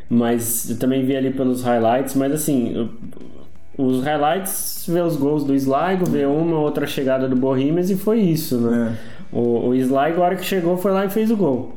mas 0.10 0.70
eu 0.70 0.78
também 0.78 1.04
vi 1.06 1.16
ali 1.16 1.32
pelos 1.32 1.64
highlights. 1.64 2.14
Mas 2.14 2.32
assim, 2.34 2.90
os 3.78 4.04
highlights 4.04 4.86
vê 4.88 5.02
os 5.02 5.16
gols 5.16 5.44
do 5.44 5.56
Sligo, 5.56 6.06
vê 6.06 6.26
uma 6.26 6.60
outra 6.60 6.86
chegada 6.86 7.28
do 7.28 7.36
Bohemians 7.36 7.90
e 7.90 7.96
foi 7.96 8.20
isso, 8.20 8.58
né? 8.60 8.96
É. 9.12 9.15
O, 9.32 9.70
o 9.70 9.76
Sligo, 9.76 10.22
a 10.22 10.26
hora 10.26 10.36
que 10.36 10.46
chegou, 10.46 10.78
foi 10.78 10.92
lá 10.92 11.06
e 11.06 11.10
fez 11.10 11.32
o 11.32 11.38
gol. 11.38 11.76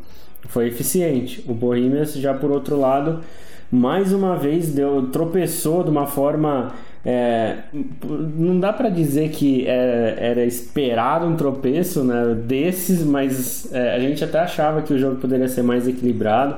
Foi 0.48 0.68
eficiente. 0.68 1.44
O 1.48 1.54
Bohemians, 1.54 2.14
já 2.14 2.32
por 2.34 2.50
outro 2.50 2.78
lado, 2.78 3.20
mais 3.70 4.12
uma 4.12 4.36
vez 4.36 4.72
deu 4.72 5.08
tropeçou 5.10 5.82
de 5.82 5.90
uma 5.90 6.06
forma 6.06 6.72
é, 7.04 7.58
não 8.36 8.58
dá 8.58 8.72
para 8.72 8.88
dizer 8.88 9.30
que 9.30 9.66
é, 9.66 10.16
era 10.18 10.44
esperado 10.44 11.24
um 11.26 11.36
tropeço 11.36 12.02
né, 12.04 12.34
desses, 12.34 13.04
mas 13.04 13.72
é, 13.72 13.94
a 13.94 13.98
gente 13.98 14.22
até 14.22 14.40
achava 14.40 14.82
que 14.82 14.92
o 14.92 14.98
jogo 14.98 15.16
poderia 15.16 15.48
ser 15.48 15.62
mais 15.62 15.86
equilibrado. 15.88 16.56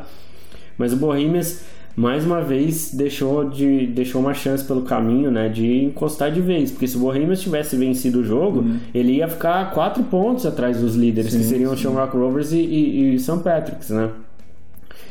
Mas 0.79 0.93
o 0.93 0.97
Bohemians 0.97 1.63
mais 2.01 2.25
uma 2.25 2.41
vez 2.41 2.95
deixou, 2.95 3.45
de, 3.45 3.87
deixou 3.89 4.23
uma 4.23 4.33
chance 4.33 4.65
pelo 4.65 4.81
caminho 4.83 5.31
né, 5.31 5.51
de 5.51 5.85
encostar 5.85 6.33
de 6.33 6.41
vez. 6.41 6.71
Porque 6.71 6.89
se 6.89 6.97
o 6.97 7.01
Bohemians 7.01 7.43
tivesse 7.43 7.77
vencido 7.77 8.21
o 8.21 8.25
jogo, 8.25 8.61
uhum. 8.61 8.79
ele 8.95 9.17
ia 9.17 9.29
ficar 9.29 9.71
quatro 9.73 10.03
pontos 10.05 10.47
atrás 10.47 10.81
dos 10.81 10.97
líderes, 10.97 11.31
sim, 11.31 11.39
que 11.39 11.45
seriam 11.45 11.69
sim. 11.71 11.77
o 11.77 11.79
Shamrock 11.79 12.17
Rovers 12.17 12.53
e, 12.53 12.57
e, 12.57 13.15
e 13.15 13.19
St. 13.19 13.41
Patrick's. 13.45 13.91
Né? 13.91 14.09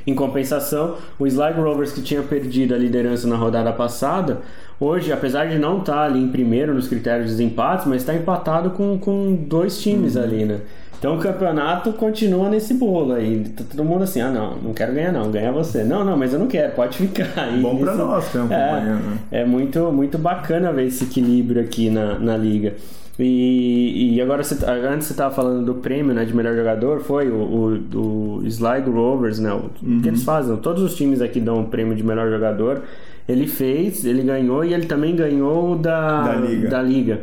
Em 0.07 0.15
compensação, 0.15 0.95
o 1.19 1.27
Sligo 1.27 1.61
Rovers, 1.61 1.91
que 1.91 2.01
tinha 2.01 2.23
perdido 2.23 2.73
a 2.73 2.77
liderança 2.79 3.27
na 3.27 3.35
rodada 3.35 3.71
passada, 3.71 4.39
hoje, 4.79 5.13
apesar 5.13 5.45
de 5.45 5.59
não 5.59 5.81
estar 5.81 6.05
ali 6.05 6.19
em 6.19 6.29
primeiro 6.29 6.73
nos 6.73 6.87
critérios 6.87 7.37
de 7.37 7.43
empates, 7.43 7.85
mas 7.85 8.01
está 8.01 8.15
empatado 8.15 8.71
com, 8.71 8.97
com 8.97 9.35
dois 9.35 9.79
times 9.79 10.15
uhum. 10.15 10.23
ali, 10.23 10.43
né? 10.43 10.61
Então 10.99 11.15
o 11.15 11.19
campeonato 11.19 11.93
continua 11.93 12.49
nesse 12.49 12.73
bolo 12.73 13.13
aí. 13.13 13.45
Tá 13.55 13.63
todo 13.71 13.85
mundo 13.85 14.03
assim, 14.03 14.19
ah 14.19 14.29
não, 14.29 14.57
não 14.57 14.73
quero 14.73 14.93
ganhar 14.93 15.13
não, 15.13 15.31
ganha 15.31 15.49
você. 15.49 15.83
Não, 15.83 16.03
não, 16.03 16.17
mas 16.17 16.33
eu 16.33 16.39
não 16.39 16.47
quero, 16.47 16.73
pode 16.73 16.97
ficar. 16.97 17.25
Bom 17.61 17.77
para 17.77 17.95
nós, 17.95 18.27
campo 18.27 18.53
é, 18.53 18.99
é 19.31 19.45
muito, 19.45 19.91
muito 19.93 20.17
bacana 20.17 20.73
ver 20.73 20.87
esse 20.87 21.05
equilíbrio 21.05 21.61
aqui 21.61 21.89
na, 21.89 22.19
na 22.19 22.35
liga. 22.35 22.73
E, 23.17 24.15
e 24.15 24.21
agora, 24.21 24.43
você, 24.43 24.55
antes 24.65 25.07
você 25.07 25.13
estava 25.13 25.33
falando 25.33 25.65
do 25.65 25.75
prêmio 25.75 26.13
né, 26.13 26.23
de 26.23 26.33
melhor 26.33 26.55
jogador, 26.55 27.01
foi 27.01 27.29
o, 27.29 27.35
o, 27.35 28.37
o 28.37 28.47
Sligo 28.47 28.91
Rovers, 28.91 29.39
né? 29.39 29.51
O 29.51 29.69
uhum. 29.83 30.01
que 30.01 30.07
eles 30.07 30.23
fazem? 30.23 30.55
Todos 30.57 30.81
os 30.83 30.95
times 30.95 31.21
aqui 31.21 31.39
dão 31.39 31.61
o 31.61 31.65
prêmio 31.65 31.95
de 31.95 32.03
melhor 32.03 32.29
jogador. 32.29 32.81
Ele 33.27 33.45
fez, 33.45 34.05
ele 34.05 34.23
ganhou 34.23 34.63
e 34.63 34.73
ele 34.73 34.85
também 34.85 35.15
ganhou 35.15 35.75
da, 35.77 36.23
da 36.23 36.35
liga. 36.35 36.69
Da 36.69 36.81
liga 36.81 37.19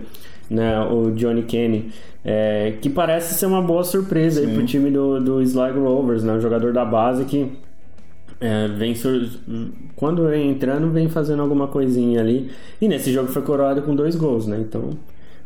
né, 0.48 0.80
o 0.80 1.10
Johnny 1.12 1.42
Kenny, 1.42 1.90
é, 2.24 2.74
que 2.80 2.88
parece 2.88 3.34
ser 3.34 3.46
uma 3.46 3.62
boa 3.62 3.84
surpresa 3.84 4.40
aí 4.40 4.52
pro 4.52 4.64
time 4.64 4.90
do, 4.90 5.20
do 5.20 5.42
Sligo 5.42 5.80
Rovers, 5.80 6.22
né, 6.22 6.32
um 6.32 6.40
jogador 6.40 6.72
da 6.72 6.84
base 6.84 7.24
que 7.24 7.52
é, 8.40 8.68
vem 8.68 8.94
sur... 8.94 9.28
quando 9.94 10.28
vem 10.28 10.50
entrando 10.50 10.90
vem 10.90 11.08
fazendo 11.08 11.40
alguma 11.40 11.68
coisinha 11.68 12.20
ali 12.20 12.50
e 12.80 12.88
nesse 12.88 13.12
jogo 13.12 13.28
foi 13.28 13.42
coroado 13.42 13.82
com 13.82 13.94
dois 13.94 14.14
gols, 14.14 14.46
né? 14.46 14.58
Então 14.60 14.90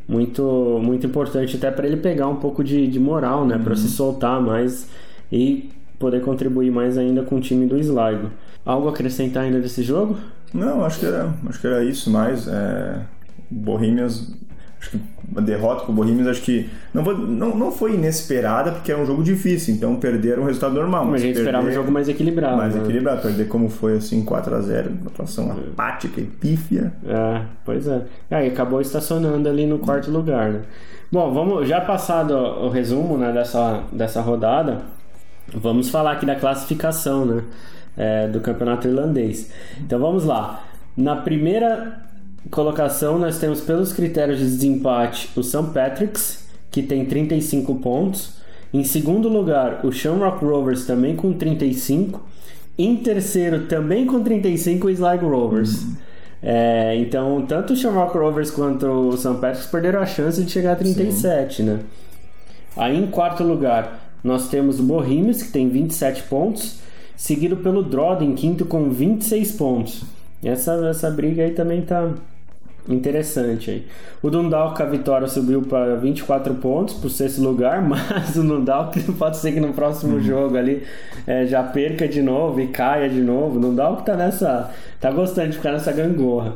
muito 0.09 0.81
muito 0.83 1.07
importante 1.07 1.57
até 1.57 1.71
para 1.71 1.87
ele 1.87 1.99
pegar 1.99 2.27
um 2.27 2.37
pouco 2.37 2.65
de, 2.65 2.89
de 2.89 2.99
moral, 2.99 3.47
né? 3.47 3.57
Uhum. 3.57 3.63
Para 3.63 3.77
se 3.77 3.89
soltar 3.89 4.41
mais 4.41 4.89
e 5.31 5.71
poder 6.01 6.21
contribuir 6.23 6.73
mais 6.73 6.99
ainda 6.99 7.23
com 7.23 7.37
o 7.37 7.41
time 7.41 7.67
do 7.67 7.79
Sligo. 7.79 8.31
Algo 8.67 8.89
a 8.89 8.91
acrescentar 8.91 9.45
ainda 9.45 9.61
desse 9.61 9.83
jogo? 9.83 10.19
Não, 10.53 10.85
acho 10.85 10.99
que 10.99 11.07
era, 11.07 11.33
acho 11.49 11.61
que 11.61 11.67
era 11.67 11.85
isso 11.85 12.11
mais. 12.11 12.49
É... 12.49 13.03
Bohemians 13.49 14.35
Acho 14.81 14.90
que 14.90 15.01
a 15.37 15.40
derrota 15.40 15.85
com 15.85 15.93
o 15.93 15.95
Bohemians 15.95 16.27
acho 16.27 16.43
que 16.43 16.69
não, 16.93 17.03
não, 17.03 17.57
não 17.57 17.73
foi 17.73 17.95
inesperada 17.95 18.73
porque 18.73 18.90
era 18.90 19.01
um 19.01 19.07
jogo 19.07 19.23
difícil, 19.23 19.75
então 19.75 19.95
perderam 19.97 20.43
um 20.43 20.47
resultado 20.47 20.75
normal. 20.75 21.05
Mas, 21.05 21.12
mas 21.12 21.23
a 21.23 21.27
gente 21.27 21.38
esperava 21.38 21.69
um 21.69 21.73
jogo 21.73 21.93
mais 21.93 22.09
equilibrado. 22.09 22.57
Mais 22.57 22.75
né? 22.75 22.83
equilibrado, 22.83 23.23
perder 23.23 23.47
como 23.47 23.69
foi 23.69 23.97
assim 23.99 24.25
4 24.25 24.55
a 24.55 24.61
0 24.61 24.90
uma 24.90 25.11
atuação 25.11 25.53
apática 25.53 26.21
e 26.21 26.25
pífia. 26.25 26.93
É, 27.07 27.43
pois 27.64 27.87
é. 27.87 28.03
Aí 28.31 28.49
acabou 28.49 28.81
estacionando 28.81 29.49
ali 29.49 29.66
no 29.66 29.79
quarto 29.79 30.11
lugar, 30.11 30.51
né? 30.51 30.62
Bom, 31.12 31.33
vamos 31.33 31.69
já 31.69 31.81
passado 31.81 32.33
o 32.33 32.69
resumo 32.69 33.19
né, 33.19 33.33
dessa, 33.33 33.83
dessa 33.90 34.21
rodada, 34.21 34.83
vamos 35.53 35.90
falar 35.90 36.12
aqui 36.12 36.25
da 36.25 36.37
classificação 36.37 37.27
né, 37.27 37.43
é, 37.97 38.29
do 38.29 38.40
campeonato 38.40 38.87
irlandês. 38.87 39.51
Então 39.81 39.99
vamos 39.99 40.25
lá. 40.25 40.64
Na 40.97 41.16
primeira 41.16 42.10
colocação, 42.48 43.18
nós 43.18 43.38
temos 43.38 43.61
pelos 43.61 43.92
critérios 43.92 44.38
de 44.38 44.44
desempate 44.44 45.31
o 45.37 45.42
St. 45.42 45.64
Patrick's, 45.74 46.48
que 46.70 46.83
tem 46.83 47.05
35 47.05 47.74
pontos. 47.76 48.40
Em 48.72 48.85
segundo 48.85 49.29
lugar, 49.29 49.85
o 49.85 49.92
Shamrock 49.92 50.44
Rovers 50.44 50.87
também 50.87 51.16
com 51.16 51.33
35. 51.33 52.22
Em 52.79 52.96
terceiro, 52.96 53.66
também 53.66 54.07
com 54.07 54.22
35, 54.22 54.87
o 54.87 54.90
Sligo 54.90 55.29
Rovers. 55.29 55.83
Uhum. 55.83 55.96
É, 56.42 56.96
então, 56.96 57.44
tanto 57.46 57.74
o 57.74 57.76
Shamrock 57.76 58.16
Rovers 58.16 58.50
quanto 58.50 58.87
o 58.87 59.16
St. 59.16 59.35
Patrick's 59.35 59.66
perderam 59.66 60.00
a 60.00 60.07
chance 60.07 60.42
de 60.42 60.50
chegar 60.50 60.72
a 60.72 60.76
37, 60.76 61.57
Sim. 61.57 61.62
né? 61.64 61.81
Aí 62.76 62.96
em 62.96 63.09
quarto 63.09 63.42
lugar, 63.42 64.00
nós 64.22 64.48
temos 64.48 64.81
o 64.81 64.83
Bohemians, 64.83 65.42
que 65.42 65.50
tem 65.50 65.68
27 65.68 66.22
pontos, 66.24 66.79
seguido 67.16 67.59
pelo 67.59 67.83
Drodd 67.83 68.24
em 68.24 68.35
quinto 68.35 68.64
com 68.64 68.88
26 68.88 69.53
pontos. 69.53 70.03
Essa, 70.42 70.88
essa 70.88 71.11
briga 71.11 71.42
aí 71.42 71.50
também 71.50 71.83
tá 71.83 72.14
interessante 72.88 73.71
aí. 73.71 73.87
O 74.23 74.31
Dundalk, 74.31 74.81
a 74.81 74.87
vitória 74.87 75.27
subiu 75.27 75.62
para 75.62 75.97
24 75.97 76.55
pontos 76.55 76.95
para 76.95 77.07
o 77.07 77.11
sexto 77.11 77.40
lugar, 77.43 77.83
mas 77.87 78.37
o 78.37 78.43
Dundalk 78.43 79.01
pode 79.12 79.37
ser 79.37 79.53
que 79.53 79.61
no 79.61 79.73
próximo 79.73 80.16
uhum. 80.16 80.23
jogo 80.23 80.57
ali 80.57 80.83
é, 81.27 81.47
já 81.47 81.62
perca 81.62 82.09
de 82.09 82.23
novo 82.23 82.61
e 82.61 82.69
caia 82.69 83.09
de 83.09 83.21
novo. 83.21 83.59
O 83.59 83.61
Dundalk 83.61 84.05
tá 84.05 84.16
nessa, 84.16 84.71
tá 85.01 85.11
gostando 85.11 85.51
de 85.51 85.57
ficar 85.57 85.73
nessa 85.73 85.93
gangorra. 85.93 86.55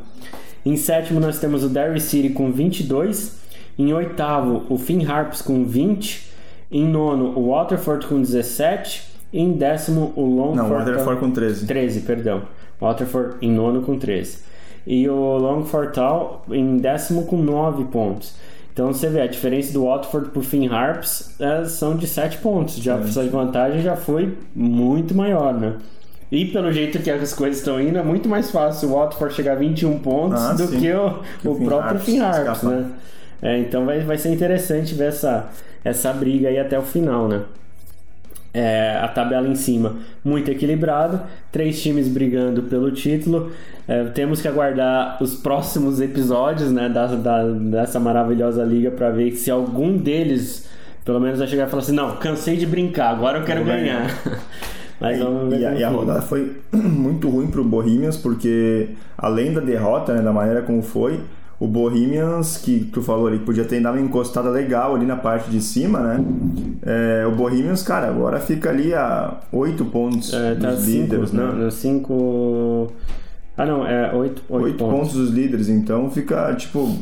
Em 0.64 0.76
sétimo 0.76 1.20
nós 1.20 1.38
temos 1.38 1.62
o 1.62 1.68
Derry 1.68 2.00
City 2.00 2.30
com 2.30 2.50
22, 2.50 3.38
em 3.78 3.92
oitavo 3.92 4.64
o 4.68 4.78
Finn 4.78 5.04
Harps 5.06 5.42
com 5.42 5.64
20, 5.64 6.32
em 6.72 6.86
nono 6.86 7.38
o 7.38 7.50
Waterford 7.50 8.06
com 8.06 8.20
17, 8.20 9.14
em 9.32 9.52
décimo 9.52 10.12
o 10.16 10.24
Longford 10.24 10.56
Não, 10.56 10.66
o 10.66 10.78
Waterford 10.78 11.20
com 11.20 11.30
13. 11.30 11.66
13, 11.66 12.00
perdão. 12.00 12.42
Waterford 12.80 13.36
em 13.42 13.50
nono 13.50 13.82
com 13.82 13.98
13. 13.98 14.38
E 14.86 15.08
o 15.08 15.38
Longford 15.38 15.92
Town 15.92 16.40
em 16.50 16.76
décimo 16.76 17.24
com 17.24 17.36
9 17.36 17.84
pontos. 17.84 18.34
Então 18.72 18.92
você 18.92 19.08
vê, 19.08 19.20
a 19.20 19.26
diferença 19.26 19.72
do 19.72 19.84
Watford 19.84 20.30
por 20.30 20.42
Finn 20.42 20.68
Harps 20.68 21.36
é, 21.40 21.64
são 21.64 21.96
de 21.96 22.06
7 22.08 22.38
pontos. 22.38 22.76
Já, 22.76 22.98
essa 22.98 23.24
vantagem 23.28 23.80
já 23.80 23.96
foi 23.96 24.36
muito 24.54 25.14
maior, 25.14 25.54
né? 25.54 25.76
E 26.30 26.46
pelo 26.46 26.72
jeito 26.72 26.98
que 26.98 27.10
as 27.10 27.32
coisas 27.32 27.58
estão 27.58 27.80
indo, 27.80 27.96
é 27.96 28.02
muito 28.02 28.28
mais 28.28 28.50
fácil 28.50 28.88
o 28.88 28.94
Watford 28.94 29.34
chegar 29.34 29.52
a 29.52 29.56
21 29.56 30.00
pontos 30.00 30.42
ah, 30.42 30.52
do 30.52 30.66
sim. 30.66 30.80
que 30.80 30.92
o, 30.92 31.20
que 31.40 31.48
o, 31.48 31.52
o 31.52 31.64
próprio 31.64 32.00
Finn 32.00 32.20
Harps, 32.20 32.62
né? 32.64 32.90
É, 33.40 33.58
então 33.58 33.84
vai, 33.86 34.00
vai 34.00 34.18
ser 34.18 34.32
interessante 34.32 34.94
ver 34.94 35.08
essa, 35.08 35.48
essa 35.84 36.12
briga 36.12 36.48
aí 36.48 36.58
até 36.58 36.76
o 36.76 36.82
final, 36.82 37.28
né? 37.28 37.42
É, 38.54 38.96
a 39.02 39.08
tabela 39.08 39.48
em 39.48 39.56
cima 39.56 39.96
muito 40.24 40.48
equilibrada, 40.48 41.24
três 41.50 41.82
times 41.82 42.06
brigando 42.06 42.62
pelo 42.62 42.92
título. 42.92 43.50
É, 43.88 44.04
temos 44.04 44.40
que 44.40 44.46
aguardar 44.46 45.20
os 45.20 45.34
próximos 45.34 46.00
episódios 46.00 46.70
né, 46.70 46.88
da, 46.88 47.06
da 47.08 47.42
dessa 47.42 47.98
maravilhosa 47.98 48.62
liga 48.62 48.92
para 48.92 49.10
ver 49.10 49.32
se 49.32 49.50
algum 49.50 49.98
deles, 49.98 50.68
pelo 51.04 51.20
menos, 51.20 51.40
vai 51.40 51.48
chegar 51.48 51.66
e 51.66 51.70
falar 51.70 51.82
assim: 51.82 51.92
não, 51.92 52.16
cansei 52.16 52.56
de 52.56 52.64
brincar, 52.64 53.10
agora 53.10 53.40
eu 53.40 53.44
quero 53.44 53.64
ganhar. 53.64 54.06
ganhar. 54.06 54.40
Mas 55.00 55.18
vamos 55.18 55.50
ver 55.50 55.60
e, 55.60 55.66
a, 55.66 55.74
e 55.74 55.84
a 55.84 55.88
rodada 55.88 56.22
foi 56.22 56.56
muito 56.72 57.28
ruim 57.28 57.48
para 57.48 57.60
o 57.60 57.64
Bohemians, 57.64 58.16
porque 58.16 58.90
além 59.18 59.52
da 59.52 59.60
derrota, 59.60 60.14
né, 60.14 60.22
da 60.22 60.32
maneira 60.32 60.62
como 60.62 60.80
foi, 60.80 61.20
o 61.58 61.66
Bohemians, 61.66 62.56
que 62.58 62.88
tu 62.92 63.00
falou 63.00 63.28
ali, 63.28 63.38
podia 63.38 63.64
ter 63.64 63.80
dado 63.80 63.96
uma 63.96 64.04
encostada 64.04 64.50
legal 64.50 64.94
ali 64.94 65.06
na 65.06 65.16
parte 65.16 65.50
de 65.50 65.60
cima, 65.60 66.00
né? 66.00 66.24
É, 66.82 67.26
o 67.26 67.30
Bohemians, 67.30 67.82
cara, 67.82 68.08
agora 68.08 68.40
fica 68.40 68.70
ali 68.70 68.92
a 68.92 69.38
8 69.52 69.84
pontos 69.86 70.32
é, 70.32 70.54
tá 70.56 70.70
dos 70.70 70.80
cinco, 70.80 71.00
líderes, 71.00 71.32
né? 71.32 71.70
5. 71.70 72.92
Ah, 73.56 73.64
não, 73.64 73.86
é 73.86 74.12
8, 74.12 74.42
8, 74.48 74.64
8 74.64 74.76
pontos. 74.76 74.98
pontos 74.98 75.12
dos 75.14 75.30
líderes, 75.30 75.68
então 75.68 76.10
fica, 76.10 76.52
tipo, 76.54 76.98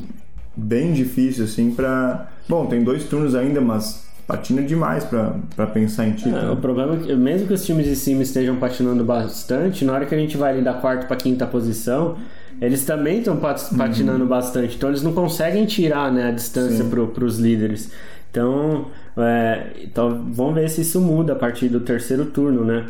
bem 0.54 0.92
difícil, 0.92 1.44
assim, 1.44 1.70
pra. 1.70 2.28
Bom, 2.48 2.66
tem 2.66 2.84
dois 2.84 3.04
turnos 3.04 3.34
ainda, 3.34 3.60
mas 3.60 4.06
patina 4.36 4.62
demais 4.62 5.04
para 5.04 5.66
pensar 5.66 6.06
em 6.06 6.12
título. 6.12 6.36
É, 6.36 6.50
o 6.50 6.56
problema 6.56 6.94
é 6.94 6.98
que, 6.98 7.14
mesmo 7.14 7.46
que 7.46 7.54
os 7.54 7.64
times 7.64 7.86
de 7.86 7.96
cima 7.96 8.22
estejam 8.22 8.56
patinando 8.56 9.04
bastante, 9.04 9.84
na 9.84 9.92
hora 9.92 10.06
que 10.06 10.14
a 10.14 10.18
gente 10.18 10.36
vai 10.36 10.52
ali 10.52 10.62
da 10.62 10.74
quarta 10.74 11.06
para 11.06 11.16
quinta 11.16 11.46
posição 11.46 12.16
eles 12.60 12.84
também 12.84 13.18
estão 13.18 13.36
patinando 13.36 14.22
uhum. 14.22 14.28
bastante, 14.28 14.76
então 14.76 14.88
eles 14.88 15.02
não 15.02 15.12
conseguem 15.12 15.66
tirar 15.66 16.12
né, 16.12 16.28
a 16.28 16.30
distância 16.30 16.84
para 16.84 17.24
os 17.24 17.38
líderes. 17.38 17.90
Então, 18.30 18.86
é, 19.16 19.66
então, 19.82 20.24
vamos 20.30 20.54
ver 20.54 20.70
se 20.70 20.82
isso 20.82 21.00
muda 21.00 21.32
a 21.32 21.36
partir 21.36 21.68
do 21.68 21.80
terceiro 21.80 22.26
turno, 22.26 22.64
né? 22.64 22.86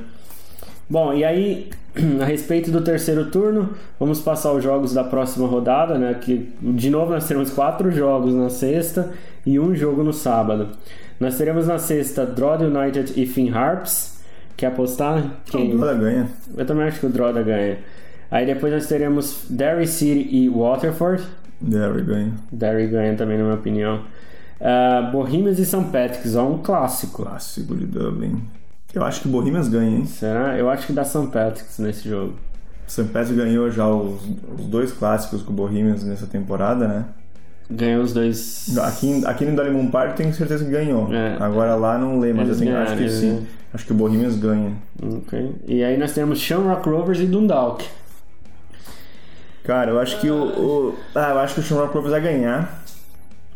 Bom, 0.90 1.14
e 1.14 1.24
aí, 1.24 1.70
a 2.20 2.24
respeito 2.24 2.70
do 2.70 2.82
terceiro 2.82 3.30
turno, 3.30 3.70
vamos 3.99 4.20
passar 4.20 4.53
os 4.53 4.62
jogos 4.62 4.93
da 4.93 5.03
próxima 5.03 5.49
rodada, 5.49 5.97
né? 5.99 6.14
Que 6.20 6.53
de 6.61 6.90
novo 6.90 7.12
nós 7.12 7.26
teremos 7.26 7.51
quatro 7.51 7.90
jogos 7.90 8.34
na 8.34 8.51
sexta 8.51 9.11
e 9.47 9.59
um 9.59 9.74
jogo 9.74 10.05
no 10.05 10.12
sábado. 10.12 10.68
Nós 11.21 11.37
teremos 11.39 11.67
na 11.67 11.79
sexta 11.79 12.27
Droid 12.27 12.65
United 12.65 13.21
e 13.21 13.27
Finn 13.27 13.53
Harps. 13.53 14.21
Quer 14.57 14.67
apostar? 14.67 15.43
Quem? 15.47 15.75
O 15.75 15.79
Droda 15.79 15.95
ganha. 15.95 16.29
Eu 16.57 16.67
também 16.67 16.85
acho 16.87 17.01
que 17.01 17.07
o 17.07 17.11
Droda 17.11 17.43
ganha. 17.43 17.79
Aí 18.31 18.47
depois 18.47 18.73
nós 18.73 18.87
teremos 18.87 19.45
Derry 19.49 19.87
City 19.87 20.29
e 20.35 20.49
Waterford. 20.49 21.23
Derry 21.61 22.03
ganha. 22.03 22.33
Derry 22.51 22.87
ganha 22.89 23.15
também, 23.17 23.39
na 23.39 23.45
minha 23.45 23.57
opinião. 23.57 24.05
Uh, 24.61 25.11
Bohemians 25.11 25.59
e 25.59 25.67
St. 25.67 25.85
Patrick's, 25.93 26.37
ó, 26.37 26.49
um 26.49 26.59
clássico. 26.59 27.25
Clássico 27.25 27.75
de 27.75 27.85
Dublin. 27.85 28.43
Eu 28.95 29.05
acho 29.05 29.23
que 29.23 29.29
Bohemians 29.29 29.69
ganha, 29.69 29.99
hein? 29.99 30.07
Será? 30.07 30.57
Eu 30.57 30.69
acho 30.71 30.87
que 30.87 30.93
dá 30.93 31.05
St. 31.05 31.27
Patrick's 31.29 31.79
nesse 31.79 32.09
jogo. 32.09 32.35
St. 32.87 33.05
Patrick's 33.05 33.37
ganhou 33.37 33.71
já 33.71 33.89
os, 33.89 34.21
os, 34.59 34.67
dois 34.67 34.93
clássicos 34.93 35.43
com 35.43 35.53
o 35.53 35.57
Bohemians 35.57 36.05
nessa 36.05 36.27
temporada, 36.27 36.87
né? 36.87 37.05
Ganhou 37.71 38.03
os 38.03 38.13
dois. 38.13 38.77
Aqui, 38.79 39.23
aqui 39.25 39.45
no 39.45 39.57
Dalimon 39.57 39.89
Park 39.89 40.17
tenho 40.17 40.33
certeza 40.35 40.65
que 40.65 40.71
ganhou. 40.71 41.13
É. 41.13 41.37
Agora 41.41 41.75
lá 41.75 41.97
não 41.99 42.19
lembro, 42.19 42.47
mas 42.47 42.49
eu 42.51 42.59
tenho, 42.59 42.77
acho 42.77 42.97
que 42.97 43.09
sim. 43.09 43.47
Acho 43.73 43.87
que 43.87 43.93
o 43.93 43.95
Bohemians 43.95 44.37
ganha. 44.37 44.73
Ok. 45.03 45.55
E 45.67 45.83
aí 45.83 45.97
nós 45.97 46.13
temos 46.13 46.39
Shamrock 46.39 46.87
Rovers 46.89 47.21
e 47.21 47.27
Dundalk. 47.27 47.85
Cara, 49.65 49.93
eu 49.93 50.01
acho 50.01 50.21
que 50.21 50.29
o, 50.29 50.43
o. 50.45 50.95
Ah, 51.15 51.31
eu 51.31 51.39
acho 51.39 51.55
que 51.55 51.61
o 51.61 51.63
Shamrock 51.63 51.95
Rovers 51.95 52.11
vai 52.11 52.21
ganhar. 52.21 52.83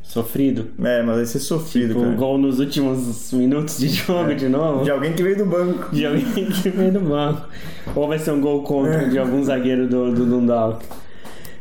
Sofrido. 0.02 0.68
É, 0.82 1.02
mas 1.02 1.16
vai 1.16 1.26
ser 1.26 1.40
sofrido, 1.40 1.88
tipo, 1.88 2.00
cara. 2.00 2.12
Um 2.12 2.16
gol 2.16 2.38
nos 2.38 2.58
últimos 2.58 3.32
minutos 3.32 3.76
de 3.78 3.88
jogo 3.88 4.30
é. 4.30 4.34
de 4.34 4.48
novo. 4.48 4.84
De 4.84 4.90
alguém 4.90 5.12
que 5.12 5.22
veio 5.22 5.36
do 5.36 5.44
banco. 5.44 5.94
De 5.94 6.06
alguém 6.06 6.24
que 6.24 6.70
veio 6.70 6.92
do 6.92 7.00
banco. 7.00 7.46
Ou 7.94 8.08
vai 8.08 8.18
ser 8.18 8.30
um 8.30 8.40
gol 8.40 8.62
contra 8.62 9.02
é. 9.02 9.08
de 9.08 9.18
algum 9.18 9.44
zagueiro 9.44 9.86
do, 9.86 10.12
do 10.12 10.24
Dundalk. 10.24 10.82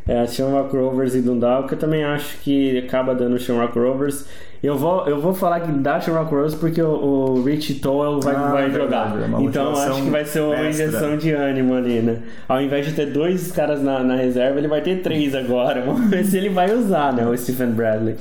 É, 0.07 0.27
Shamrock 0.27 0.75
Rovers 0.75 1.15
e 1.15 1.21
Dundalk, 1.21 1.71
eu 1.71 1.79
também 1.79 2.03
acho 2.03 2.37
que 2.37 2.77
acaba 2.77 3.15
dando 3.15 3.39
Shamrock 3.39 3.77
Rovers. 3.77 4.27
Eu 4.61 4.77
vou, 4.77 5.07
eu 5.07 5.19
vou 5.19 5.33
falar 5.33 5.61
que 5.61 5.71
dá 5.71 5.99
Shamrock 5.99 6.31
Rovers 6.31 6.55
porque 6.55 6.81
o, 6.81 6.89
o 6.89 7.43
Rich 7.43 7.75
Towell 7.75 8.19
vai, 8.19 8.35
ah, 8.35 8.51
vai 8.51 8.71
jogar. 8.71 9.15
É 9.17 9.43
então 9.43 9.71
acho 9.73 10.03
que 10.03 10.09
vai 10.09 10.23
ser 10.25 10.41
uma 10.41 10.69
injeção 10.69 11.17
de 11.17 11.31
ânimo 11.31 11.73
ali, 11.73 12.01
né? 12.01 12.19
Ao 12.47 12.61
invés 12.61 12.85
de 12.85 12.93
ter 12.93 13.07
dois 13.07 13.51
caras 13.51 13.81
na, 13.81 14.03
na 14.03 14.15
reserva, 14.15 14.59
ele 14.59 14.67
vai 14.67 14.81
ter 14.81 15.01
três 15.01 15.33
agora. 15.33 15.81
Vamos 15.85 16.07
ver 16.09 16.23
se 16.23 16.37
ele 16.37 16.49
vai 16.49 16.71
usar, 16.71 17.11
né? 17.11 17.25
O 17.25 17.35
Stephen 17.35 17.71
Bradley. 17.71 18.15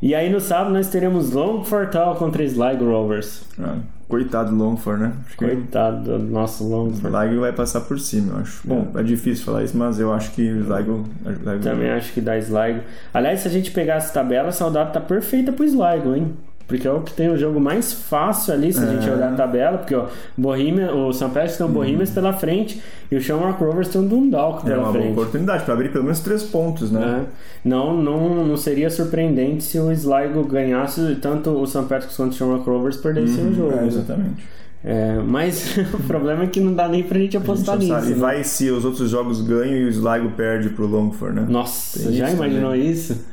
E 0.00 0.16
aí 0.16 0.28
no 0.28 0.40
sábado 0.40 0.72
nós 0.72 0.88
teremos 0.88 1.30
Longford 1.30 1.92
Town 1.92 2.16
contra 2.16 2.42
Sligo 2.42 2.84
Rovers. 2.84 3.44
Ah, 3.60 3.76
coitado 4.12 4.50
do 4.50 4.62
Longford, 4.62 5.02
né? 5.04 5.12
Acho 5.26 5.36
coitado 5.38 6.18
do 6.18 6.18
nosso 6.18 6.68
Longford. 6.68 7.16
Sligo 7.16 7.40
vai 7.40 7.50
passar 7.50 7.80
por 7.80 7.98
cima, 7.98 8.34
eu 8.34 8.40
acho. 8.42 8.60
Bom, 8.62 8.92
é 8.94 9.02
difícil 9.02 9.42
falar 9.42 9.64
isso, 9.64 9.74
mas 9.74 9.98
eu 9.98 10.12
acho 10.12 10.32
que 10.32 10.42
Sligo... 10.42 11.08
Sligo... 11.24 11.62
Também 11.62 11.90
acho 11.90 12.12
que 12.12 12.20
dá 12.20 12.36
Sligo. 12.36 12.80
Aliás, 13.14 13.40
se 13.40 13.48
a 13.48 13.50
gente 13.50 13.70
pegar 13.70 13.94
essa 13.94 14.12
tabela, 14.12 14.50
a 14.50 14.52
saudade 14.52 14.92
tá 14.92 15.00
perfeita 15.00 15.50
pro 15.50 15.64
Sligo, 15.64 16.14
hein? 16.14 16.36
Porque 16.66 16.86
é 16.86 16.90
o 16.90 17.00
que 17.00 17.12
tem 17.12 17.28
o 17.28 17.36
jogo 17.36 17.60
mais 17.60 17.92
fácil 17.92 18.54
ali, 18.54 18.72
se 18.72 18.82
a 18.82 18.86
gente 18.86 19.08
é. 19.08 19.12
olhar 19.12 19.32
a 19.32 19.36
tabela, 19.36 19.78
porque 19.78 19.94
ó, 19.94 20.06
Bohemia, 20.36 20.94
o 20.94 21.12
São 21.12 21.30
Pedro 21.30 21.56
tem 21.56 21.66
o 21.66 21.68
Bohemians 21.68 22.08
uhum. 22.08 22.14
pela 22.14 22.32
frente 22.32 22.80
e 23.10 23.16
o 23.16 23.20
Shamrock 23.20 23.62
Rovers 23.62 23.88
tem 23.88 24.00
o 24.00 24.04
Dundalk 24.04 24.64
pela 24.64 24.64
frente. 24.64 24.72
É 24.72 24.78
uma 24.78 24.92
frente. 24.92 25.04
boa 25.04 25.12
oportunidade 25.12 25.64
para 25.64 25.74
abrir 25.74 25.90
pelo 25.90 26.04
menos 26.04 26.20
três 26.20 26.42
pontos, 26.42 26.90
né? 26.90 27.26
É. 27.26 27.68
Não, 27.68 27.96
não, 28.00 28.46
não 28.46 28.56
seria 28.56 28.88
surpreendente 28.90 29.64
se 29.64 29.78
o 29.78 29.92
Sligo 29.92 30.44
ganhasse 30.44 31.16
tanto 31.20 31.50
o 31.50 31.66
São 31.66 31.84
Patrick's 31.84 32.16
quanto 32.16 32.32
o 32.32 32.34
Shamrock 32.34 32.68
Rovers 32.68 32.96
perdessem 32.96 33.44
uhum. 33.44 33.50
o 33.50 33.54
jogo. 33.54 33.78
É, 33.78 33.86
exatamente. 33.86 34.52
É, 34.84 35.20
mas 35.24 35.76
o 35.94 35.98
problema 36.04 36.44
é 36.44 36.46
que 36.46 36.60
não 36.60 36.74
dá 36.74 36.88
nem 36.88 37.02
pra 37.02 37.18
gente 37.18 37.36
apostar 37.36 37.78
gente 37.78 37.92
nisso. 37.92 38.06
E 38.06 38.10
né? 38.10 38.16
vai 38.16 38.42
se 38.42 38.70
os 38.70 38.84
outros 38.84 39.10
jogos 39.10 39.40
ganham 39.40 39.76
e 39.76 39.84
o 39.84 39.88
Sligo 39.88 40.30
perde 40.36 40.70
pro 40.70 40.86
Longford, 40.86 41.40
né? 41.40 41.46
Nossa, 41.48 42.00
Tem 42.00 42.12
já 42.12 42.30
imaginou 42.30 42.72
também. 42.72 42.90
isso? 42.90 43.24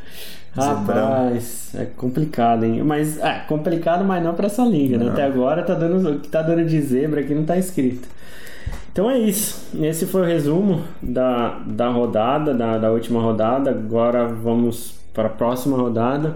Rapaz, 0.55 1.71
é 1.75 1.85
complicado, 1.85 2.63
hein? 2.63 2.83
Mas 2.83 3.19
é 3.19 3.39
complicado, 3.47 4.03
mas 4.03 4.23
não 4.23 4.33
para 4.33 4.47
essa 4.47 4.63
liga, 4.63 4.97
né? 4.97 5.09
Até 5.09 5.23
agora 5.23 5.63
tá 5.63 5.73
dando 5.73 6.09
o 6.09 6.19
que 6.19 6.27
tá 6.27 6.41
dando 6.41 6.65
de 6.65 6.81
zebra 6.81 7.21
aqui 7.21 7.33
não 7.35 7.43
tá 7.43 7.57
escrito. 7.57 8.07
Então 8.91 9.09
é 9.09 9.17
isso. 9.17 9.67
Esse 9.79 10.05
foi 10.05 10.21
o 10.21 10.25
resumo 10.25 10.81
da, 11.01 11.59
da 11.65 11.89
rodada, 11.89 12.53
da, 12.53 12.77
da 12.77 12.91
última 12.91 13.21
rodada. 13.21 13.69
Agora 13.69 14.27
vamos 14.27 14.95
para 15.13 15.27
a 15.27 15.31
próxima 15.31 15.77
rodada. 15.77 16.35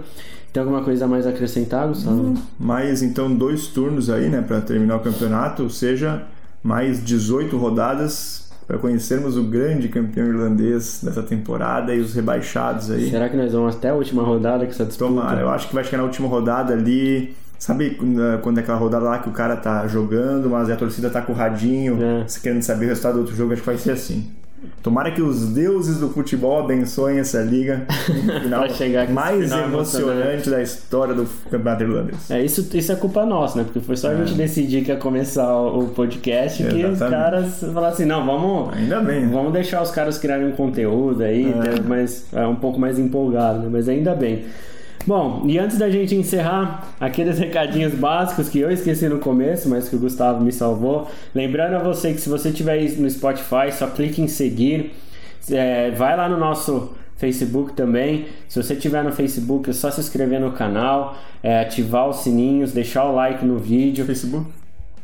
Tem 0.52 0.62
alguma 0.62 0.82
coisa 0.82 1.06
mais 1.06 1.26
a 1.26 1.30
acrescentar, 1.30 1.88
Gustavo? 1.88 2.16
Hum, 2.16 2.34
mais 2.58 3.02
então 3.02 3.34
dois 3.34 3.66
turnos 3.66 4.08
aí, 4.08 4.28
né, 4.28 4.40
para 4.40 4.60
terminar 4.60 4.96
o 4.96 5.00
campeonato, 5.00 5.64
ou 5.64 5.68
seja, 5.68 6.22
mais 6.62 7.04
18 7.04 7.56
rodadas 7.56 8.43
para 8.66 8.78
conhecermos 8.78 9.36
o 9.36 9.44
grande 9.44 9.88
campeão 9.88 10.26
irlandês 10.26 11.00
dessa 11.02 11.22
temporada 11.22 11.94
e 11.94 12.00
os 12.00 12.14
rebaixados 12.14 12.90
aí. 12.90 13.10
Será 13.10 13.28
que 13.28 13.36
nós 13.36 13.52
vamos 13.52 13.76
até 13.76 13.90
a 13.90 13.94
última 13.94 14.22
rodada 14.22 14.64
que 14.64 14.72
essa 14.72 14.84
disputa? 14.84 15.10
Tomara, 15.10 15.40
eu 15.40 15.50
acho 15.50 15.68
que 15.68 15.74
vai 15.74 15.84
chegar 15.84 15.98
na 15.98 16.04
última 16.04 16.28
rodada 16.28 16.72
ali. 16.72 17.34
Sabe 17.58 17.90
quando 18.42 18.58
é 18.58 18.60
aquela 18.60 18.76
rodada 18.76 19.04
lá 19.04 19.18
que 19.18 19.28
o 19.28 19.32
cara 19.32 19.56
tá 19.56 19.86
jogando, 19.86 20.50
mas 20.50 20.68
a 20.68 20.76
torcida 20.76 21.08
tá 21.08 21.22
com 21.22 21.32
o 21.32 21.36
radinho, 21.36 21.98
é. 22.02 22.26
querendo 22.42 22.62
saber 22.62 22.86
o 22.86 22.88
resultado 22.88 23.14
do 23.14 23.20
outro 23.20 23.34
jogo? 23.34 23.52
Acho 23.52 23.62
que 23.62 23.66
vai 23.66 23.78
ser 23.78 23.92
assim. 23.92 24.30
Tomara 24.82 25.10
que 25.10 25.22
os 25.22 25.48
deuses 25.48 25.98
do 25.98 26.08
futebol 26.10 26.60
abençoem 26.60 27.18
essa 27.18 27.40
liga 27.40 27.86
final 28.42 28.68
chegar 28.70 29.08
mais 29.08 29.44
final 29.44 29.64
emocionante 29.64 30.50
da 30.50 30.62
história 30.62 31.14
do 31.14 31.26
campeonato 31.50 31.82
irlandês. 31.82 32.30
É, 32.30 32.42
isso, 32.42 32.68
isso 32.74 32.92
é 32.92 32.96
culpa 32.96 33.24
nossa, 33.24 33.58
né? 33.58 33.64
Porque 33.64 33.80
foi 33.80 33.96
só 33.96 34.10
a 34.10 34.14
gente 34.14 34.34
é. 34.34 34.36
decidir 34.36 34.84
que 34.84 34.90
ia 34.90 34.96
começar 34.96 35.56
o 35.56 35.88
podcast 35.88 36.62
Exatamente. 36.62 36.86
que 36.86 36.92
os 36.92 36.98
caras 36.98 37.60
falaram 37.60 37.94
assim, 37.94 38.04
não, 38.04 38.24
vamos... 38.24 38.74
Ainda 38.74 39.00
bem. 39.00 39.26
Né? 39.26 39.30
Vamos 39.32 39.52
deixar 39.52 39.82
os 39.82 39.90
caras 39.90 40.18
criarem 40.18 40.46
um 40.46 40.52
conteúdo 40.52 41.22
aí, 41.22 41.44
é. 41.44 41.54
Né? 41.54 41.74
mas 41.86 42.26
é 42.32 42.46
um 42.46 42.56
pouco 42.56 42.78
mais 42.78 42.98
empolgado, 42.98 43.60
né? 43.60 43.68
Mas 43.70 43.88
ainda 43.88 44.14
bem. 44.14 44.44
Bom, 45.06 45.42
e 45.46 45.58
antes 45.58 45.76
da 45.76 45.90
gente 45.90 46.14
encerrar, 46.14 46.94
aqueles 46.98 47.38
recadinhos 47.38 47.92
básicos 47.94 48.48
que 48.48 48.58
eu 48.58 48.70
esqueci 48.70 49.06
no 49.06 49.18
começo, 49.18 49.68
mas 49.68 49.88
que 49.88 49.96
o 49.96 49.98
Gustavo 49.98 50.42
me 50.42 50.50
salvou. 50.50 51.10
Lembrando 51.34 51.74
a 51.74 51.78
você 51.78 52.14
que 52.14 52.20
se 52.20 52.28
você 52.28 52.48
estiver 52.48 52.80
no 52.98 53.08
Spotify, 53.10 53.70
só 53.70 53.86
clique 53.88 54.22
em 54.22 54.28
seguir. 54.28 54.94
É, 55.50 55.90
vai 55.90 56.16
lá 56.16 56.26
no 56.26 56.38
nosso 56.38 56.94
Facebook 57.16 57.74
também. 57.74 58.26
Se 58.48 58.62
você 58.62 58.72
estiver 58.72 59.04
no 59.04 59.12
Facebook, 59.12 59.68
é 59.68 59.72
só 59.74 59.90
se 59.90 60.00
inscrever 60.00 60.40
no 60.40 60.52
canal, 60.52 61.18
é, 61.42 61.60
ativar 61.60 62.08
os 62.08 62.16
sininhos, 62.18 62.72
deixar 62.72 63.04
o 63.04 63.14
like 63.14 63.44
no 63.44 63.58
vídeo. 63.58 64.06
Facebook? 64.06 64.46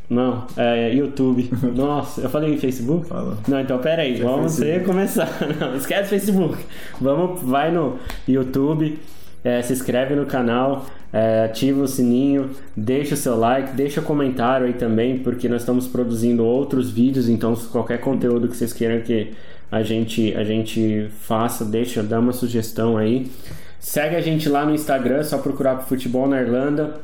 Não, 0.09 0.47
é 0.57 0.91
YouTube. 0.95 1.47
Nossa, 1.75 2.21
eu 2.21 2.29
falei 2.29 2.55
em 2.55 2.57
Facebook? 2.57 3.05
Fala. 3.05 3.37
Não, 3.47 3.61
então 3.61 3.77
pera 3.77 4.01
aí, 4.01 4.19
vamos 4.19 4.57
recomeçar. 4.57 5.29
Não, 5.59 5.75
esquece 5.75 6.09
Facebook. 6.09 6.57
Vamos, 6.99 7.39
vai 7.43 7.71
no 7.71 7.97
YouTube 8.27 8.99
é, 9.43 9.61
se 9.61 9.73
inscreve 9.73 10.15
no 10.15 10.25
canal, 10.25 10.85
é, 11.11 11.45
ativa 11.45 11.81
o 11.81 11.87
sininho, 11.87 12.51
deixa 12.75 13.15
o 13.15 13.17
seu 13.17 13.37
like, 13.37 13.73
deixa 13.73 14.01
o 14.01 14.03
comentário 14.03 14.67
aí 14.67 14.73
também, 14.73 15.19
porque 15.19 15.49
nós 15.49 15.61
estamos 15.61 15.87
produzindo 15.87 16.45
outros 16.45 16.91
vídeos, 16.91 17.27
então 17.27 17.55
qualquer 17.71 17.99
conteúdo 17.99 18.47
que 18.47 18.55
vocês 18.55 18.71
queiram 18.71 19.01
que 19.01 19.31
a 19.71 19.81
gente, 19.81 20.35
a 20.35 20.43
gente 20.43 21.09
faça, 21.21 21.63
deixa, 21.63 22.03
dá 22.03 22.19
uma 22.19 22.33
sugestão 22.33 22.97
aí. 22.97 23.31
Segue 23.79 24.15
a 24.15 24.21
gente 24.21 24.47
lá 24.47 24.65
no 24.65 24.75
Instagram, 24.75 25.17
é 25.17 25.23
só 25.23 25.37
procurar 25.37 25.75
por 25.75 25.85
Futebol 25.85 26.27
na 26.27 26.41
Irlanda. 26.41 26.99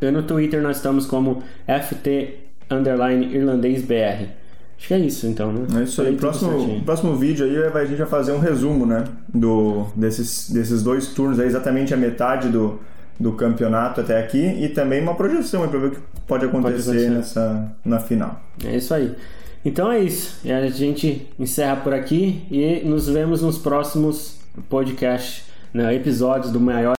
E 0.00 0.10
no 0.10 0.22
Twitter 0.22 0.62
nós 0.62 0.78
estamos 0.78 1.06
como 1.06 1.42
FT 1.66 2.34
Irlandês 2.70 3.82
BR. 3.82 4.26
Acho 4.78 4.88
que 4.88 4.94
é 4.94 4.98
isso, 4.98 5.26
então, 5.26 5.52
né? 5.52 5.80
É 5.80 5.82
isso 5.82 6.00
aí. 6.00 6.16
Próximo, 6.16 6.80
próximo 6.82 7.16
vídeo 7.16 7.44
aí 7.44 7.82
a 7.82 7.84
gente 7.84 7.98
vai 7.98 8.06
fazer 8.06 8.32
um 8.32 8.38
resumo, 8.38 8.86
né? 8.86 9.04
Do, 9.32 9.86
desses, 9.96 10.48
desses 10.50 10.82
dois 10.82 11.08
turnos 11.08 11.40
aí, 11.40 11.46
exatamente 11.46 11.92
a 11.92 11.96
metade 11.96 12.48
do, 12.48 12.78
do 13.18 13.32
campeonato 13.32 14.00
até 14.00 14.18
aqui 14.20 14.38
e 14.38 14.68
também 14.68 15.02
uma 15.02 15.14
projeção 15.14 15.66
para 15.68 15.78
ver 15.78 15.86
o 15.88 15.90
que 15.90 15.98
pode 16.26 16.44
acontecer, 16.44 16.84
pode 16.84 16.98
acontecer, 16.98 17.10
Nessa, 17.10 17.72
na 17.84 17.98
final. 17.98 18.40
É 18.64 18.76
isso 18.76 18.94
aí. 18.94 19.14
Então 19.64 19.90
é 19.90 19.98
isso. 19.98 20.38
A 20.48 20.68
gente 20.68 21.28
encerra 21.38 21.76
por 21.76 21.92
aqui 21.92 22.46
e 22.48 22.80
nos 22.86 23.08
vemos 23.08 23.42
nos 23.42 23.58
próximos 23.58 24.38
podcasts, 24.68 25.44
né, 25.74 25.92
episódios 25.94 26.52
do 26.52 26.60
maior 26.60 26.86